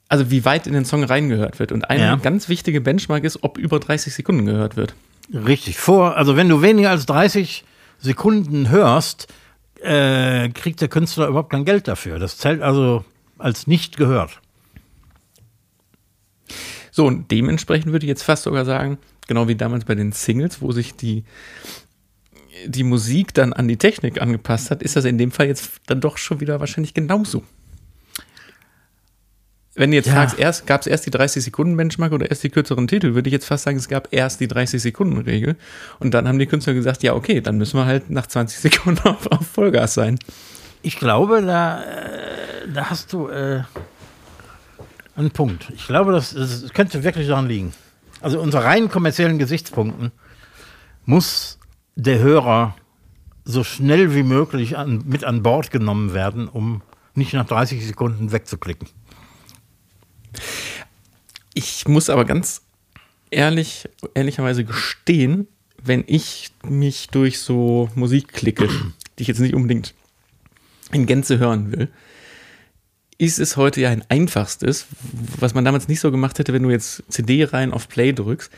also 0.08 0.30
wie 0.30 0.44
weit 0.44 0.66
in 0.66 0.74
den 0.74 0.84
Song 0.84 1.02
reingehört 1.04 1.58
wird. 1.58 1.72
Und 1.72 1.88
eine 1.88 2.02
Ja. 2.02 2.16
ganz 2.16 2.50
wichtige 2.50 2.82
Benchmark 2.82 3.24
ist, 3.24 3.42
ob 3.42 3.56
über 3.56 3.78
30 3.80 4.12
Sekunden 4.12 4.44
gehört 4.44 4.76
wird. 4.76 4.94
Richtig. 5.32 5.78
Vor, 5.78 6.16
also 6.16 6.36
wenn 6.36 6.48
du 6.48 6.60
weniger 6.62 6.90
als 6.90 7.06
30 7.06 7.64
Sekunden 7.98 8.68
hörst, 8.68 9.28
äh, 9.82 10.48
kriegt 10.50 10.80
der 10.80 10.88
Künstler 10.88 11.28
überhaupt 11.28 11.50
kein 11.50 11.64
Geld 11.64 11.88
dafür. 11.88 12.18
Das 12.18 12.38
zählt 12.38 12.60
also 12.60 13.04
als 13.38 13.66
nicht 13.66 13.96
gehört. 13.96 14.40
So, 16.90 17.06
und 17.06 17.30
dementsprechend 17.30 17.92
würde 17.92 18.06
ich 18.06 18.08
jetzt 18.08 18.22
fast 18.22 18.44
sogar 18.44 18.64
sagen, 18.64 18.98
genau 19.28 19.48
wie 19.48 19.54
damals 19.54 19.84
bei 19.84 19.94
den 19.94 20.12
Singles, 20.12 20.62
wo 20.62 20.72
sich 20.72 20.94
die, 20.94 21.24
die 22.66 22.82
Musik 22.84 23.34
dann 23.34 23.52
an 23.52 23.68
die 23.68 23.76
Technik 23.76 24.20
angepasst 24.20 24.70
hat, 24.70 24.82
ist 24.82 24.96
das 24.96 25.04
in 25.04 25.18
dem 25.18 25.30
Fall 25.30 25.46
jetzt 25.46 25.70
dann 25.86 26.00
doch 26.00 26.16
schon 26.18 26.40
wieder 26.40 26.60
wahrscheinlich 26.60 26.94
genauso. 26.94 27.42
Wenn 29.74 29.90
du 29.90 29.96
jetzt 29.96 30.06
Ja. 30.06 30.14
fragst, 30.14 30.38
erst, 30.38 30.66
gab 30.66 30.80
es 30.80 30.86
erst 30.86 31.04
die 31.04 31.10
30-Sekunden-Benchmark 31.10 32.12
oder 32.12 32.30
erst 32.30 32.42
die 32.42 32.48
kürzeren 32.48 32.88
Titel, 32.88 33.14
würde 33.14 33.28
ich 33.28 33.32
jetzt 33.32 33.44
fast 33.46 33.64
sagen, 33.64 33.76
es 33.76 33.88
gab 33.88 34.08
erst 34.10 34.40
die 34.40 34.48
30-Sekunden-Regel. 34.48 35.56
Und 35.98 36.14
dann 36.14 36.26
haben 36.26 36.38
die 36.38 36.46
Künstler 36.46 36.72
gesagt, 36.72 37.02
ja, 37.02 37.12
okay, 37.12 37.42
dann 37.42 37.58
müssen 37.58 37.78
wir 37.78 37.84
halt 37.84 38.08
nach 38.08 38.26
20 38.26 38.58
Sekunden 38.72 39.06
auf, 39.06 39.26
auf 39.26 39.46
Vollgas 39.46 39.92
sein. 39.92 40.18
Ich 40.80 40.98
glaube, 40.98 41.42
da, 41.42 41.82
äh, 41.82 42.68
da 42.72 42.88
hast 42.88 43.12
du 43.12 43.28
äh, 43.28 43.64
einen 45.14 45.30
Punkt. 45.30 45.70
Ich 45.74 45.86
glaube, 45.86 46.12
das, 46.12 46.32
das 46.32 46.72
könnte 46.72 47.04
wirklich 47.04 47.28
daran 47.28 47.46
liegen. 47.46 47.74
Also 48.22 48.40
unter 48.40 48.60
rein 48.64 48.88
kommerziellen 48.88 49.38
Gesichtspunkten 49.38 50.10
muss 51.04 51.58
der 51.96 52.20
Hörer 52.20 52.76
so 53.44 53.64
schnell 53.64 54.14
wie 54.14 54.22
möglich 54.22 54.76
an, 54.76 55.02
mit 55.06 55.24
an 55.24 55.42
Bord 55.42 55.70
genommen 55.70 56.14
werden, 56.14 56.48
um 56.48 56.82
nicht 57.14 57.32
nach 57.32 57.46
30 57.46 57.84
Sekunden 57.84 58.32
wegzuklicken. 58.32 58.88
Ich 61.54 61.88
muss 61.88 62.10
aber 62.10 62.24
ganz 62.24 62.62
ehrlich, 63.30 63.88
ehrlicherweise 64.14 64.64
gestehen, 64.64 65.48
wenn 65.82 66.04
ich 66.06 66.52
mich 66.62 67.08
durch 67.08 67.38
so 67.38 67.88
Musik 67.94 68.32
klicke, 68.32 68.68
die 69.18 69.22
ich 69.22 69.28
jetzt 69.28 69.40
nicht 69.40 69.54
unbedingt 69.54 69.94
in 70.92 71.06
Gänze 71.06 71.38
hören 71.38 71.72
will, 71.72 71.88
ist 73.18 73.38
es 73.38 73.56
heute 73.56 73.80
ja 73.80 73.90
ein 73.90 74.04
einfachstes, 74.08 74.86
was 75.38 75.54
man 75.54 75.64
damals 75.64 75.88
nicht 75.88 76.00
so 76.00 76.10
gemacht 76.10 76.38
hätte, 76.38 76.52
wenn 76.52 76.62
du 76.62 76.70
jetzt 76.70 77.02
CD 77.08 77.44
rein 77.44 77.72
auf 77.72 77.88
Play 77.88 78.12
drückst. 78.12 78.52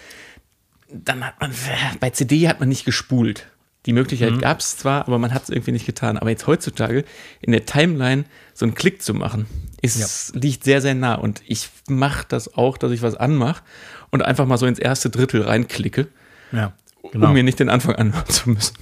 Dann 0.91 1.25
hat 1.25 1.41
man, 1.41 1.53
bei 2.01 2.11
CD 2.11 2.49
hat 2.49 2.61
man 2.61 2.69
nicht 2.69 2.85
gespult. 2.85 3.47
Die 3.87 3.93
Möglichkeit 3.93 4.39
gab 4.41 4.61
es 4.61 4.77
zwar, 4.77 5.07
aber 5.07 5.19
man 5.19 5.33
hat 5.33 5.45
es 5.45 5.49
irgendwie 5.51 5.73
nicht 5.73 5.87
getan. 5.87 6.19
Aber 6.19 6.31
jetzt 6.31 6.47
heutzutage 6.47 7.05
in 7.41 7.53
der 7.53 7.65
Timeline 7.65 8.25
so 8.53 8.67
einen 8.67 8.75
Klick 8.75 9.01
zu 9.03 9.15
machen, 9.15 9.47
ist, 9.81 10.35
liegt 10.35 10.65
sehr, 10.65 10.83
sehr 10.83 10.95
nah. 10.95 11.15
Und 11.15 11.43
ich 11.47 11.71
mache 11.89 12.27
das 12.29 12.55
auch, 12.55 12.77
dass 12.77 12.93
ich 12.93 13.03
was 13.03 13.15
anmache 13.15 13.63
und 14.11 14.23
einfach 14.23 14.47
mal 14.47 14.59
so 14.59 14.67
ins 14.67 14.79
erste 14.79 15.11
Drittel 15.11 15.43
reinklicke, 15.43 16.09
Ja, 16.53 16.73
um 17.03 17.33
mir 17.33 17.43
nicht 17.43 17.61
den 17.61 17.69
Anfang 17.71 17.95
anhören 17.95 18.29
zu 18.29 18.51
müssen. 18.51 18.77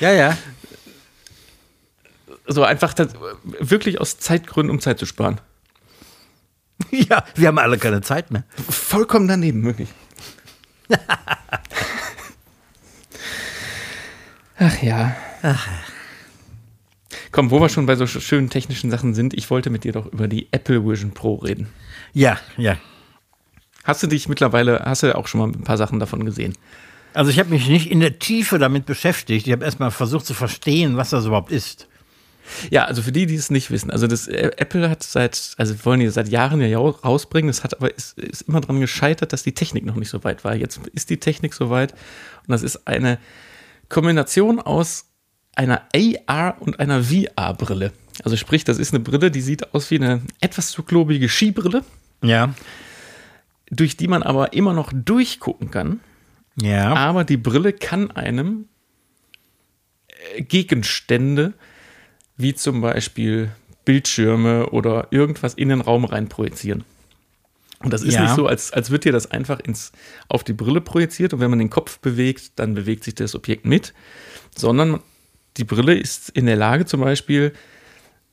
ja, 0.00 0.12
ja. 0.12 0.36
So 2.46 2.62
einfach 2.62 2.92
das, 2.92 3.08
wirklich 3.58 4.00
aus 4.00 4.18
Zeitgründen, 4.18 4.70
um 4.70 4.80
Zeit 4.80 4.98
zu 4.98 5.06
sparen. 5.06 5.40
Ja, 6.90 7.24
wir 7.34 7.48
haben 7.48 7.58
alle 7.58 7.78
keine 7.78 8.00
Zeit 8.02 8.30
mehr. 8.30 8.44
Vollkommen 8.68 9.28
daneben, 9.28 9.64
wirklich. 9.64 9.88
Ach 14.58 14.82
ja. 14.82 15.16
Komm, 17.32 17.50
wo 17.50 17.60
wir 17.60 17.68
schon 17.68 17.86
bei 17.86 17.96
so 17.96 18.04
sch- 18.04 18.20
schönen 18.20 18.50
technischen 18.50 18.90
Sachen 18.90 19.14
sind, 19.14 19.34
ich 19.34 19.50
wollte 19.50 19.70
mit 19.70 19.84
dir 19.84 19.92
doch 19.92 20.06
über 20.06 20.28
die 20.28 20.48
Apple 20.52 20.84
Vision 20.86 21.12
Pro 21.12 21.34
reden. 21.36 21.68
Ja, 22.12 22.38
ja. 22.56 22.76
Hast 23.82 24.02
du 24.02 24.06
dich 24.06 24.28
mittlerweile, 24.28 24.80
hast 24.84 25.02
du 25.02 25.14
auch 25.16 25.26
schon 25.26 25.40
mal 25.40 25.48
ein 25.48 25.64
paar 25.64 25.76
Sachen 25.76 25.98
davon 25.98 26.24
gesehen? 26.24 26.54
Also 27.12 27.30
ich 27.30 27.38
habe 27.38 27.50
mich 27.50 27.68
nicht 27.68 27.90
in 27.90 28.00
der 28.00 28.18
Tiefe 28.18 28.58
damit 28.58 28.86
beschäftigt. 28.86 29.46
Ich 29.46 29.52
habe 29.52 29.64
erstmal 29.64 29.90
versucht 29.90 30.26
zu 30.26 30.34
verstehen, 30.34 30.96
was 30.96 31.10
das 31.10 31.26
überhaupt 31.26 31.50
ist. 31.52 31.88
Ja, 32.70 32.84
also 32.84 33.00
für 33.02 33.12
die, 33.12 33.26
die 33.26 33.34
es 33.36 33.50
nicht 33.50 33.70
wissen, 33.70 33.90
also 33.90 34.06
das 34.06 34.26
äh, 34.28 34.50
Apple 34.56 34.90
hat 34.90 35.02
seit, 35.02 35.52
also 35.56 35.74
wollen 35.84 36.00
die 36.00 36.08
seit 36.08 36.28
Jahren 36.28 36.60
ja 36.60 36.78
rausbringen, 36.78 37.48
das 37.48 37.64
hat 37.64 37.74
aber 37.74 37.94
ist, 37.94 38.18
ist 38.18 38.42
immer 38.42 38.60
daran 38.60 38.80
gescheitert, 38.80 39.32
dass 39.32 39.42
die 39.42 39.54
Technik 39.54 39.84
noch 39.86 39.96
nicht 39.96 40.10
so 40.10 40.22
weit 40.24 40.44
war. 40.44 40.54
Jetzt 40.54 40.80
ist 40.92 41.08
die 41.10 41.18
Technik 41.18 41.54
so 41.54 41.70
weit 41.70 41.92
und 41.92 42.48
das 42.52 42.62
ist 42.62 42.86
eine 42.86 43.18
Kombination 43.88 44.60
aus 44.60 45.06
einer 45.56 45.82
AR 46.26 46.56
und 46.60 46.80
einer 46.80 47.02
VR-Brille. 47.04 47.92
Also 48.22 48.36
sprich, 48.36 48.64
das 48.64 48.78
ist 48.78 48.92
eine 48.94 49.02
Brille, 49.02 49.30
die 49.30 49.40
sieht 49.40 49.74
aus 49.74 49.90
wie 49.90 49.96
eine 49.96 50.20
etwas 50.40 50.70
zu 50.70 50.82
klobige 50.82 51.28
Skibrille, 51.28 51.82
Ja. 52.22 52.54
durch 53.70 53.96
die 53.96 54.08
man 54.08 54.22
aber 54.22 54.52
immer 54.52 54.72
noch 54.74 54.92
durchgucken 54.94 55.70
kann. 55.70 56.00
Ja. 56.60 56.94
Aber 56.94 57.24
die 57.24 57.36
Brille 57.36 57.72
kann 57.72 58.10
einem 58.12 58.66
äh, 60.36 60.42
Gegenstände, 60.42 61.54
wie 62.36 62.54
zum 62.54 62.80
Beispiel 62.80 63.50
Bildschirme 63.84 64.70
oder 64.70 65.08
irgendwas 65.10 65.54
in 65.54 65.68
den 65.68 65.80
Raum 65.80 66.04
rein 66.04 66.28
projizieren. 66.28 66.84
Und 67.80 67.92
das 67.92 68.02
ist 68.02 68.14
Ja. 68.14 68.22
nicht 68.22 68.34
so, 68.34 68.46
als, 68.46 68.72
als 68.72 68.90
wird 68.90 69.04
dir 69.04 69.12
das 69.12 69.30
einfach 69.30 69.60
ins, 69.60 69.92
auf 70.28 70.42
die 70.42 70.54
Brille 70.54 70.80
projiziert 70.80 71.34
und 71.34 71.40
wenn 71.40 71.50
man 71.50 71.58
den 71.58 71.70
Kopf 71.70 71.98
bewegt, 71.98 72.52
dann 72.56 72.74
bewegt 72.74 73.04
sich 73.04 73.14
das 73.14 73.34
Objekt 73.34 73.66
mit, 73.66 73.92
sondern 74.56 75.00
die 75.58 75.64
Brille 75.64 75.94
ist 75.94 76.30
in 76.30 76.46
der 76.46 76.56
Lage 76.56 76.86
zum 76.86 77.00
Beispiel, 77.02 77.52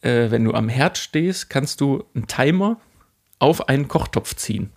äh, 0.02 0.32
wenn 0.32 0.46
du 0.46 0.54
am 0.54 0.70
Herd 0.70 0.98
stehst, 0.98 1.50
kannst 1.50 1.82
du 1.82 2.04
einen 2.16 2.28
Timer 2.28 2.80
auf 3.40 3.68
einen 3.68 3.88
Kochtopf 3.88 4.36
ziehen. 4.36 4.70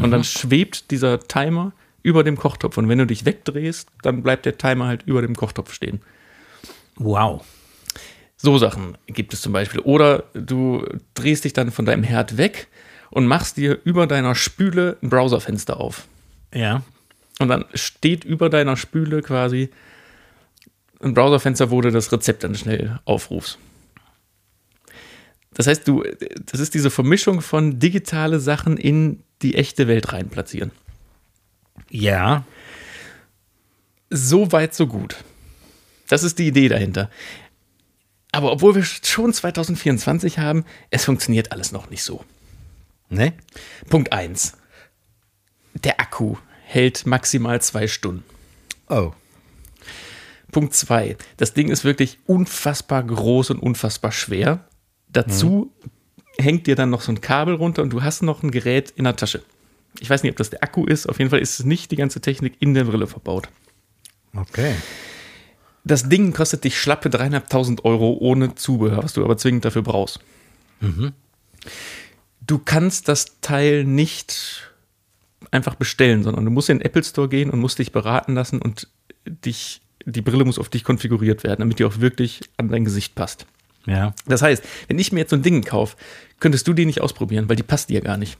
Und 0.00 0.12
dann 0.12 0.22
schwebt 0.24 0.90
dieser 0.92 1.18
Timer 1.20 1.72
über 2.02 2.22
dem 2.24 2.36
Kochtopf. 2.36 2.78
Und 2.78 2.88
wenn 2.88 2.98
du 2.98 3.06
dich 3.06 3.24
wegdrehst, 3.24 3.88
dann 4.02 4.22
bleibt 4.22 4.46
der 4.46 4.56
Timer 4.56 4.86
halt 4.86 5.02
über 5.04 5.20
dem 5.20 5.34
Kochtopf 5.34 5.72
stehen. 5.74 6.00
Wow. 6.96 7.44
So 8.42 8.56
Sachen 8.56 8.96
gibt 9.06 9.34
es 9.34 9.42
zum 9.42 9.52
Beispiel. 9.52 9.80
Oder 9.80 10.24
du 10.32 10.86
drehst 11.12 11.44
dich 11.44 11.52
dann 11.52 11.70
von 11.70 11.84
deinem 11.84 12.02
Herd 12.02 12.38
weg 12.38 12.68
und 13.10 13.26
machst 13.26 13.58
dir 13.58 13.78
über 13.84 14.06
deiner 14.06 14.34
Spüle 14.34 14.96
ein 15.02 15.10
Browserfenster 15.10 15.78
auf. 15.78 16.06
Ja. 16.54 16.82
Und 17.38 17.48
dann 17.48 17.66
steht 17.74 18.24
über 18.24 18.48
deiner 18.48 18.76
Spüle 18.76 19.20
quasi 19.20 19.68
ein 21.02 21.12
Browserfenster, 21.12 21.70
wo 21.70 21.82
du 21.82 21.90
das 21.90 22.12
Rezept 22.12 22.44
dann 22.44 22.54
schnell 22.54 22.98
aufrufst. 23.04 23.58
Das 25.52 25.66
heißt, 25.66 25.86
du, 25.86 26.04
das 26.50 26.60
ist 26.60 26.72
diese 26.72 26.90
Vermischung 26.90 27.42
von 27.42 27.78
digitale 27.78 28.40
Sachen 28.40 28.78
in 28.78 29.22
die 29.42 29.56
echte 29.56 29.86
Welt 29.88 30.12
rein 30.12 30.28
platzieren. 30.28 30.70
Ja. 31.90 32.44
So 34.08 34.52
weit, 34.52 34.74
so 34.74 34.86
gut. 34.86 35.16
Das 36.08 36.22
ist 36.22 36.38
die 36.38 36.46
Idee 36.46 36.68
dahinter. 36.68 37.10
Aber 38.32 38.52
obwohl 38.52 38.74
wir 38.76 38.84
schon 38.84 39.32
2024 39.32 40.38
haben, 40.38 40.64
es 40.90 41.04
funktioniert 41.04 41.52
alles 41.52 41.72
noch 41.72 41.90
nicht 41.90 42.02
so. 42.02 42.24
Ne? 43.08 43.32
Punkt 43.88 44.12
1. 44.12 44.54
Der 45.74 46.00
Akku 46.00 46.36
hält 46.64 47.06
maximal 47.06 47.60
zwei 47.60 47.88
Stunden. 47.88 48.24
Oh. 48.88 49.12
Punkt 50.52 50.74
2. 50.74 51.16
Das 51.36 51.54
Ding 51.54 51.68
ist 51.68 51.84
wirklich 51.84 52.18
unfassbar 52.26 53.02
groß 53.02 53.50
und 53.50 53.60
unfassbar 53.60 54.12
schwer. 54.12 54.64
Dazu 55.08 55.72
hängt 56.38 56.66
dir 56.66 56.76
dann 56.76 56.90
noch 56.90 57.00
so 57.00 57.12
ein 57.12 57.20
Kabel 57.20 57.54
runter 57.54 57.82
und 57.82 57.90
du 57.92 58.02
hast 58.02 58.22
noch 58.22 58.42
ein 58.42 58.50
Gerät 58.50 58.92
in 58.96 59.04
der 59.04 59.16
Tasche. 59.16 59.42
Ich 59.98 60.08
weiß 60.08 60.22
nicht, 60.22 60.30
ob 60.30 60.36
das 60.36 60.50
der 60.50 60.62
Akku 60.62 60.84
ist. 60.86 61.08
Auf 61.08 61.18
jeden 61.18 61.30
Fall 61.30 61.40
ist 61.40 61.58
es 61.58 61.66
nicht 61.66 61.90
die 61.90 61.96
ganze 61.96 62.20
Technik 62.20 62.54
in 62.60 62.74
der 62.74 62.84
Brille 62.84 63.06
verbaut. 63.06 63.48
Okay. 64.36 64.74
Das 65.84 66.08
Ding 66.08 66.32
kostet 66.32 66.64
dich 66.64 66.78
schlappe 66.78 67.10
dreieinhalbtausend 67.10 67.84
Euro 67.84 68.16
ohne 68.20 68.54
Zubehör, 68.54 69.02
was 69.02 69.14
du 69.14 69.24
aber 69.24 69.36
zwingend 69.36 69.64
dafür 69.64 69.82
brauchst. 69.82 70.20
Du 72.46 72.58
kannst 72.58 73.08
das 73.08 73.40
Teil 73.40 73.84
nicht 73.84 74.70
einfach 75.50 75.74
bestellen, 75.74 76.22
sondern 76.22 76.44
du 76.44 76.50
musst 76.50 76.68
in 76.68 76.78
den 76.78 76.84
Apple 76.84 77.04
Store 77.04 77.28
gehen 77.28 77.50
und 77.50 77.60
musst 77.60 77.78
dich 77.78 77.92
beraten 77.92 78.34
lassen 78.34 78.60
und 78.60 78.88
dich, 79.26 79.80
die 80.04 80.22
Brille 80.22 80.44
muss 80.44 80.58
auf 80.58 80.68
dich 80.68 80.84
konfiguriert 80.84 81.44
werden, 81.44 81.60
damit 81.60 81.78
die 81.78 81.84
auch 81.84 82.00
wirklich 82.00 82.40
an 82.56 82.68
dein 82.68 82.84
Gesicht 82.84 83.14
passt. 83.14 83.46
Ja. 83.86 84.14
Das 84.26 84.42
heißt, 84.42 84.62
wenn 84.88 84.98
ich 84.98 85.12
mir 85.12 85.20
jetzt 85.20 85.30
so 85.30 85.36
ein 85.36 85.42
Ding 85.42 85.62
kaufe, 85.62 85.96
könntest 86.38 86.68
du 86.68 86.72
die 86.72 86.86
nicht 86.86 87.00
ausprobieren, 87.00 87.48
weil 87.48 87.56
die 87.56 87.62
passt 87.62 87.88
dir 87.88 88.00
gar 88.00 88.16
nicht. 88.16 88.38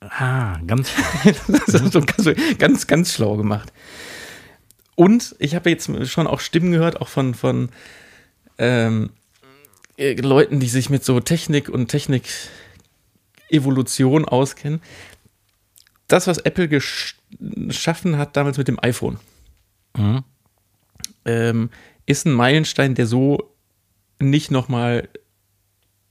Ah, 0.00 0.58
ganz. 0.66 0.90
Das 1.66 1.82
ist 1.82 1.92
so 1.92 2.00
ganz, 2.00 2.58
ganz, 2.58 2.86
ganz 2.86 3.14
schlau 3.14 3.36
gemacht. 3.36 3.72
Und 4.96 5.34
ich 5.38 5.54
habe 5.54 5.70
jetzt 5.70 5.88
schon 6.08 6.26
auch 6.26 6.40
Stimmen 6.40 6.72
gehört, 6.72 7.00
auch 7.00 7.08
von, 7.08 7.34
von 7.34 7.68
ähm, 8.58 9.10
äh, 9.96 10.14
Leuten, 10.14 10.58
die 10.60 10.68
sich 10.68 10.90
mit 10.90 11.04
so 11.04 11.20
Technik 11.20 11.68
und 11.68 11.88
Technik-Evolution 11.88 14.24
auskennen. 14.26 14.82
Das, 16.08 16.26
was 16.26 16.38
Apple 16.38 16.66
gesch- 16.66 17.14
geschaffen 17.38 18.18
hat 18.18 18.36
damals 18.36 18.58
mit 18.58 18.68
dem 18.68 18.78
iPhone, 18.82 19.18
Mhm. 19.96 20.22
ähm, 21.24 21.70
ist 22.06 22.26
ein 22.26 22.32
Meilenstein, 22.32 22.94
der 22.94 23.06
so 23.06 23.52
nicht 24.20 24.50
nochmal 24.50 25.08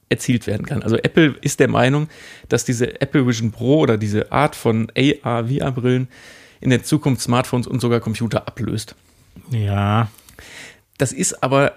erzielt 0.10 0.48
werden 0.48 0.66
kann. 0.66 0.82
Also 0.84 0.98
Apple 0.98 1.36
ist 1.42 1.60
der 1.60 1.68
Meinung, 1.68 2.10
dass 2.50 2.66
diese 2.66 3.00
Apple 3.02 3.28
Vision 3.28 3.52
Pro 3.52 3.80
oder 3.80 3.98
diese 3.98 4.32
Art 4.32 4.56
von 4.56 4.92
AR, 4.98 5.48
VR-Brillen 5.48 6.08
in 6.62 6.70
der 6.70 6.84
Zukunft 6.84 7.22
Smartphones 7.22 7.68
und 7.68 7.80
sogar 7.82 8.00
Computer 8.00 8.48
ablöst. 8.48 8.96
Ja. 9.52 10.10
Das 10.98 11.12
ist 11.12 11.44
aber, 11.44 11.74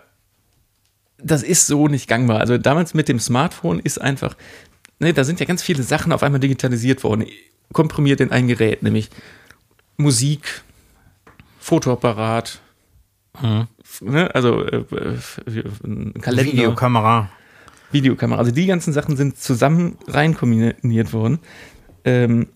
das 1.18 1.42
ist 1.42 1.66
so 1.66 1.88
nicht 1.88 2.08
gangbar. 2.08 2.40
Also 2.40 2.58
damals 2.58 2.94
mit 2.94 3.08
dem 3.08 3.20
Smartphone 3.20 3.78
ist 3.78 4.00
einfach, 4.00 4.36
ne, 4.98 5.12
da 5.12 5.24
sind 5.24 5.40
ja 5.40 5.46
ganz 5.46 5.62
viele 5.62 5.82
Sachen 5.82 6.12
auf 6.12 6.22
einmal 6.22 6.40
digitalisiert 6.40 7.04
worden, 7.04 7.26
komprimiert 7.72 8.20
in 8.20 8.30
ein 8.30 8.48
Gerät, 8.48 8.82
nämlich 8.82 9.10
Musik, 9.96 10.62
Fotoapparat, 11.60 12.60
Mhm. 13.40 13.66
ne, 14.02 14.34
also 14.34 14.62
äh, 14.64 14.84
äh, 14.90 15.18
ein 15.84 16.12
Kalender. 16.20 16.52
Videokamera. 16.52 17.30
Videokamera. 17.90 18.38
Also 18.38 18.50
die 18.52 18.66
ganzen 18.66 18.92
Sachen 18.92 19.16
sind 19.16 19.38
zusammen 19.38 19.96
rein 20.06 20.34
kombiniert 20.34 21.12
worden. 21.12 21.38
Ähm, 22.04 22.48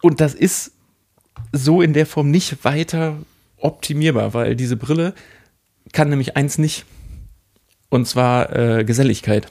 und 0.00 0.20
das 0.20 0.34
ist 0.34 0.72
so 1.52 1.82
in 1.82 1.92
der 1.92 2.06
Form 2.06 2.30
nicht 2.30 2.64
weiter 2.64 3.16
optimierbar, 3.56 4.34
weil 4.34 4.56
diese 4.56 4.76
Brille 4.76 5.14
kann 5.92 6.08
nämlich 6.08 6.36
eins 6.36 6.58
nicht. 6.58 6.84
Und 7.88 8.06
zwar 8.06 8.54
äh, 8.56 8.84
Geselligkeit. 8.84 9.48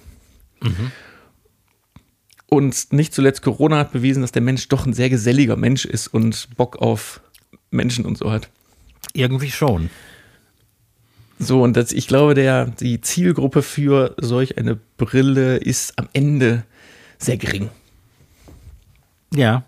Und 2.48 2.94
nicht 2.94 3.14
zuletzt 3.14 3.42
Corona 3.42 3.78
hat 3.78 3.92
bewiesen, 3.92 4.22
dass 4.22 4.32
der 4.32 4.42
Mensch 4.42 4.68
doch 4.70 4.86
ein 4.86 4.94
sehr 4.94 5.10
geselliger 5.10 5.56
Mensch 5.56 5.86
ist 5.86 6.08
und 6.08 6.56
Bock 6.56 6.78
auf 6.78 7.22
Menschen 7.70 8.06
und 8.06 8.18
so 8.18 8.32
hat. 8.32 8.50
Irgendwie 9.14 9.52
schon. 9.52 9.90
So, 11.38 11.62
und 11.64 11.78
das, 11.78 11.92
ich 11.92 12.08
glaube, 12.08 12.34
der, 12.34 12.66
die 12.66 13.02
Zielgruppe 13.02 13.62
für 13.62 14.16
solch 14.18 14.58
eine 14.58 14.78
Brille 14.98 15.58
ist 15.58 15.98
am 15.98 16.10
Ende 16.14 16.64
sehr 17.18 17.38
gering. 17.38 17.70
Ja. 19.34 19.64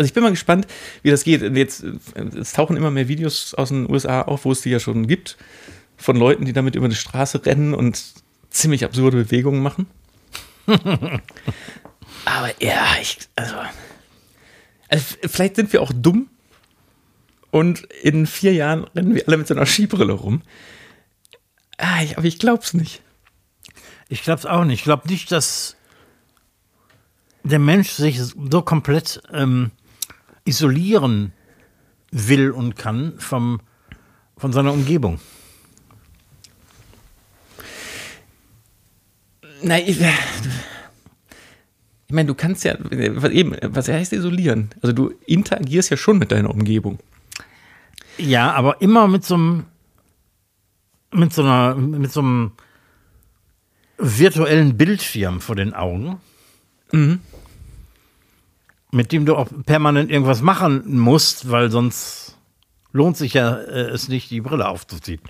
Also 0.00 0.08
ich 0.08 0.14
bin 0.14 0.22
mal 0.22 0.30
gespannt, 0.30 0.66
wie 1.02 1.10
das 1.10 1.24
geht. 1.24 1.42
Jetzt, 1.42 1.84
äh, 1.84 2.22
es 2.34 2.54
tauchen 2.54 2.78
immer 2.78 2.90
mehr 2.90 3.08
Videos 3.08 3.52
aus 3.52 3.68
den 3.68 3.86
USA 3.90 4.22
auf, 4.22 4.46
wo 4.46 4.52
es 4.52 4.62
die 4.62 4.70
ja 4.70 4.80
schon 4.80 5.06
gibt, 5.06 5.36
von 5.98 6.16
Leuten, 6.16 6.46
die 6.46 6.54
damit 6.54 6.74
über 6.74 6.88
die 6.88 6.94
Straße 6.94 7.44
rennen 7.44 7.74
und 7.74 8.02
ziemlich 8.48 8.82
absurde 8.86 9.18
Bewegungen 9.18 9.62
machen. 9.62 9.88
Aber 10.66 12.50
ja, 12.62 12.86
ich, 13.02 13.18
also, 13.36 13.56
also 14.88 15.04
vielleicht 15.26 15.56
sind 15.56 15.70
wir 15.70 15.82
auch 15.82 15.92
dumm 15.94 16.30
und 17.50 17.80
in 18.02 18.26
vier 18.26 18.54
Jahren 18.54 18.84
rennen 18.84 19.14
wir 19.14 19.28
alle 19.28 19.36
mit 19.36 19.48
so 19.48 19.54
einer 19.54 19.66
Skibrille 19.66 20.14
rum. 20.14 20.40
Ah, 21.76 22.00
aber 22.16 22.24
ich 22.24 22.38
glaub's 22.38 22.72
nicht. 22.72 23.02
Ich 24.08 24.22
glaube 24.22 24.38
es 24.38 24.46
auch 24.46 24.64
nicht. 24.64 24.78
Ich 24.78 24.84
glaube 24.84 25.08
nicht, 25.08 25.30
dass 25.30 25.76
der 27.42 27.58
Mensch 27.58 27.90
sich 27.90 28.18
so 28.18 28.62
komplett 28.62 29.20
ähm, 29.30 29.72
isolieren 30.50 31.32
will 32.10 32.50
und 32.50 32.76
kann 32.76 33.14
vom, 33.18 33.60
von 34.36 34.52
seiner 34.52 34.72
Umgebung. 34.72 35.20
Nein, 39.62 39.84
ich, 39.86 40.00
ich 40.00 42.14
meine, 42.14 42.26
du 42.26 42.34
kannst 42.34 42.64
ja, 42.64 42.76
was 42.80 43.30
eben, 43.30 43.56
was 43.62 43.88
heißt 43.88 44.12
isolieren? 44.12 44.70
Also 44.82 44.92
du 44.92 45.14
interagierst 45.26 45.90
ja 45.90 45.96
schon 45.96 46.18
mit 46.18 46.32
deiner 46.32 46.50
Umgebung. 46.50 46.98
Ja, 48.18 48.52
aber 48.52 48.82
immer 48.82 49.08
mit 49.08 49.24
so 49.24 49.34
einem 49.34 49.64
mit 51.12 51.32
so 51.32 51.42
einer 51.42 51.74
mit 51.74 52.12
so 52.12 52.20
einem 52.20 52.52
virtuellen 53.98 54.76
Bildschirm 54.76 55.40
vor 55.40 55.56
den 55.56 55.74
Augen, 55.74 56.20
mit 58.92 59.12
dem 59.12 59.26
du 59.26 59.36
auch 59.36 59.48
permanent 59.66 60.10
irgendwas 60.10 60.42
machen 60.42 60.98
musst, 60.98 61.50
weil 61.50 61.70
sonst 61.70 62.36
lohnt 62.92 63.16
sich 63.16 63.34
ja 63.34 63.56
äh, 63.56 63.90
es 63.90 64.08
nicht, 64.08 64.30
die 64.30 64.40
Brille 64.40 64.68
aufzuziehen. 64.68 65.20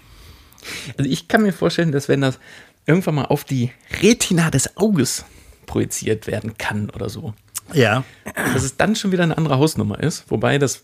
Also 0.96 1.10
ich 1.10 1.28
kann 1.28 1.42
mir 1.42 1.52
vorstellen, 1.52 1.92
dass 1.92 2.08
wenn 2.08 2.20
das 2.20 2.38
irgendwann 2.86 3.16
mal 3.16 3.26
auf 3.26 3.44
die 3.44 3.70
Retina 4.02 4.50
des 4.50 4.76
Auges 4.76 5.24
projiziert 5.66 6.26
werden 6.26 6.56
kann 6.58 6.90
oder 6.90 7.08
so, 7.08 7.34
Ja, 7.72 8.04
dass 8.34 8.64
es 8.64 8.76
dann 8.76 8.96
schon 8.96 9.12
wieder 9.12 9.22
eine 9.22 9.38
andere 9.38 9.58
Hausnummer 9.58 10.00
ist. 10.00 10.30
Wobei 10.30 10.58
das, 10.58 10.82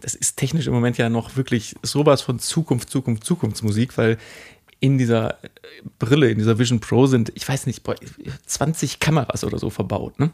das 0.00 0.14
ist 0.14 0.36
technisch 0.36 0.66
im 0.66 0.72
Moment 0.72 0.96
ja 0.96 1.08
noch 1.08 1.36
wirklich 1.36 1.76
sowas 1.82 2.22
von 2.22 2.38
Zukunft, 2.38 2.88
Zukunft, 2.88 3.24
Zukunftsmusik, 3.24 3.98
weil 3.98 4.16
in 4.80 4.96
dieser 4.98 5.38
Brille, 5.98 6.30
in 6.30 6.38
dieser 6.38 6.58
Vision 6.58 6.78
Pro 6.80 7.06
sind, 7.06 7.32
ich 7.34 7.48
weiß 7.48 7.66
nicht, 7.66 7.82
boah, 7.82 7.96
20 8.46 9.00
Kameras 9.00 9.42
oder 9.42 9.58
so 9.58 9.70
verbaut. 9.70 10.18
Ne? 10.20 10.30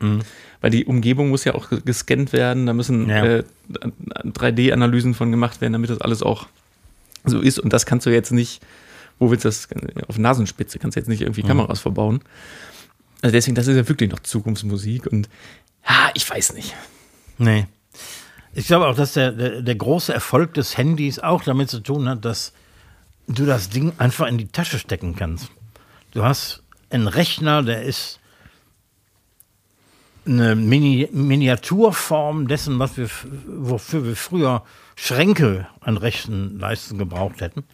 Weil 0.60 0.70
die 0.70 0.84
Umgebung 0.84 1.30
muss 1.30 1.44
ja 1.44 1.54
auch 1.54 1.70
gescannt 1.84 2.32
werden, 2.32 2.66
da 2.66 2.72
müssen 2.74 3.08
Ja. 3.08 3.24
äh, 3.24 3.44
3D-Analysen 4.24 5.14
von 5.14 5.30
gemacht 5.30 5.60
werden, 5.60 5.72
damit 5.72 5.90
das 5.90 6.00
alles 6.00 6.22
auch 6.22 6.46
so 7.24 7.40
ist. 7.40 7.58
Und 7.58 7.72
das 7.72 7.86
kannst 7.86 8.06
du 8.06 8.10
jetzt 8.10 8.32
nicht, 8.32 8.62
wo 9.18 9.30
willst 9.30 9.44
du 9.44 9.48
das, 9.48 9.68
auf 10.08 10.18
Nasenspitze 10.18 10.78
kannst 10.78 10.96
du 10.96 11.00
jetzt 11.00 11.08
nicht 11.08 11.22
irgendwie 11.22 11.42
Kameras 11.42 11.80
verbauen. 11.80 12.20
Also 13.22 13.32
deswegen, 13.32 13.54
das 13.54 13.66
ist 13.66 13.76
ja 13.76 13.88
wirklich 13.88 14.10
noch 14.10 14.18
Zukunftsmusik 14.20 15.06
und 15.06 15.28
Ja, 15.88 16.10
ich 16.14 16.28
weiß 16.28 16.52
nicht. 16.54 16.74
Nee. 17.38 17.66
Ich 18.52 18.66
glaube 18.66 18.86
auch, 18.86 18.94
dass 18.94 19.14
der, 19.14 19.32
der, 19.32 19.62
der 19.62 19.74
große 19.74 20.12
Erfolg 20.12 20.54
des 20.54 20.76
Handys 20.76 21.18
auch 21.18 21.42
damit 21.42 21.70
zu 21.70 21.80
tun 21.80 22.08
hat, 22.08 22.24
dass 22.24 22.52
du 23.26 23.46
das 23.46 23.70
Ding 23.70 23.92
einfach 23.98 24.26
in 24.26 24.38
die 24.38 24.48
Tasche 24.48 24.78
stecken 24.78 25.16
kannst. 25.16 25.50
Du 26.12 26.24
hast 26.24 26.62
einen 26.90 27.08
Rechner, 27.08 27.62
der 27.62 27.82
ist 27.82 28.20
eine 30.26 30.54
Mini 30.54 31.08
Miniaturform 31.12 32.48
dessen, 32.48 32.78
was 32.78 32.96
wir, 32.96 33.08
wofür 33.46 34.04
wir 34.04 34.16
früher 34.16 34.64
Schränke 34.96 35.66
an 35.80 35.96
Rechenleistung 35.96 36.98
gebraucht 36.98 37.40
hätten. 37.40 37.64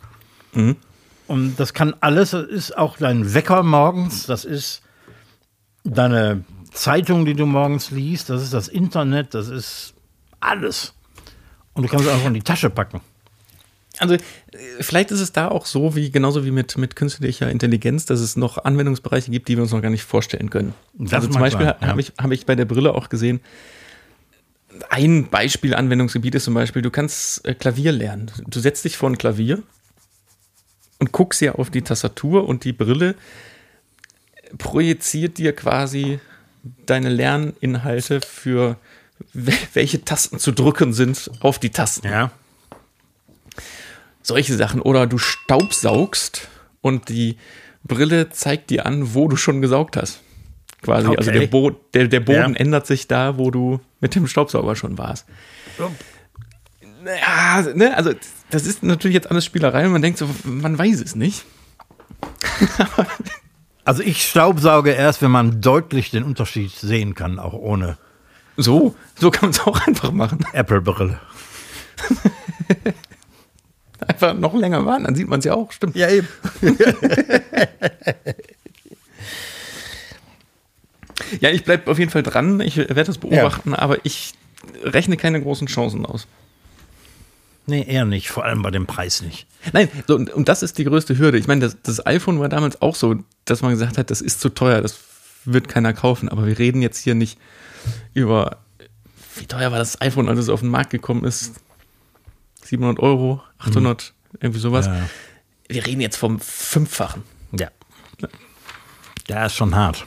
Mhm. 0.53 0.77
Und 1.27 1.61
das 1.61 1.75
kann 1.75 1.95
alles, 2.01 2.31
das 2.31 2.47
ist 2.47 2.77
auch 2.77 2.97
dein 2.97 3.35
Wecker 3.35 3.63
morgens, 3.63 4.27
das 4.27 4.45
ist 4.45 4.83
deine 5.85 6.45
Zeitung, 6.73 7.25
die 7.25 7.35
du 7.35 7.47
morgens 7.47 7.91
liest, 7.91 8.31
das 8.31 8.43
ist 8.43 8.53
das 8.53 8.69
Internet, 8.69 9.35
das 9.35 9.49
ist 9.49 9.95
alles. 10.41 10.95
Und 11.73 11.85
du 11.85 11.89
kannst 11.89 12.07
es 12.07 12.13
einfach 12.13 12.27
in 12.27 12.35
die 12.35 12.43
Tasche 12.43 12.71
packen. 12.71 13.01
Also, 14.01 14.15
äh, 14.15 14.19
vielleicht 14.81 15.11
ist 15.13 15.21
es 15.21 15.33
da 15.33 15.49
auch 15.49 15.67
so, 15.67 15.95
wie 15.95 16.11
genauso 16.11 16.45
wie 16.45 16.51
mit, 16.51 16.77
mit 16.77 16.97
künstlicher 16.97 17.51
Intelligenz, 17.51 18.07
dass 18.07 18.21
es 18.21 18.37
noch 18.37 18.59
Anwendungsbereiche 18.65 19.31
gibt, 19.31 19.49
die 19.49 19.57
wir 19.57 19.63
uns 19.63 19.73
noch 19.73 19.83
gar 19.83 19.91
nicht 19.91 20.05
vorstellen 20.05 20.51
können. 20.51 20.75
Das 20.95 21.13
also 21.15 21.29
zum 21.29 21.41
Beispiel 21.41 21.67
ja. 21.67 21.81
habe 21.81 22.01
ich, 22.01 22.13
hab 22.19 22.31
ich 22.33 22.47
bei 22.47 22.57
der 22.57 22.65
Brille 22.65 22.95
auch 22.95 23.09
gesehen, 23.09 23.41
ein 24.89 25.29
Beispiel 25.29 25.75
Anwendungsgebiet 25.75 26.35
ist 26.35 26.45
zum 26.45 26.55
Beispiel, 26.55 26.83
du 26.83 26.91
kannst 26.91 27.45
äh, 27.45 27.55
Klavier 27.55 27.93
lernen. 27.93 28.31
Du 28.47 28.61
setzt 28.61 28.85
dich 28.85 28.97
vor 28.97 29.11
ein 29.11 29.19
Klavier 29.19 29.63
und 30.99 31.13
guckst 31.13 31.41
ja 31.41 31.53
auf 31.57 31.71
die 31.71 31.83
Tastatur 31.83 32.49
und 32.49 32.65
die 32.65 32.73
Brille 32.73 33.15
projiziert 34.59 35.39
dir 35.39 35.55
quasi 35.55 36.21
deine 36.87 37.09
Lerninhalte 37.09 38.21
für 38.21 38.77
wel- 39.35 39.55
welche 39.75 40.05
Tasten 40.05 40.39
zu 40.39 40.53
drücken 40.53 40.93
sind 40.93 41.31
auf 41.41 41.59
die 41.59 41.71
Tasten 41.71 42.09
Ja. 42.09 42.33
Solche 44.23 44.55
Sachen. 44.57 44.81
Oder 44.83 45.07
du 45.07 45.19
staubsaugst 45.19 46.49
und 46.81 47.09
die 47.09 47.37
Brille 47.85 48.31
zeigt 48.31 48.71
dir 48.71 48.87
an, 48.87 49.15
wo 49.15 49.29
du 49.29 49.37
schon 49.37 49.61
gesaugt 49.63 49.97
hast. 49.97 50.21
Quasi. 50.83 51.09
Also 51.09 51.31
Okay. 51.31 51.41
der, 51.41 51.47
Bo 51.47 51.71
der, 51.95 52.09
der 52.09 52.21
Boden 52.21 52.55
Ja. 52.55 52.61
ändert 52.61 52.87
sich 52.87 53.07
da, 53.09 53.37
wo 53.39 53.51
du 53.51 53.81
mit 54.01 54.15
dem 54.15 54.27
Staubsauger 54.27 54.77
schon 54.77 54.97
warst. 54.99 55.27
Ja, 57.05 57.63
ne, 57.75 57.97
also 57.97 58.13
das 58.51 58.67
ist 58.67 58.83
natürlich 58.83 59.15
jetzt 59.15 59.31
alles 59.31 59.45
Spielerei 59.45 59.87
und 59.87 59.93
man 59.93 60.03
denkt 60.03 60.19
so, 60.19 60.29
man 60.45 60.79
weiß 60.79 61.01
es 61.01 61.15
nicht. 61.15 61.45
Also 63.83 64.03
ich 64.03 64.23
staubsauge 64.29 64.91
erst, 64.93 65.23
wenn 65.23 65.31
man 65.31 65.63
deutlich 65.63 66.11
den 66.11 66.23
Unterschied 66.23 66.71
sehen 66.71 67.15
kann, 67.15 67.39
auch 67.41 67.55
ohne 67.55 67.97
So, 68.57 68.95
so 69.19 69.31
kann 69.31 69.47
man 69.47 69.51
es 69.51 69.61
auch 69.61 69.85
einfach 69.87 70.13
machen. 70.13 70.45
Apple-Brille. 70.53 71.19
Einfach 74.07 74.35
noch 74.35 74.55
länger 74.55 74.85
warten, 74.87 75.05
dann 75.05 75.15
sieht 75.15 75.29
man 75.29 75.41
es 75.41 75.45
ja 75.45 75.55
auch, 75.55 75.73
stimmt. 75.73 75.97
Ja, 75.97 76.09
eben. 76.09 76.29
Ja, 81.41 81.51
ich 81.51 81.65
bleibe 81.65 81.89
auf 81.89 81.99
jeden 81.99 82.11
Fall 82.11 82.25
dran, 82.25 82.61
ich 82.61 82.77
werde 82.77 83.05
das 83.05 83.19
beobachten, 83.19 83.73
aber 83.73 84.05
ich 84.05 84.35
rechne 84.83 85.17
keine 85.17 85.41
großen 85.41 85.69
Chancen 85.69 86.05
aus. 86.05 86.27
Nee, 87.67 87.85
eher 87.87 88.05
nicht. 88.05 88.31
Vor 88.31 88.45
allem 88.45 88.63
bei 88.63 88.71
dem 88.71 88.87
Preis 88.87 89.23
nicht. 89.23 89.47
Nein, 89.73 89.89
so, 90.09 90.17
und, 90.17 90.31
und 90.31 90.49
das 90.49 90.63
ist 90.63 90.79
die 90.79 90.85
größte 90.85 91.19
Hürde. 91.19 91.39
Ich 91.39 91.47
meine, 91.47 91.61
das, 91.61 91.77
das 91.83 92.05
iPhone 92.05 92.41
war 92.41 92.49
damals 92.49 92.83
auch 92.83 92.97
so, 92.97 93.17
dass 93.45 93.63
man 93.63 93.73
gesagt 93.73 93.97
hat, 93.97 94.11
das 94.11 94.21
ist 94.21 94.41
zu 94.41 94.49
teuer, 94.49 94.81
das 94.81 94.99
wird 95.45 95.69
keiner 95.69 95.93
kaufen. 95.93 96.29
Aber 96.29 96.47
wir 96.47 96.59
reden 96.59 96.83
jetzt 96.83 96.99
hier 96.99 97.15
nicht 97.15 97.39
über, 98.13 98.59
wie 99.37 99.47
teuer 99.47 99.71
war 99.71 99.79
das 99.79 100.01
iPhone, 100.01 100.29
als 100.29 100.41
es 100.41 100.49
auf 100.49 100.61
den 100.61 100.71
Markt 100.71 100.91
gekommen 100.91 101.25
ist? 101.25 101.53
700 102.71 103.01
Euro, 103.01 103.43
800, 103.59 104.15
irgendwie 104.39 104.61
sowas. 104.61 104.87
Ja. 104.87 105.03
Wir 105.67 105.87
reden 105.87 106.01
jetzt 106.01 106.17
vom 106.17 106.39
Fünffachen. 106.39 107.25
Ja. 107.51 107.69
Ja, 109.29 109.47
ist 109.47 109.57
schon 109.57 109.75
hart. 109.75 110.07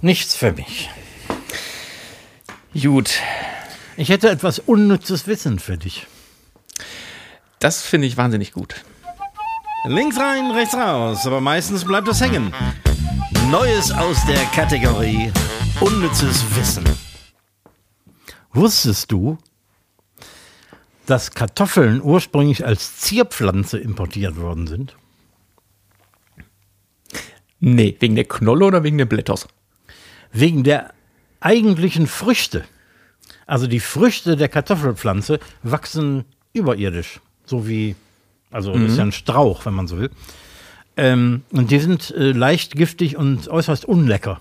Nichts 0.00 0.34
für 0.34 0.52
mich. 0.52 0.88
Gut, 2.80 3.20
Ich 3.98 4.08
hätte 4.08 4.30
etwas 4.30 4.60
unnützes 4.60 5.26
Wissen 5.26 5.58
für 5.58 5.76
dich. 5.76 6.06
das 7.58 7.82
finde 7.82 8.06
ich 8.06 8.16
wahnsinnig 8.16 8.52
gut. 8.52 8.76
Links 9.84 10.16
rein, 10.18 10.52
rechts 10.52 10.74
raus, 10.74 11.26
aber 11.26 11.40
meistens 11.42 11.84
bleibt 11.84 12.08
es 12.08 12.20
hängen. 12.22 12.54
Neues 13.50 13.90
aus 13.90 14.24
der 14.26 14.42
Kategorie 14.54 15.30
Unnützes 15.80 16.44
Wissen. 16.56 16.84
Wusstest 18.52 19.12
du, 19.12 19.38
dass 21.06 21.32
Kartoffeln 21.32 22.02
ursprünglich 22.02 22.64
als 22.66 22.98
Zierpflanze 22.98 23.78
importiert 23.78 24.36
worden 24.36 24.66
sind? 24.66 24.96
Nee, 27.60 27.96
wegen 28.00 28.14
der 28.14 28.24
Knolle 28.24 28.64
oder 28.64 28.84
wegen 28.84 28.98
der 28.98 29.06
Blätters? 29.06 29.48
Wegen 30.32 30.64
der 30.64 30.92
eigentlichen 31.40 32.06
Früchte. 32.06 32.64
Also 33.46 33.66
die 33.66 33.80
Früchte 33.80 34.36
der 34.36 34.48
Kartoffelpflanze 34.48 35.40
wachsen 35.62 36.24
überirdisch. 36.52 37.20
So 37.46 37.66
wie, 37.66 37.96
also 38.50 38.72
das 38.72 38.92
ist 38.92 38.98
ja 38.98 39.04
ein 39.04 39.12
Strauch, 39.12 39.64
wenn 39.64 39.74
man 39.74 39.88
so 39.88 39.98
will. 39.98 40.10
Ähm, 40.96 41.42
und 41.50 41.70
die 41.70 41.78
sind 41.78 42.10
äh, 42.10 42.32
leicht 42.32 42.74
giftig 42.74 43.16
und 43.16 43.48
äußerst 43.48 43.84
unlecker. 43.84 44.40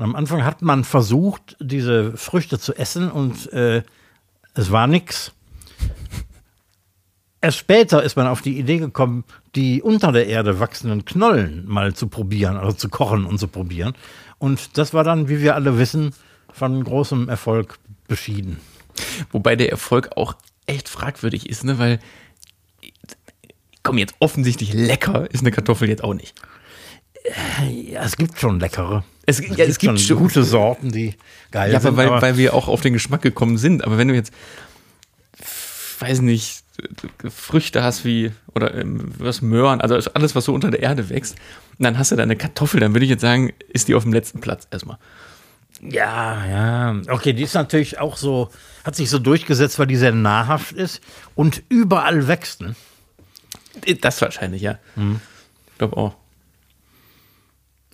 Und 0.00 0.04
am 0.04 0.16
Anfang 0.16 0.46
hat 0.46 0.62
man 0.62 0.84
versucht, 0.84 1.58
diese 1.60 2.16
Früchte 2.16 2.58
zu 2.58 2.74
essen 2.74 3.10
und 3.10 3.52
äh, 3.52 3.82
es 4.54 4.72
war 4.72 4.86
nix. 4.86 5.32
Erst 7.42 7.58
später 7.58 8.02
ist 8.02 8.16
man 8.16 8.26
auf 8.26 8.40
die 8.40 8.58
Idee 8.58 8.78
gekommen, 8.78 9.24
die 9.54 9.82
unter 9.82 10.10
der 10.10 10.26
Erde 10.26 10.58
wachsenden 10.58 11.04
Knollen 11.04 11.68
mal 11.68 11.92
zu 11.92 12.06
probieren, 12.06 12.56
also 12.56 12.72
zu 12.72 12.88
kochen 12.88 13.26
und 13.26 13.38
zu 13.38 13.46
probieren. 13.46 13.92
Und 14.38 14.78
das 14.78 14.94
war 14.94 15.04
dann, 15.04 15.28
wie 15.28 15.42
wir 15.42 15.54
alle 15.54 15.76
wissen, 15.76 16.14
von 16.50 16.82
großem 16.82 17.28
Erfolg 17.28 17.78
beschieden. 18.08 18.56
Wobei 19.32 19.54
der 19.54 19.70
Erfolg 19.70 20.16
auch 20.16 20.34
echt 20.64 20.88
fragwürdig 20.88 21.46
ist, 21.46 21.62
ne? 21.62 21.78
Weil, 21.78 21.98
komm 23.82 23.98
jetzt, 23.98 24.14
offensichtlich 24.18 24.72
lecker 24.72 25.30
ist 25.30 25.40
eine 25.40 25.50
Kartoffel 25.50 25.90
jetzt 25.90 26.02
auch 26.02 26.14
nicht. 26.14 26.40
Ja, 27.88 28.02
es 28.02 28.16
gibt 28.16 28.38
schon 28.38 28.60
leckere. 28.60 29.04
Es, 29.26 29.40
ja, 29.40 29.64
es 29.64 29.78
gibt 29.78 30.00
schon 30.00 30.18
gute 30.18 30.42
Sorten, 30.42 30.90
die 30.90 31.14
geil 31.50 31.70
Ja, 31.70 31.78
aber 31.78 31.88
sind. 31.88 31.96
weil, 31.96 32.06
aber 32.08 32.22
weil 32.22 32.36
wir 32.36 32.54
auch 32.54 32.68
auf 32.68 32.80
den 32.80 32.92
Geschmack 32.92 33.22
gekommen 33.22 33.58
sind. 33.58 33.84
Aber 33.84 33.98
wenn 33.98 34.08
du 34.08 34.14
jetzt, 34.14 34.32
weiß 36.00 36.20
nicht, 36.20 36.62
Früchte 37.28 37.82
hast 37.82 38.04
wie, 38.04 38.32
oder 38.54 38.74
ähm, 38.74 39.12
was 39.18 39.42
Möhren, 39.42 39.80
also 39.80 39.96
alles, 40.14 40.34
was 40.34 40.46
so 40.46 40.54
unter 40.54 40.70
der 40.70 40.80
Erde 40.80 41.08
wächst, 41.10 41.36
und 41.78 41.84
dann 41.84 41.98
hast 41.98 42.10
du 42.10 42.16
da 42.16 42.22
eine 42.22 42.36
Kartoffel, 42.36 42.80
dann 42.80 42.94
würde 42.94 43.04
ich 43.04 43.10
jetzt 43.10 43.20
sagen, 43.20 43.52
ist 43.68 43.88
die 43.88 43.94
auf 43.94 44.02
dem 44.04 44.12
letzten 44.12 44.40
Platz 44.40 44.66
erstmal. 44.70 44.98
Ja, 45.82 46.46
ja. 46.46 47.00
Okay, 47.08 47.32
die 47.32 47.42
ist 47.42 47.54
natürlich 47.54 47.98
auch 48.00 48.16
so, 48.16 48.50
hat 48.84 48.96
sich 48.96 49.08
so 49.08 49.18
durchgesetzt, 49.18 49.78
weil 49.78 49.86
die 49.86 49.96
sehr 49.96 50.12
nahrhaft 50.12 50.72
ist 50.72 51.00
und 51.34 51.62
überall 51.68 52.28
wächst. 52.28 52.60
Ne? 52.60 52.74
Das 54.00 54.20
wahrscheinlich, 54.20 54.60
ja. 54.62 54.78
Ich 54.96 55.78
glaube 55.78 55.96
auch. 55.96 56.14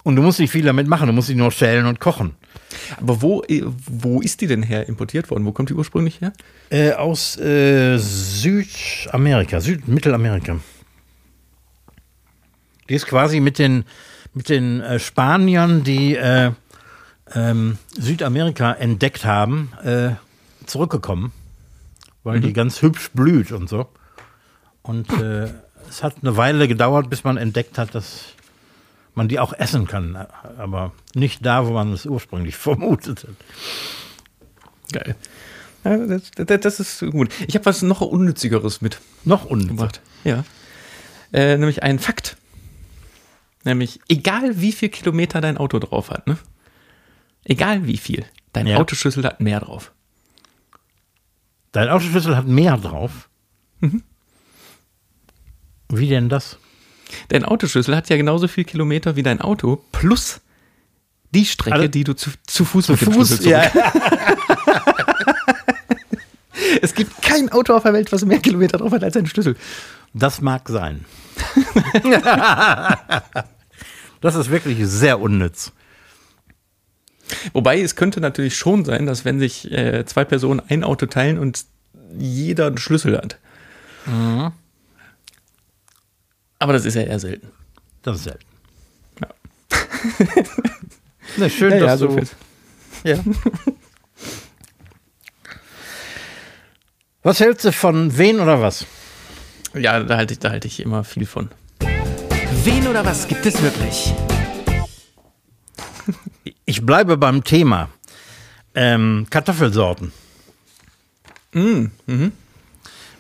Und 0.07 0.15
du 0.15 0.23
musst 0.23 0.39
nicht 0.39 0.53
viel 0.53 0.65
damit 0.65 0.87
machen, 0.87 1.09
du 1.09 1.13
musst 1.13 1.27
sie 1.27 1.35
nur 1.35 1.51
schälen 1.51 1.85
und 1.85 1.99
kochen. 1.99 2.37
Aber 3.01 3.23
wo, 3.23 3.43
äh, 3.43 3.65
wo 3.65 4.21
ist 4.21 4.41
die 4.41 4.47
denn 4.47 4.63
her 4.63 4.89
importiert 4.89 5.31
worden? 5.31 5.45
Wo 5.45 5.51
kommt 5.51 5.69
die 5.69 5.75
ursprünglich 5.75 6.21
her? 6.21 6.33
Äh, 6.71 6.93
aus 6.93 7.37
äh, 7.39 7.99
Südamerika, 7.99 9.61
Südmittelamerika. 9.61 10.61
Die 12.89 12.95
ist 12.95 13.07
quasi 13.07 13.41
mit 13.41 13.59
den, 13.59 13.83
mit 14.33 14.49
den 14.49 14.81
äh, 14.81 15.01
Spaniern, 15.01 15.83
die 15.83 16.15
äh, 16.15 16.53
ähm, 17.35 17.77
Südamerika 17.99 18.75
entdeckt 18.75 19.25
haben, 19.25 19.73
äh, 19.83 20.11
zurückgekommen, 20.67 21.33
weil 22.23 22.39
die 22.39 22.53
ganz 22.53 22.81
hübsch 22.81 23.11
blüht 23.11 23.51
und 23.51 23.69
so. 23.69 23.89
Und 24.83 25.09
es 25.11 26.05
hat 26.05 26.15
eine 26.23 26.37
Weile 26.37 26.69
gedauert, 26.69 27.11
bis 27.11 27.25
man 27.25 27.39
entdeckt 27.39 27.77
hat, 27.77 27.93
dass 27.97 28.36
man 29.17 29.29
die 29.29 29.39
auch 29.41 29.53
essen 29.53 29.87
kann, 29.87 30.15
aber 30.59 30.93
nicht 31.15 31.45
da, 31.45 31.67
wo 31.67 31.73
man 31.73 31.93
es 31.93 32.07
ursprünglich 32.07 32.57
vermutet 32.57 33.25
hat. 33.25 33.35
Geil. 34.93 35.17
Ja, 35.85 35.97
das, 36.07 36.31
das, 36.33 36.61
das 36.61 36.81
ist 36.81 37.01
gut. 37.13 37.33
Ich 37.47 37.55
habe 37.55 37.67
was 37.67 37.83
noch 37.83 38.01
Unnützigeres 38.01 38.81
mitgebracht. 38.81 39.25
Noch 39.25 39.45
unnütz. 39.45 40.01
Ja. 40.25 40.45
Äh, 41.33 41.57
nämlich 41.59 41.83
einen 41.83 41.99
Fakt. 41.99 42.37
Nämlich, 43.65 44.01
egal 44.09 44.61
wie 44.61 44.71
viel 44.73 44.89
Kilometer 44.89 45.41
dein 45.41 45.57
Auto 45.57 45.79
drauf 45.81 46.11
hat, 46.11 46.27
ne? 46.29 46.39
Egal 47.45 47.87
wie 47.87 47.97
viel, 47.97 48.25
dein 48.53 48.67
Ja. 48.67 48.79
Autoschlüssel 48.79 49.25
hat 49.25 49.41
mehr 49.41 49.61
drauf. 49.61 49.93
Dein 51.73 51.89
Autoschlüssel 51.89 52.37
hat 52.37 52.47
mehr 52.47 52.77
drauf. 52.77 53.29
Wie 55.89 56.09
denn 56.09 56.29
das? 56.29 56.59
Dein 57.29 57.45
Autoschlüssel 57.45 57.95
hat 57.97 58.09
ja 58.09 58.17
genauso 58.17 58.49
viel 58.49 58.65
Kilometer 58.65 59.17
wie 59.17 59.23
dein 59.23 59.41
Auto 59.41 59.83
plus 59.93 60.41
die 61.35 61.45
Strecke, 61.45 61.77
Also- 61.77 61.89
die 61.89 62.05
du 62.05 62.15
zu, 62.15 62.31
zu 62.47 62.65
Fuß 62.65 62.87
Zu 62.87 62.93
mit 62.93 63.01
dem 63.03 63.13
Fuß, 63.13 63.29
Schlüssel 63.29 63.51
ja. 63.53 63.71
Es 66.83 66.95
gibt 66.95 67.21
kein 67.23 67.51
Auto 67.51 67.75
auf 67.75 67.83
der 67.83 67.93
Welt, 67.93 68.11
was 68.13 68.25
mehr 68.25 68.39
Kilometer 68.39 68.79
drauf 68.79 68.93
hat 68.93 69.05
als 69.05 69.17
ein 69.17 69.27
Schlüssel. 69.27 69.57
Das 70.15 70.41
mag 70.41 70.69
sein. 70.69 71.05
das 74.21 74.35
ist 74.35 74.51
wirklich 74.51 74.79
sehr 74.87 75.21
unnütz. 75.21 75.73
Wobei 77.53 77.81
es 77.81 77.97
könnte 77.97 78.21
natürlich 78.21 78.57
schon 78.57 78.85
sein, 78.85 79.07
dass 79.07 79.25
wenn 79.25 79.39
sich 79.39 79.71
äh, 79.71 80.05
zwei 80.07 80.25
Personen 80.25 80.63
ein 80.69 80.85
Auto 80.85 81.07
teilen 81.07 81.39
und 81.39 81.65
jeder 82.17 82.69
einen 82.69 82.79
Schlüssel 82.79 83.17
hat. 83.19 83.39
Mhm. 84.07 84.53
Aber 86.59 86.73
das 86.73 86.85
ist 86.85 86.95
ja 86.95 87.03
eher 87.03 87.19
selten. 87.21 87.49
Das 88.03 88.17
ist 88.19 88.25
selten. 88.25 88.45
Ja. 89.21 89.29
Na, 91.37 91.49
schön, 91.51 91.73
Ja, 91.73 91.79
dass 91.81 91.89
ja, 91.89 91.97
so 91.97 92.07
du. 92.09 92.13
viel. 92.15 92.29
Ja. 93.05 93.19
Was 97.23 97.41
hältst 97.41 97.65
du 97.65 97.73
von 97.73 98.17
wen 98.17 98.41
oder 98.41 98.61
was? 98.63 98.87
Ja, 99.75 100.01
da 100.03 100.17
halte 100.17 100.35
ich, 100.35 100.39
da 100.41 100.51
halte 100.51 100.69
ich 100.69 100.81
immer 100.81 101.05
viel 101.05 101.27
von. 101.27 101.51
Wen 102.65 102.87
oder 102.87 103.05
was 103.05 103.27
gibt 103.29 103.45
es 103.47 103.61
wirklich? 103.63 104.13
Ich 106.69 106.85
bleibe 106.85 107.17
beim 107.17 107.45
Thema. 107.45 107.89
Ähm, 108.75 109.27
Kartoffelsorten. 109.31 110.13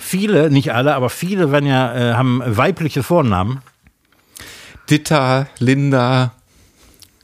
Viele, 0.06 0.50
nicht 0.50 0.72
alle, 0.72 0.94
aber 0.94 1.10
viele 1.10 1.50
wenn 1.50 1.66
ja, 1.66 1.92
äh, 1.92 2.14
haben 2.14 2.40
weibliche 2.44 3.02
Vornamen, 3.02 3.60
Ditta, 4.88 5.48
Linda. 5.58 6.32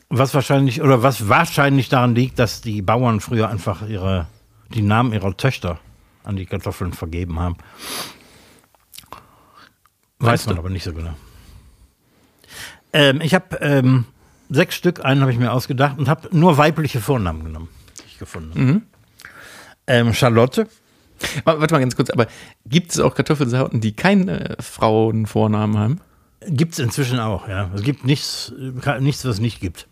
was 0.08 0.34
wahrscheinlich 0.34 0.82
oder 0.82 1.00
was 1.00 1.28
wahrscheinlich 1.28 1.88
daran 1.88 2.16
liegt, 2.16 2.40
dass 2.40 2.60
die 2.60 2.82
Bauern 2.82 3.20
früher 3.20 3.48
einfach 3.48 3.88
ihre 3.88 4.26
die 4.74 4.82
Namen 4.82 5.12
ihrer 5.12 5.36
Töchter 5.36 5.78
an 6.24 6.34
die 6.34 6.44
Kartoffeln 6.44 6.92
vergeben 6.92 7.38
haben. 7.38 7.56
Weiß 10.18 10.46
man 10.46 10.58
aber 10.58 10.68
nicht 10.68 10.82
so 10.82 10.92
genau. 10.92 11.14
Ähm, 12.92 13.20
ich 13.20 13.32
habe 13.32 13.58
ähm, 13.60 14.06
sechs 14.50 14.74
Stück, 14.74 15.04
einen 15.04 15.20
habe 15.20 15.30
ich 15.30 15.38
mir 15.38 15.52
ausgedacht 15.52 15.98
und 15.98 16.08
habe 16.08 16.36
nur 16.36 16.58
weibliche 16.58 17.00
Vornamen 17.00 17.44
genommen, 17.44 17.68
die 18.00 18.06
ich 18.08 18.18
gefunden 18.18 18.52
habe. 18.58 18.82
Ähm, 19.86 20.14
Charlotte, 20.14 20.66
warte 21.44 21.74
mal 21.74 21.80
ganz 21.80 21.96
kurz, 21.96 22.10
aber 22.10 22.26
gibt 22.66 22.92
es 22.92 23.00
auch 23.00 23.14
Kartoffelsorten, 23.14 23.80
die 23.80 23.92
keine 23.92 24.50
äh, 24.58 24.62
Frauenvornamen 24.62 25.78
haben? 25.78 26.00
Gibt 26.46 26.72
es 26.74 26.78
inzwischen 26.80 27.18
auch, 27.20 27.48
ja. 27.48 27.70
Es 27.74 27.82
gibt 27.82 28.04
nichts, 28.04 28.52
nichts, 29.00 29.24
was 29.24 29.34
es 29.34 29.40
nicht 29.40 29.60
gibt. 29.60 29.86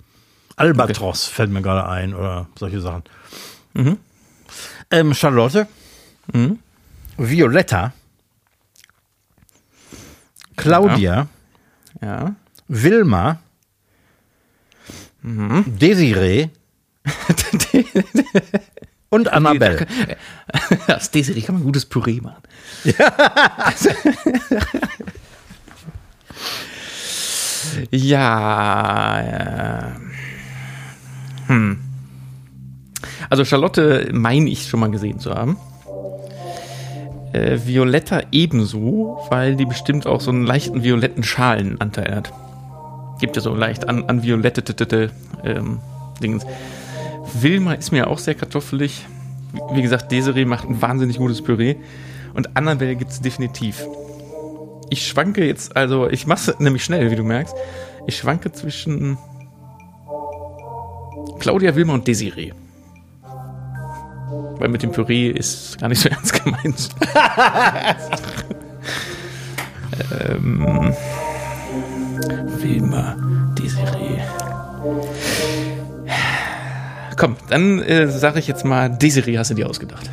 Albatros 0.56 1.26
fällt 1.26 1.50
mir 1.50 1.62
gerade 1.62 1.88
ein 1.88 2.12
oder 2.14 2.48
solche 2.58 2.80
Sachen. 2.80 3.04
Ähm, 4.90 5.14
Charlotte, 5.14 5.68
Violetta, 7.16 7.92
Claudia, 10.56 11.28
Ja. 12.02 12.34
Wilma, 12.68 13.40
Desiree 15.22 16.48
und 19.10 19.32
Annabelle. 19.32 19.86
Aus 20.88 21.10
Desiree 21.14 21.42
kann 21.42 21.56
man 21.56 21.64
gutes 21.64 21.84
Püree 21.84 22.20
machen. 22.20 22.42
ja. 27.90 29.20
ja. 29.20 29.96
Hm. 31.48 31.78
Also 33.28 33.44
Charlotte 33.44 34.08
meine 34.12 34.48
ich 34.48 34.68
schon 34.68 34.80
mal 34.80 34.90
gesehen 34.90 35.18
zu 35.18 35.34
haben. 35.34 35.56
Äh, 37.32 37.58
Violetta 37.64 38.22
ebenso, 38.32 39.20
weil 39.30 39.56
die 39.56 39.66
bestimmt 39.66 40.06
auch 40.06 40.20
so 40.20 40.30
einen 40.30 40.44
leichten 40.44 40.82
violetten 40.82 41.22
Schalenanteil 41.22 42.14
hat. 42.14 42.32
Gibt 43.20 43.36
ja 43.36 43.42
so 43.42 43.54
leicht 43.54 43.88
an, 43.88 44.04
an 44.04 44.22
violette 44.22 45.10
ähm, 45.44 45.78
Dingens. 46.22 46.44
Wilma 47.34 47.74
ist 47.74 47.92
mir 47.92 48.08
auch 48.08 48.18
sehr 48.18 48.34
kartoffelig. 48.34 49.06
Wie 49.72 49.82
gesagt, 49.82 50.12
Desiree 50.12 50.44
macht 50.44 50.68
ein 50.68 50.80
wahnsinnig 50.80 51.18
gutes 51.18 51.42
Püree. 51.42 51.76
Und 52.34 52.56
Annabelle 52.56 52.96
gibt 52.96 53.10
es 53.10 53.20
definitiv. 53.20 53.84
Ich 54.90 55.06
schwanke 55.06 55.44
jetzt, 55.44 55.76
also 55.76 56.08
ich 56.08 56.26
mache 56.26 56.50
es 56.50 56.60
nämlich 56.60 56.84
schnell, 56.84 57.10
wie 57.10 57.16
du 57.16 57.24
merkst. 57.24 57.54
Ich 58.06 58.18
schwanke 58.18 58.52
zwischen 58.52 59.18
Claudia, 61.38 61.74
Wilma 61.74 61.94
und 61.94 62.06
Desiree. 62.06 62.52
Weil 64.58 64.68
mit 64.68 64.82
dem 64.82 64.92
Püree 64.92 65.28
ist 65.28 65.78
gar 65.80 65.88
nicht 65.88 66.00
so 66.00 66.08
ernst 66.10 66.44
gemeint. 66.44 66.88
ähm, 70.28 70.94
Wilma, 72.60 73.16
Desiree. 73.58 74.20
Komm, 77.20 77.36
dann 77.50 77.82
äh, 77.82 78.08
sage 78.08 78.38
ich 78.38 78.46
jetzt 78.46 78.64
mal, 78.64 78.88
Desiree 78.88 79.36
hast 79.36 79.50
du 79.50 79.54
dir 79.54 79.68
ausgedacht. 79.68 80.10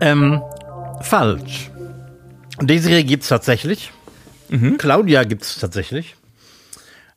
Ähm, 0.00 0.40
falsch. 1.02 1.70
Desiree 2.62 3.02
gibt 3.02 3.24
es 3.24 3.28
tatsächlich. 3.28 3.92
Claudia 4.78 5.24
gibt 5.24 5.42
es 5.42 5.58
tatsächlich. 5.58 6.16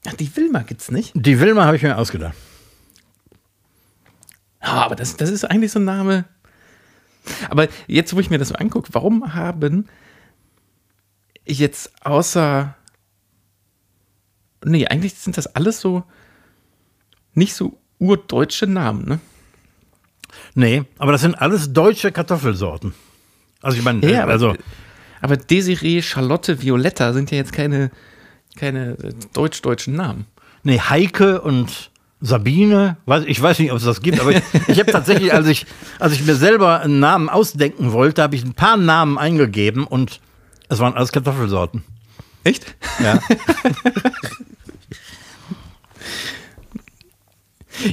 Ach, 0.06 0.14
die 0.16 0.36
Wilma 0.36 0.64
gibt's 0.64 0.92
nicht. 0.92 1.14
Die 1.16 1.40
Wilma 1.40 1.64
habe 1.64 1.78
ich 1.78 1.84
mir 1.84 1.98
ausgedacht. 1.98 2.36
Ja, 4.62 4.74
aber 4.84 4.98
das, 4.98 5.16
das 5.16 5.30
ist 5.30 5.46
eigentlich 5.46 5.72
so 5.72 5.80
ein 5.80 5.86
Name. 5.86 6.26
Aber 7.50 7.70
jetzt, 7.88 8.14
wo 8.14 8.20
ich 8.20 8.30
mir 8.30 8.40
das 8.40 8.50
so 8.50 8.56
angucke, 8.56 8.90
warum 8.92 9.34
haben 9.34 9.88
jetzt 11.46 11.94
außer. 12.06 12.76
Nee, 14.66 14.86
eigentlich 14.88 15.14
sind 15.14 15.38
das 15.38 15.48
alles 15.56 15.80
so 15.80 16.04
nicht 17.34 17.54
so 17.54 17.80
urdeutsche 18.00 18.68
Namen, 18.68 19.06
ne? 19.06 19.20
Nee, 20.56 20.84
aber 20.98 21.12
das 21.12 21.22
sind 21.22 21.36
alles 21.36 21.74
deutsche 21.74 22.12
Kartoffelsorten. 22.12 22.94
Also 23.62 23.78
ich 23.78 23.84
meine, 23.84 24.02
äh, 24.06 24.18
aber, 24.18 24.32
also 24.32 24.56
aber 25.22 25.38
Desiree, 25.38 26.02
Charlotte, 26.02 26.62
Violetta 26.62 27.14
sind 27.14 27.32
ja 27.32 27.38
jetzt 27.38 27.54
keine, 27.54 27.92
keine 28.56 28.92
äh, 28.92 29.14
deutsch-deutschen 29.34 29.96
Namen. 29.96 30.26
nee, 30.64 30.80
Heike 30.80 31.42
und 31.42 31.92
Sabine, 32.20 32.98
ich 33.28 33.40
weiß 33.42 33.60
nicht, 33.60 33.72
ob 33.72 33.78
es 33.78 33.84
das 33.84 34.02
gibt, 34.02 34.20
aber 34.20 34.32
ich, 34.32 34.42
ich 34.68 34.80
habe 34.80 34.92
tatsächlich, 34.92 35.34
als 35.34 35.48
ich, 35.48 35.66
als 36.00 36.14
ich 36.14 36.26
mir 36.26 36.36
selber 36.36 36.82
einen 36.82 37.00
Namen 37.00 37.30
ausdenken 37.30 37.92
wollte, 37.92 38.24
habe 38.24 38.36
ich 38.36 38.44
ein 38.44 38.54
paar 38.54 38.78
Namen 38.78 39.18
eingegeben 39.18 39.86
und 39.86 40.20
es 40.70 40.80
waren 40.80 40.96
alles 40.96 41.12
Kartoffelsorten. 41.12 41.84
Echt? 42.44 42.76
Ja. 43.04 43.20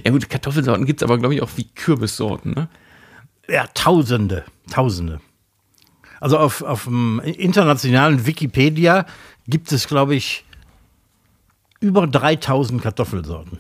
Ja 0.05 0.11
gut, 0.11 0.29
Kartoffelsorten 0.29 0.87
gibt 0.87 1.01
es 1.01 1.05
aber, 1.05 1.19
glaube 1.19 1.35
ich, 1.35 1.43
auch 1.43 1.51
wie 1.57 1.65
Kürbissorten, 1.65 2.53
ne? 2.53 2.69
ja, 3.49 3.67
Tausende, 3.75 4.45
Tausende. 4.71 5.21
Also 6.21 6.39
auf, 6.39 6.63
auf 6.63 6.85
dem 6.85 7.21
internationalen 7.21 8.25
Wikipedia 8.27 9.05
gibt 9.47 9.73
es, 9.73 9.87
glaube 9.89 10.15
ich, 10.15 10.45
über 11.81 12.07
3000 12.07 12.81
Kartoffelsorten. 12.83 13.59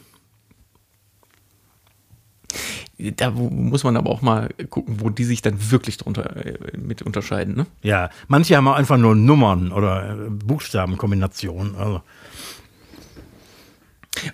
Da 2.96 3.30
muss 3.30 3.82
man 3.84 3.96
aber 3.96 4.08
auch 4.10 4.22
mal 4.22 4.48
gucken, 4.70 5.00
wo 5.00 5.10
die 5.10 5.24
sich 5.24 5.42
dann 5.42 5.70
wirklich 5.70 5.96
drunter 5.96 6.36
äh, 6.46 6.76
mit 6.78 7.02
unterscheiden, 7.02 7.56
ne? 7.56 7.66
Ja, 7.82 8.08
manche 8.28 8.56
haben 8.56 8.68
auch 8.68 8.76
einfach 8.76 8.96
nur 8.96 9.16
Nummern 9.16 9.72
oder 9.72 10.10
äh, 10.10 10.30
Buchstabenkombinationen. 10.30 11.74
Also, 11.74 12.02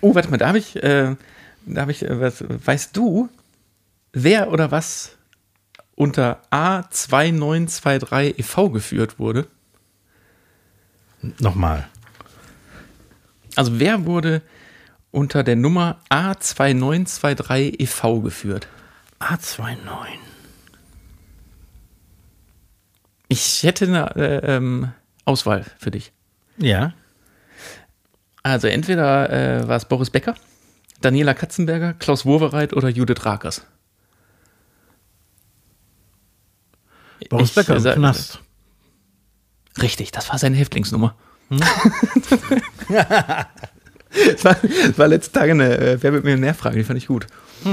Oh, 0.01 0.15
warte 0.15 0.29
mal, 0.29 0.37
da 0.37 0.47
habe 0.47 0.59
ich, 0.59 0.81
äh, 0.81 1.15
da 1.65 1.81
habe 1.81 1.91
ich, 1.91 2.03
äh, 2.03 2.19
was, 2.19 2.43
weißt 2.47 2.95
du, 2.95 3.29
wer 4.13 4.51
oder 4.51 4.71
was 4.71 5.17
unter 5.95 6.41
A2923 6.51 8.39
e.V. 8.39 8.69
geführt 8.69 9.19
wurde? 9.19 9.47
nochmal. 11.39 11.87
Also 13.55 13.79
wer 13.79 14.05
wurde 14.05 14.41
unter 15.11 15.43
der 15.43 15.55
Nummer 15.55 15.99
A2923 16.09 17.79
e.V. 17.79 18.21
Geführt? 18.21 18.67
A29. 19.19 19.77
Ich 23.27 23.63
hätte 23.63 23.85
eine 23.85 24.15
äh, 24.15 24.55
ähm, 24.55 24.91
Auswahl 25.25 25.65
für 25.77 25.91
dich. 25.91 26.11
Ja. 26.57 26.93
Also 28.43 28.67
entweder 28.67 29.29
äh, 29.29 29.67
war 29.67 29.77
es 29.77 29.85
Boris 29.85 30.09
Becker, 30.09 30.35
Daniela 31.01 31.33
Katzenberger, 31.33 31.93
Klaus 31.93 32.25
Wowereit 32.25 32.73
oder 32.73 32.89
Judith 32.89 33.25
Rakers. 33.25 33.65
Boris 37.29 37.49
Ich, 37.49 37.55
Becker 37.55 37.77
im 37.77 37.83
Knast. 37.83 38.39
Richtig, 39.81 40.11
das 40.11 40.29
war 40.29 40.37
seine 40.37 40.57
Häftlingsnummer. 40.57 41.15
Es 41.49 41.59
war, 44.45 44.55
war 44.97 45.07
letzte 45.07 45.31
Tage 45.31 45.51
eine 45.51 45.77
äh, 45.77 45.97
Wer 46.01 46.13
wird 46.13 46.23
Millionär-Frage, 46.23 46.77
die 46.77 46.83
fand 46.83 46.97
ich 46.97 47.07
gut. 47.07 47.27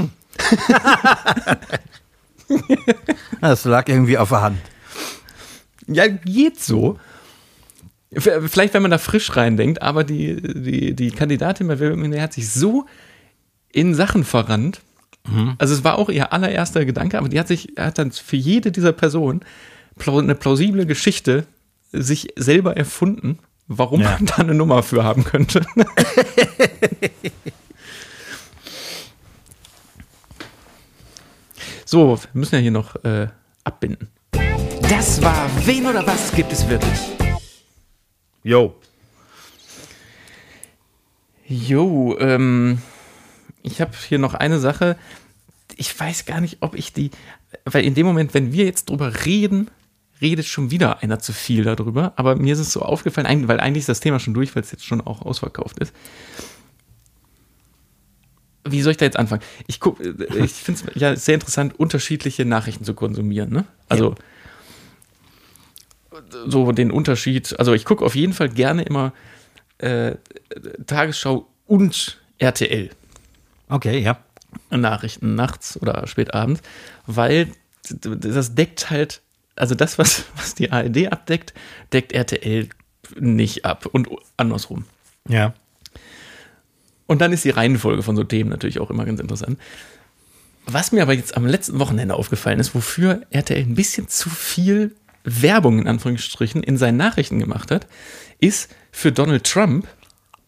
Das 3.41 3.63
lag 3.65 3.87
irgendwie 3.87 4.17
auf 4.17 4.29
der 4.29 4.41
Hand. 4.41 4.57
Ja, 5.87 6.07
geht 6.07 6.59
so. 6.59 6.97
Vielleicht, 8.11 8.73
wenn 8.73 8.81
man 8.81 8.89
da 8.89 8.97
frisch 8.97 9.35
reindenkt, 9.35 9.83
aber 9.83 10.03
die, 10.03 10.41
die, 10.41 10.95
die 10.95 11.11
Kandidatin 11.11 11.67
bei 11.67 11.79
Wer 11.79 11.89
wird 11.89 11.99
Millionär 11.99 12.23
hat 12.23 12.33
sich 12.33 12.49
so 12.49 12.87
in 13.71 13.93
Sachen 13.95 14.23
verrannt. 14.23 14.81
Also 15.59 15.73
es 15.75 15.83
war 15.83 15.97
auch 15.99 16.09
ihr 16.09 16.33
allererster 16.33 16.85
Gedanke, 16.85 17.17
aber 17.17 17.29
die 17.29 17.39
hat 17.39 17.47
sich, 17.47 17.73
hat 17.77 17.99
dann 17.99 18.11
für 18.11 18.35
jede 18.37 18.71
dieser 18.71 18.93
Personen 18.93 19.41
eine 20.07 20.33
plausible 20.33 20.85
Geschichte 20.87 21.45
sich 21.91 22.29
selber 22.35 22.77
erfunden, 22.77 23.37
warum 23.67 24.01
Ja. 24.01 24.11
man 24.11 24.25
da 24.25 24.35
eine 24.37 24.55
Nummer 24.55 24.81
für 24.81 25.03
haben 25.03 25.23
könnte. 25.23 25.61
so, 31.85 32.17
wir 32.17 32.27
müssen 32.33 32.55
ja 32.55 32.61
hier 32.61 32.71
noch 32.71 32.95
äh, 33.03 33.27
abbinden. 33.63 34.09
Das 34.81 35.21
war 35.21 35.49
Wen 35.65 35.85
oder 35.85 36.05
was 36.05 36.31
gibt 36.33 36.51
es 36.51 36.67
wirklich? 36.67 36.99
Jo. 38.43 38.75
Jo, 41.47 42.15
ähm, 42.19 42.79
ich 43.63 43.81
habe 43.81 43.91
hier 44.07 44.19
noch 44.19 44.33
eine 44.33 44.59
Sache. 44.59 44.97
Ich 45.75 45.97
weiß 45.97 46.25
gar 46.25 46.41
nicht, 46.41 46.57
ob 46.61 46.75
ich 46.75 46.93
die, 46.93 47.11
weil 47.65 47.83
in 47.83 47.93
dem 47.93 48.05
Moment, 48.05 48.33
wenn 48.33 48.51
wir 48.51 48.65
jetzt 48.65 48.89
drüber 48.89 49.25
reden, 49.25 49.69
redet 50.21 50.45
schon 50.45 50.71
wieder 50.71 51.01
einer 51.01 51.19
zu 51.19 51.33
viel 51.33 51.63
darüber. 51.63 52.13
Aber 52.15 52.35
mir 52.35 52.53
ist 52.53 52.59
es 52.59 52.73
so 52.73 52.81
aufgefallen, 52.81 53.47
weil 53.47 53.59
eigentlich 53.59 53.83
ist 53.83 53.89
das 53.89 53.99
Thema 53.99 54.19
schon 54.19 54.33
durch, 54.33 54.55
weil 54.55 54.63
es 54.63 54.71
jetzt 54.71 54.85
schon 54.85 55.01
auch 55.01 55.21
ausverkauft 55.21 55.79
ist. 55.79 55.93
Wie 58.65 58.81
soll 58.81 58.91
ich 58.91 58.97
da 58.97 59.05
jetzt 59.05 59.17
anfangen? 59.17 59.41
Ich 59.67 59.79
guck, 59.79 59.99
äh, 60.01 60.13
ich 60.43 60.51
finde 60.51 60.81
es 60.85 61.01
ja 61.01 61.15
sehr 61.15 61.35
interessant, 61.35 61.79
unterschiedliche 61.79 62.45
Nachrichten 62.45 62.83
zu 62.83 62.93
konsumieren. 62.93 63.51
Ne? 63.51 63.65
Also 63.87 64.15
so 66.47 66.71
den 66.71 66.91
Unterschied. 66.91 67.57
Also 67.59 67.73
ich 67.73 67.85
gucke 67.85 68.03
auf 68.03 68.15
jeden 68.15 68.33
Fall 68.33 68.49
gerne 68.49 68.83
immer 68.83 69.13
äh, 69.77 70.15
Tagesschau 70.85 71.47
und 71.65 72.19
RTL. 72.37 72.89
Okay, 73.69 73.99
ja. 73.99 74.19
Nachrichten 74.71 75.35
nachts 75.35 75.79
oder 75.79 76.07
spät 76.07 76.33
abends, 76.33 76.61
weil 77.05 77.49
das 77.91 78.55
deckt 78.55 78.89
halt, 78.89 79.21
also 79.55 79.75
das, 79.75 79.97
was, 79.97 80.25
was 80.35 80.55
die 80.55 80.71
ARD 80.71 81.11
abdeckt, 81.11 81.53
deckt 81.93 82.11
RTL 82.13 82.67
nicht 83.19 83.65
ab 83.65 83.85
und 83.85 84.09
andersrum. 84.37 84.85
Ja. 85.27 85.53
Und 87.07 87.21
dann 87.21 87.31
ist 87.31 87.45
die 87.45 87.49
Reihenfolge 87.49 88.03
von 88.03 88.15
so 88.15 88.23
Themen 88.23 88.49
natürlich 88.49 88.79
auch 88.79 88.89
immer 88.89 89.05
ganz 89.05 89.19
interessant. 89.19 89.59
Was 90.65 90.91
mir 90.91 91.01
aber 91.01 91.13
jetzt 91.13 91.35
am 91.35 91.47
letzten 91.47 91.79
Wochenende 91.79 92.15
aufgefallen 92.15 92.59
ist, 92.59 92.75
wofür 92.75 93.23
RTL 93.31 93.63
ein 93.63 93.75
bisschen 93.75 94.07
zu 94.07 94.29
viel 94.29 94.95
Werbung 95.23 95.79
in 95.79 95.87
Anführungsstrichen 95.87 96.61
in 96.61 96.77
seinen 96.77 96.97
Nachrichten 96.97 97.39
gemacht 97.39 97.71
hat, 97.71 97.87
ist 98.39 98.73
für 98.91 99.11
Donald 99.11 99.43
Trump, 99.43 99.87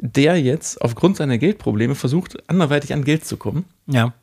der 0.02 0.42
jetzt 0.42 0.82
aufgrund 0.82 1.18
seiner 1.18 1.38
Geldprobleme 1.38 1.96
versucht, 1.96 2.38
anderweitig 2.50 2.92
an 2.94 3.04
Geld 3.04 3.24
zu 3.24 3.38
kommen. 3.38 3.66
Ja. 3.86 4.14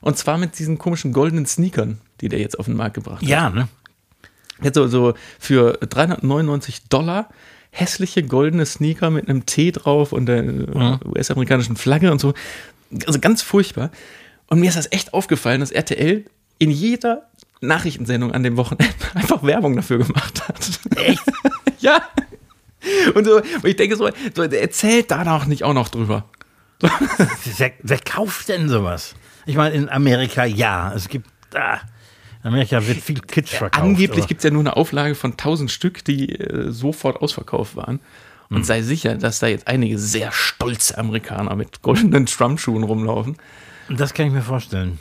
Und 0.00 0.18
zwar 0.18 0.38
mit 0.38 0.58
diesen 0.58 0.78
komischen 0.78 1.12
goldenen 1.12 1.46
Sneakern, 1.46 2.00
die 2.20 2.28
der 2.28 2.40
jetzt 2.40 2.58
auf 2.58 2.66
den 2.66 2.76
Markt 2.76 2.94
gebracht 2.94 3.22
hat. 3.22 3.28
Ja, 3.28 3.48
ne? 3.48 3.68
Jetzt 4.60 4.74
so, 4.74 4.88
so 4.88 5.14
für 5.38 5.74
399 5.74 6.88
Dollar 6.88 7.28
hässliche 7.70 8.24
goldene 8.24 8.66
Sneaker 8.66 9.10
mit 9.10 9.28
einem 9.28 9.46
T 9.46 9.70
drauf 9.70 10.12
und 10.12 10.26
der 10.26 10.44
äh, 10.44 10.98
US-amerikanischen 11.04 11.76
Flagge 11.76 12.10
und 12.10 12.20
so. 12.20 12.34
Also 13.06 13.20
ganz 13.20 13.42
furchtbar. 13.42 13.90
Und 14.48 14.58
mir 14.60 14.68
ist 14.68 14.76
das 14.76 14.90
echt 14.90 15.14
aufgefallen, 15.14 15.60
dass 15.60 15.70
RTL 15.70 16.24
in 16.58 16.70
jeder 16.70 17.28
Nachrichtensendung 17.60 18.32
an 18.32 18.42
dem 18.42 18.56
Wochenende 18.56 18.94
einfach 19.14 19.42
Werbung 19.44 19.76
dafür 19.76 19.98
gemacht 19.98 20.48
hat. 20.48 20.80
Echt? 20.96 21.22
ja. 21.78 22.02
Und, 23.14 23.24
so, 23.24 23.36
und 23.36 23.64
ich 23.64 23.76
denke 23.76 23.96
so, 23.96 24.08
so, 24.34 24.42
erzählt 24.42 25.10
da 25.10 25.24
doch 25.24 25.46
nicht 25.46 25.64
auch 25.64 25.74
noch 25.74 25.88
drüber. 25.88 26.28
Wer, 27.56 27.72
wer 27.82 27.98
kauft 27.98 28.48
denn 28.48 28.68
sowas? 28.68 29.16
Ich 29.46 29.56
meine, 29.56 29.74
in 29.74 29.88
Amerika 29.88 30.44
ja. 30.44 30.92
Es 30.94 31.08
gibt. 31.08 31.28
Ah, 31.52 31.80
in 32.44 32.50
Amerika 32.50 32.86
wird 32.86 32.98
viel 32.98 33.20
Kitsch 33.20 33.56
verkauft. 33.56 33.82
Angeblich 33.82 34.28
gibt 34.28 34.38
es 34.38 34.44
ja 34.44 34.50
nur 34.50 34.60
eine 34.60 34.76
Auflage 34.76 35.16
von 35.16 35.32
1000 35.32 35.72
Stück, 35.72 36.04
die 36.04 36.38
äh, 36.38 36.70
sofort 36.70 37.20
ausverkauft 37.20 37.74
waren. 37.74 37.98
Und 38.50 38.64
sei 38.64 38.82
sicher, 38.82 39.16
dass 39.16 39.40
da 39.40 39.46
jetzt 39.46 39.66
einige 39.66 39.98
sehr 39.98 40.32
stolze 40.32 40.96
Amerikaner 40.96 41.54
mit 41.54 41.82
goldenen 41.82 42.26
Trump-Schuhen 42.26 42.82
rumlaufen. 42.82 43.36
Das 43.90 44.14
kann 44.14 44.26
ich 44.26 44.32
mir 44.32 44.42
vorstellen. 44.42 44.98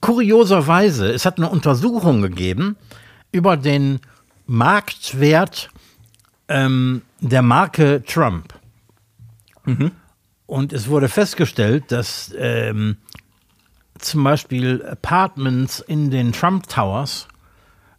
Kurioserweise, 0.00 1.10
es 1.10 1.24
hat 1.24 1.38
eine 1.38 1.48
Untersuchung 1.48 2.20
gegeben 2.22 2.76
über 3.32 3.56
den 3.56 4.00
Marktwert 4.46 5.70
ähm, 6.48 7.02
der 7.20 7.42
Marke 7.42 8.02
Trump. 8.04 8.54
Und 10.46 10.72
es 10.72 10.88
wurde 10.88 11.08
festgestellt, 11.08 11.92
dass 11.92 12.34
ähm, 12.36 12.96
zum 13.98 14.24
Beispiel 14.24 14.84
Apartments 14.84 15.80
in 15.80 16.10
den 16.10 16.32
Trump 16.32 16.68
Towers, 16.68 17.28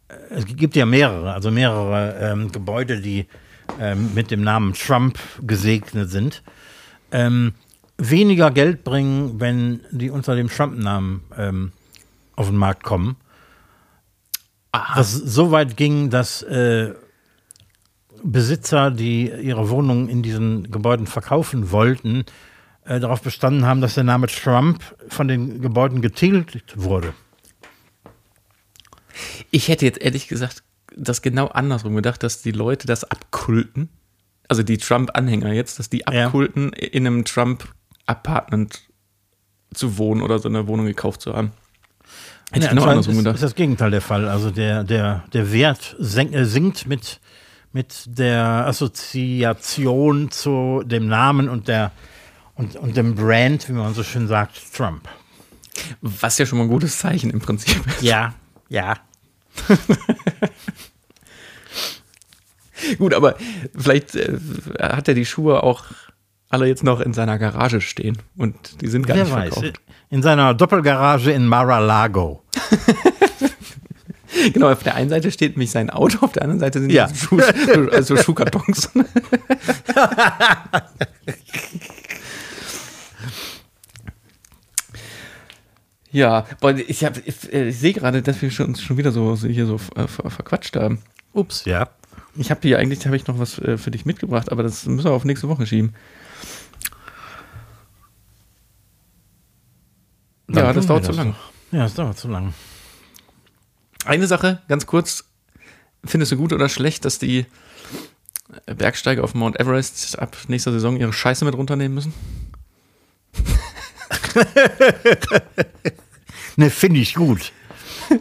äh, 0.08 0.14
es 0.30 0.46
gibt 0.46 0.74
ja 0.74 0.86
mehrere, 0.86 1.32
also 1.32 1.50
mehrere 1.50 2.18
ähm, 2.18 2.50
Gebäude, 2.50 3.00
die 3.00 3.26
ähm, 3.78 4.14
mit 4.14 4.30
dem 4.30 4.42
Namen 4.42 4.74
Trump 4.74 5.18
gesegnet 5.42 6.10
sind, 6.10 6.42
ähm, 7.12 7.54
weniger 7.98 8.50
Geld 8.50 8.82
bringen, 8.82 9.40
wenn 9.40 9.80
die 9.90 10.10
unter 10.10 10.34
dem 10.34 10.48
Trump-Namen 10.48 11.22
ähm, 11.36 11.72
auf 12.34 12.48
den 12.48 12.56
Markt 12.56 12.82
kommen. 12.82 13.16
Was 14.72 15.12
so 15.12 15.50
weit 15.50 15.76
ging, 15.76 16.10
dass 16.10 16.42
äh, 16.42 16.94
Besitzer, 18.22 18.90
die 18.90 19.30
ihre 19.30 19.70
Wohnungen 19.70 20.08
in 20.08 20.22
diesen 20.22 20.70
Gebäuden 20.70 21.06
verkaufen 21.06 21.70
wollten, 21.70 22.24
äh, 22.84 23.00
darauf 23.00 23.22
bestanden 23.22 23.64
haben, 23.66 23.80
dass 23.80 23.94
der 23.94 24.04
Name 24.04 24.26
Trump 24.26 24.82
von 25.08 25.28
den 25.28 25.60
Gebäuden 25.60 26.00
getilgt 26.02 26.74
wurde. 26.76 27.12
Ich 29.50 29.68
hätte 29.68 29.84
jetzt 29.84 30.00
ehrlich 30.00 30.28
gesagt 30.28 30.62
das 30.96 31.22
genau 31.22 31.46
andersrum 31.48 31.94
gedacht, 31.94 32.22
dass 32.22 32.42
die 32.42 32.52
Leute 32.52 32.86
das 32.86 33.04
abkulten. 33.04 33.88
Also 34.48 34.62
die 34.62 34.78
Trump-Anhänger 34.78 35.52
jetzt, 35.52 35.78
dass 35.78 35.88
die 35.88 36.02
Ja. 36.10 36.26
abkulten, 36.26 36.72
in 36.72 37.06
einem 37.06 37.24
Trump-Apartment 37.24 38.82
zu 39.72 39.98
wohnen 39.98 40.22
oder 40.22 40.38
so 40.40 40.48
eine 40.48 40.66
Wohnung 40.66 40.86
gekauft 40.86 41.20
zu 41.20 41.34
haben. 41.34 41.52
Hätte 42.50 42.64
ich 42.64 42.70
genau 42.70 42.84
andersrum 42.84 43.12
ist, 43.12 43.18
gedacht. 43.18 43.34
ist 43.36 43.42
das 43.44 43.54
Gegenteil 43.54 43.92
der 43.92 44.00
Fall. 44.00 44.28
Also 44.28 44.50
der, 44.50 44.82
der, 44.82 45.22
der 45.32 45.52
Wert 45.52 45.94
äh, 46.00 46.44
sinkt 46.44 46.86
mit, 46.86 47.20
mit 47.72 48.04
der 48.06 48.66
Assoziation 48.66 50.30
zu 50.30 50.82
dem 50.84 51.06
Namen 51.06 51.48
und 51.48 51.68
der 51.68 51.92
und, 52.54 52.76
und 52.76 52.96
dem 52.96 53.14
Brand, 53.14 53.68
wie 53.68 53.72
man 53.72 53.94
so 53.94 54.02
schön 54.02 54.28
sagt, 54.28 54.74
Trump. 54.74 55.08
Was 56.02 56.36
ja 56.38 56.44
schon 56.44 56.58
mal 56.58 56.64
ein 56.64 56.70
gutes 56.70 56.98
Zeichen 56.98 57.30
im 57.30 57.40
Prinzip 57.40 57.86
ist. 57.86 58.02
Ja, 58.02 58.34
ja. 58.68 58.96
Gut, 62.98 63.14
aber 63.14 63.36
vielleicht 63.76 64.14
äh, 64.14 64.38
hat 64.78 65.08
er 65.08 65.14
die 65.14 65.24
Schuhe 65.26 65.62
auch 65.62 65.84
alle 66.48 66.66
jetzt 66.66 66.82
noch 66.82 67.00
in 67.00 67.12
seiner 67.14 67.38
Garage 67.38 67.80
stehen 67.80 68.18
und 68.36 68.82
die 68.82 68.88
sind 68.88 69.06
gar 69.06 69.16
Wer 69.16 69.24
nicht 69.24 69.32
weiß. 69.32 69.54
verkauft. 69.54 69.80
In 70.10 70.22
seiner 70.22 70.52
Doppelgarage 70.54 71.30
in 71.30 71.46
Mar-a-Lago. 71.46 72.42
Genau, 74.52 74.70
auf 74.70 74.82
der 74.82 74.94
einen 74.94 75.10
Seite 75.10 75.30
steht 75.32 75.52
nämlich 75.56 75.70
sein 75.70 75.90
Auto, 75.90 76.18
auf 76.24 76.32
der 76.32 76.42
anderen 76.42 76.60
Seite 76.60 76.80
sind 76.80 76.90
Ja. 76.90 77.06
die 77.08 77.16
Schuh, 77.16 77.40
also 77.92 78.16
Schuhkartons. 78.16 78.90
ja, 86.12 86.46
boah, 86.60 86.74
ich, 86.76 87.04
hab- 87.04 87.24
ich, 87.26 87.52
äh, 87.52 87.68
ich 87.68 87.78
sehe 87.78 87.92
gerade, 87.92 88.22
dass 88.22 88.40
wir 88.42 88.50
uns 88.66 88.82
schon 88.82 88.96
wieder 88.96 89.12
so, 89.12 89.36
so 89.36 89.46
hier 89.46 89.66
so 89.66 89.76
äh, 89.94 90.08
ver- 90.08 90.30
verquatscht 90.30 90.76
haben. 90.76 91.00
Ups, 91.32 91.64
ja. 91.66 91.88
Ich 92.36 92.50
habe 92.50 92.60
hier 92.62 92.78
eigentlich 92.78 93.04
habe 93.06 93.16
ich 93.16 93.26
noch 93.26 93.38
was 93.38 93.54
für 93.54 93.90
dich 93.90 94.06
mitgebracht, 94.06 94.50
aber 94.52 94.62
das 94.62 94.86
müssen 94.86 95.04
wir 95.08 95.12
auf 95.12 95.24
nächste 95.24 95.48
Woche 95.48 95.66
schieben. 95.66 95.94
Dann 100.46 100.64
ja, 100.64 100.72
das 100.72 100.86
dauert 100.86 101.04
zu 101.04 101.12
lang. 101.12 101.32
doch. 101.32 101.76
Ja, 101.76 101.84
das 101.84 101.94
dauert 101.94 102.18
zu 102.18 102.28
lang. 102.28 102.54
Eine 104.04 104.26
Sache, 104.26 104.60
ganz 104.68 104.86
kurz. 104.86 105.24
Findest 106.04 106.32
du 106.32 106.36
gut 106.36 106.52
oder 106.52 106.68
schlecht, 106.68 107.04
dass 107.04 107.18
die 107.18 107.46
Bergsteiger 108.66 109.22
auf 109.22 109.34
Mount 109.34 109.60
Everest 109.60 110.18
ab 110.18 110.36
nächster 110.48 110.72
Saison 110.72 110.96
ihre 110.96 111.12
Scheiße 111.12 111.44
mit 111.44 111.54
runternehmen 111.54 111.94
müssen? 111.94 112.14
Ne, 116.56 116.70
finde 116.70 117.00
ich 117.00 117.14
gut. 117.14 117.52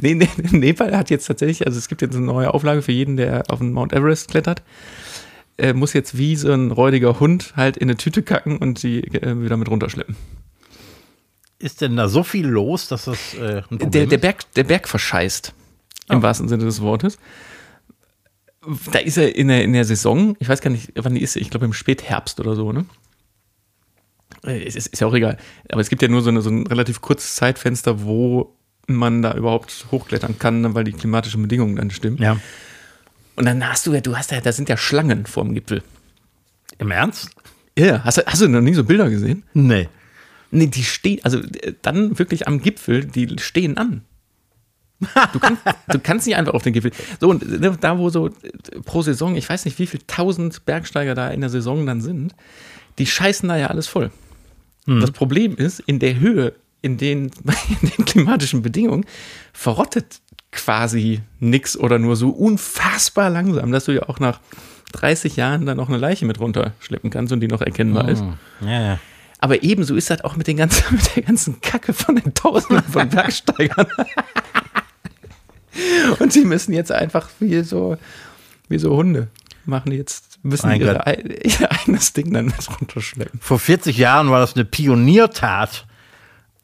Nee, 0.00 0.14
nee, 0.14 0.28
Nepal 0.50 0.96
hat 0.96 1.10
jetzt 1.10 1.26
tatsächlich, 1.26 1.66
also 1.66 1.78
es 1.78 1.88
gibt 1.88 2.02
jetzt 2.02 2.16
eine 2.16 2.26
neue 2.26 2.52
Auflage 2.52 2.82
für 2.82 2.92
jeden, 2.92 3.16
der 3.16 3.44
auf 3.48 3.60
den 3.60 3.72
Mount 3.72 3.92
Everest 3.92 4.28
klettert. 4.28 4.62
äh, 5.58 5.72
muss 5.72 5.92
jetzt 5.92 6.18
wie 6.18 6.36
so 6.36 6.52
ein 6.52 6.70
räudiger 6.72 7.20
Hund 7.20 7.54
halt 7.56 7.76
in 7.76 7.88
eine 7.88 7.96
Tüte 7.96 8.22
kacken 8.22 8.58
und 8.58 8.78
sie 8.78 9.00
äh, 9.00 9.40
wieder 9.42 9.56
mit 9.56 9.68
runterschleppen. 9.70 10.16
Ist 11.58 11.80
denn 11.80 11.96
da 11.96 12.08
so 12.08 12.22
viel 12.22 12.46
los, 12.46 12.88
dass 12.88 13.06
das 13.06 13.34
äh, 13.34 13.58
ein 13.70 13.78
Problem 13.78 13.90
Der, 13.90 14.06
der? 14.06 14.18
Berg, 14.18 14.52
der 14.54 14.64
Berg 14.64 14.88
verscheißt, 14.88 15.54
im 16.10 16.18
Oh. 16.18 16.22
wahrsten 16.22 16.48
Sinne 16.48 16.64
des 16.64 16.80
Wortes. 16.82 17.18
Da 18.92 18.98
ist 18.98 19.16
er 19.16 19.34
in 19.36 19.48
der, 19.48 19.62
in 19.64 19.72
der 19.72 19.84
Saison, 19.84 20.36
ich 20.40 20.48
weiß 20.48 20.60
gar 20.60 20.70
nicht, 20.70 20.92
wann 20.96 21.14
die 21.14 21.22
ist, 21.22 21.36
ich 21.36 21.50
glaube 21.50 21.66
im 21.66 21.72
Spätherbst 21.72 22.40
oder 22.40 22.56
so, 22.56 22.72
ne? 22.72 22.84
Äh, 24.44 24.64
Es 24.66 24.74
ist, 24.76 24.88
ist 24.88 25.00
ja 25.00 25.06
auch 25.06 25.14
egal. 25.14 25.38
Aber 25.70 25.80
es 25.80 25.88
gibt 25.88 26.02
ja 26.02 26.08
nur 26.08 26.20
so, 26.22 26.30
eine, 26.30 26.42
so 26.42 26.50
ein 26.50 26.66
relativ 26.66 27.00
kurzes 27.00 27.36
Zeitfenster, 27.36 28.02
wo 28.02 28.54
man 28.88 29.22
da 29.22 29.34
überhaupt 29.34 29.86
hochklettern 29.90 30.38
kann, 30.38 30.60
ne, 30.60 30.74
weil 30.74 30.84
die 30.84 30.92
klimatischen 30.92 31.42
Bedingungen 31.42 31.76
dann 31.76 31.90
stimmen. 31.90 32.18
Ja. 32.18 32.38
Und 33.36 33.44
dann 33.46 33.66
hast 33.68 33.86
du 33.86 33.94
ja, 33.94 34.00
du 34.00 34.16
hast 34.16 34.30
ja, 34.30 34.40
da 34.40 34.52
sind 34.52 34.68
ja 34.68 34.76
Schlangen 34.76 35.26
vorm 35.26 35.54
Gipfel. 35.54 35.82
Im 36.78 36.90
Ernst? 36.90 37.30
Ja, 37.78 38.02
hast, 38.04 38.18
du- 38.18 38.26
hast 38.26 38.42
du 38.42 38.48
noch 38.48 38.60
nie 38.60 38.74
so 38.74 38.84
Bilder 38.84 39.08
gesehen? 39.10 39.42
Nee. 39.54 39.88
Nee, 40.50 40.66
die 40.68 40.84
stehen, 40.84 41.20
also 41.22 41.38
äh, 41.38 41.74
dann 41.82 42.18
wirklich 42.18 42.46
am 42.46 42.60
Gipfel, 42.60 43.04
die 43.04 43.36
stehen 43.38 43.76
an. 43.76 44.02
Du, 45.32 45.38
kannst, 45.38 45.62
du 45.88 45.98
kannst 45.98 46.26
nicht 46.26 46.36
einfach 46.36 46.54
auf 46.54 46.62
den 46.62 46.72
Gipfel. 46.72 46.90
So, 47.20 47.28
und 47.28 47.42
äh, 47.42 47.72
da, 47.80 47.98
wo 47.98 48.08
so 48.08 48.28
äh, 48.28 48.30
pro 48.84 49.02
Saison, 49.02 49.36
ich 49.36 49.48
weiß 49.48 49.64
nicht, 49.64 49.78
wie 49.78 49.86
viel 49.86 50.00
tausend 50.06 50.64
Bergsteiger 50.64 51.14
da 51.14 51.28
in 51.28 51.40
der 51.40 51.50
Saison 51.50 51.84
dann 51.84 52.00
sind, 52.00 52.34
die 52.98 53.06
scheißen 53.06 53.48
da 53.48 53.56
ja 53.56 53.66
alles 53.66 53.86
voll. 53.86 54.10
Das 54.86 55.10
Problem 55.10 55.56
ist, 55.56 55.80
in 55.80 55.98
der 55.98 56.20
Höhe, 56.20 56.52
in 56.80 56.96
den, 56.96 57.32
in 57.82 57.90
den 57.90 58.04
klimatischen 58.04 58.62
Bedingungen, 58.62 59.04
verrottet 59.52 60.20
quasi 60.52 61.20
nix 61.40 61.76
oder 61.76 61.98
nur 61.98 62.14
so 62.16 62.30
unfassbar 62.30 63.28
langsam, 63.28 63.72
dass 63.72 63.86
du 63.86 63.92
ja 63.92 64.08
auch 64.08 64.20
nach 64.20 64.40
30 64.92 65.36
Jahren 65.36 65.66
dann 65.66 65.76
noch 65.76 65.88
eine 65.88 65.98
Leiche 65.98 66.24
mit 66.24 66.38
runterschleppen 66.40 67.10
kannst 67.10 67.32
und 67.32 67.40
die 67.40 67.48
noch 67.48 67.60
erkennbar 67.60 68.08
ist. 68.08 68.24
Ja, 68.60 68.80
ja. 68.80 69.00
Aber 69.38 69.62
ebenso 69.62 69.94
ist 69.96 70.10
das 70.10 70.22
auch 70.24 70.36
mit, 70.36 70.46
den 70.46 70.56
ganzen, 70.56 70.82
mit 70.94 71.16
der 71.16 71.22
ganzen 71.22 71.60
Kacke 71.60 71.92
von 71.92 72.16
den 72.16 72.34
Tausenden 72.34 72.84
von 72.84 73.08
Bergsteigern. 73.10 73.86
Und 76.18 76.32
sie 76.32 76.44
müssen 76.44 76.72
jetzt 76.72 76.90
einfach 76.90 77.28
wie 77.38 77.62
so, 77.62 77.96
wie 78.68 78.78
so 78.78 78.96
Hunde 78.96 79.28
machen 79.66 79.90
die 79.90 79.96
jetzt, 79.96 80.38
müssen 80.42 80.68
Mein 80.68 80.80
ihre, 80.80 81.02
ihr 81.42 81.70
eigenes 81.70 82.12
Ding 82.12 82.32
dann 82.32 82.46
mit 82.46 82.80
runterschleppen. 82.80 83.40
Vor 83.40 83.58
40 83.58 83.96
Jahren 83.96 84.30
war 84.30 84.40
das 84.40 84.54
eine 84.54 84.64
Pioniertat, 84.64 85.86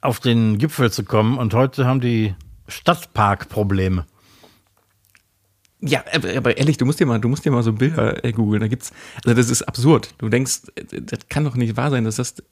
auf 0.00 0.18
den 0.18 0.58
Gipfel 0.58 0.90
zu 0.90 1.04
kommen 1.04 1.38
und 1.38 1.54
heute 1.54 1.86
haben 1.86 2.00
die 2.00 2.34
Stadtparkprobleme. 2.66 4.04
Ja, 5.84 6.04
aber, 6.14 6.56
ehrlich, 6.56 6.76
du 6.76 6.86
musst 6.86 7.00
dir 7.00 7.06
mal, 7.06 7.18
du 7.18 7.28
musst 7.28 7.44
dir 7.44 7.50
mal 7.50 7.64
so 7.64 7.72
Bilder 7.72 8.24
äh, 8.24 8.32
googeln. 8.32 8.60
Da 8.60 8.68
gibt's, 8.68 8.92
also 9.24 9.34
das 9.34 9.50
ist 9.50 9.62
absurd. 9.62 10.14
Du 10.18 10.28
denkst, 10.28 10.62
äh, 10.76 11.02
das 11.02 11.28
kann 11.28 11.44
doch 11.44 11.56
nicht 11.56 11.76
wahr 11.76 11.90
sein, 11.90 12.04
dass 12.04 12.16
das 12.16 12.38
äh, 12.38 12.44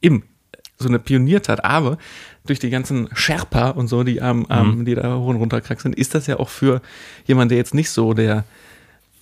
im 0.00 0.24
so 0.78 0.88
eine 0.88 0.98
Pioniertat, 0.98 1.62
aber 1.62 1.98
durch 2.46 2.58
die 2.58 2.70
ganzen 2.70 3.10
Sherpa 3.14 3.68
und 3.68 3.88
so, 3.88 4.02
die 4.02 4.22
am, 4.22 4.46
am 4.46 4.86
die 4.86 4.94
da 4.94 5.14
hoch 5.14 5.26
und 5.26 5.36
runter 5.36 5.60
kraxeln, 5.60 5.92
ist 5.92 6.14
das 6.14 6.26
ja 6.26 6.38
auch 6.38 6.48
für 6.48 6.80
jemanden, 7.26 7.50
der 7.50 7.58
jetzt 7.58 7.74
nicht 7.74 7.90
so 7.90 8.14
der 8.14 8.44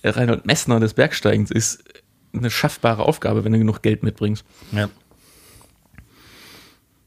Reinhold 0.01 0.45
Messner 0.45 0.79
des 0.79 0.93
Bergsteigens 0.93 1.51
ist, 1.51 1.83
eine 2.33 2.49
schaffbare 2.49 3.03
Aufgabe, 3.03 3.43
wenn 3.43 3.51
du 3.51 3.59
genug 3.59 3.81
Geld 3.81 4.03
mitbringst. 4.03 4.45
Ja. 4.71 4.89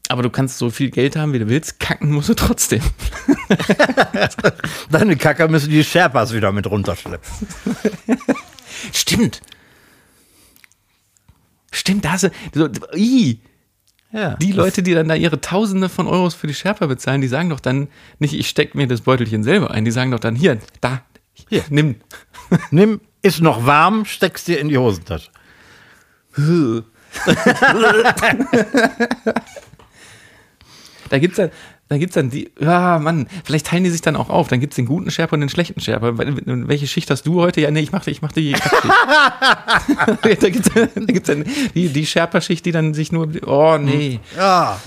Aber 0.09 0.21
du 0.21 0.29
kannst 0.29 0.57
so 0.57 0.69
viel 0.69 0.89
Geld 0.89 1.15
haben, 1.15 1.33
wie 1.33 1.39
du 1.39 1.47
willst, 1.47 1.79
kacken 1.79 2.11
musst 2.11 2.29
du 2.29 2.33
trotzdem. 2.33 2.81
Deine 4.91 5.15
Kacker 5.15 5.47
müssen 5.47 5.69
die 5.69 5.83
Sherpas 5.83 6.33
wieder 6.33 6.51
mit 6.51 6.67
runterschleppen. 6.67 7.29
Stimmt. 8.93 9.41
Stimmt, 11.71 12.05
da 12.05 12.11
hast 12.11 12.25
du, 12.25 12.29
so, 12.53 12.69
ii, 12.95 13.39
Ja. 14.11 14.35
Die 14.35 14.51
Leute, 14.51 14.83
die 14.83 14.93
dann 14.93 15.07
da 15.07 15.15
ihre 15.15 15.41
Tausende 15.41 15.89
von 15.89 16.07
Euros 16.07 16.35
für 16.35 16.47
die 16.47 16.53
Sherpa 16.53 16.85
bezahlen, 16.85 17.21
die 17.21 17.27
sagen 17.27 17.49
doch 17.49 17.61
dann 17.61 17.87
nicht, 18.19 18.33
ich 18.33 18.47
stecke 18.49 18.77
mir 18.77 18.87
das 18.87 19.01
Beutelchen 19.01 19.43
selber 19.43 19.71
ein. 19.71 19.85
Die 19.85 19.91
sagen 19.91 20.11
doch 20.11 20.19
dann, 20.19 20.35
hier, 20.35 20.59
da, 20.81 21.01
hier, 21.49 21.63
nimm. 21.69 21.95
Nimm, 22.71 22.99
ist 23.21 23.41
noch 23.41 23.65
warm, 23.65 24.05
steckst 24.05 24.47
dir 24.47 24.59
in 24.59 24.67
die 24.67 24.77
Hosentasche. 24.77 25.31
Da 31.09 31.19
gibt's 31.19 31.37
dann, 31.37 31.51
da 31.89 31.97
gibt's 31.97 32.15
dann 32.15 32.29
die, 32.29 32.49
ja, 32.59 32.97
Mann, 32.99 33.27
vielleicht 33.43 33.67
teilen 33.67 33.83
die 33.83 33.89
sich 33.89 34.01
dann 34.01 34.15
auch 34.15 34.29
auf. 34.29 34.47
Dann 34.47 34.59
gibt's 34.59 34.75
den 34.77 34.85
guten 34.85 35.11
Sherpa 35.11 35.35
und 35.35 35.41
den 35.41 35.49
schlechten 35.49 35.79
Sherpa. 35.79 36.07
Wel- 36.09 36.67
Welche 36.67 36.87
Schicht 36.87 37.09
hast 37.11 37.27
du 37.27 37.41
heute? 37.41 37.61
Ja, 37.61 37.71
nee, 37.71 37.81
ich 37.81 37.91
mach, 37.91 38.07
ich 38.07 38.21
mach 38.21 38.31
die 38.31 38.53
Kackschicht. 38.53 38.83
da 40.43 40.49
gibt's, 40.49 40.69
da 40.73 40.85
gibt's 41.05 41.27
dann 41.27 41.45
die, 41.75 41.89
die 41.89 42.05
Sherpa-Schicht, 42.05 42.65
die 42.65 42.71
dann 42.71 42.93
sich 42.93 43.11
nur, 43.11 43.29
oh, 43.45 43.77
nee. 43.77 44.19
Ja. 44.37 44.79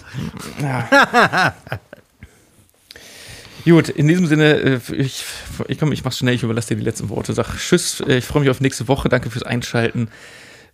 Gut, 3.65 3.89
in 3.89 4.07
diesem 4.07 4.27
Sinne, 4.27 4.55
äh, 4.55 4.81
ich, 4.95 5.25
ich 5.67 5.79
komm, 5.79 5.91
ich 5.91 6.05
mach's 6.05 6.19
schnell, 6.19 6.35
ich 6.35 6.43
überlasse 6.45 6.69
dir 6.69 6.77
die 6.77 6.85
letzten 6.85 7.09
Worte. 7.09 7.33
Sag 7.33 7.57
Tschüss, 7.59 8.01
äh, 8.01 8.19
ich 8.19 8.25
freue 8.25 8.43
mich 8.43 8.51
auf 8.51 8.61
nächste 8.61 8.87
Woche. 8.87 9.09
Danke 9.09 9.29
fürs 9.31 9.43
Einschalten. 9.43 10.09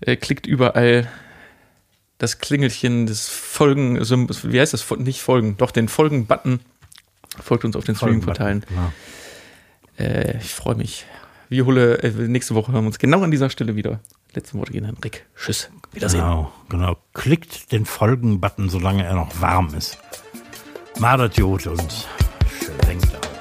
Äh, 0.03 0.17
Klickt 0.17 0.47
überall 0.47 1.09
das 2.23 2.39
Klingelchen 2.39 3.07
des 3.07 3.29
Folgen, 3.29 3.99
wie 3.99 4.61
heißt 4.61 4.73
das? 4.73 4.89
Nicht 4.93 5.21
Folgen, 5.21 5.57
doch 5.57 5.73
den 5.73 5.89
Folgen-Button. 5.89 6.61
Folgt 7.43 7.65
uns 7.65 7.75
auf 7.75 7.83
den 7.83 7.97
Streaming-Portalen. 7.97 8.65
Ja. 9.99 10.05
Äh, 10.05 10.37
ich 10.39 10.55
freue 10.55 10.77
mich. 10.77 11.05
Wir 11.49 11.67
hole, 11.67 11.99
äh, 12.01 12.11
nächste 12.11 12.55
Woche 12.55 12.71
hören 12.71 12.85
wir 12.85 12.87
uns 12.87 13.01
genau 13.01 13.23
an 13.23 13.33
dieser 13.33 13.51
Stelle 13.51 13.75
wieder. 13.75 13.99
Letzten 14.35 14.59
Worte 14.59 14.71
gehen 14.71 14.85
an 14.85 14.97
Rick. 15.03 15.27
Tschüss. 15.35 15.69
Wiedersehen. 15.93 16.21
Genau, 16.21 16.53
genau. 16.69 16.97
Klickt 17.13 17.73
den 17.73 17.87
Folgen-Button, 17.87 18.69
solange 18.69 19.05
er 19.05 19.15
noch 19.15 19.41
warm 19.41 19.75
ist. 19.75 19.99
Madert 21.01 21.37
Jod 21.37 21.67
und 21.67 22.07
schwenkt 22.85 23.17
auf. 23.17 23.32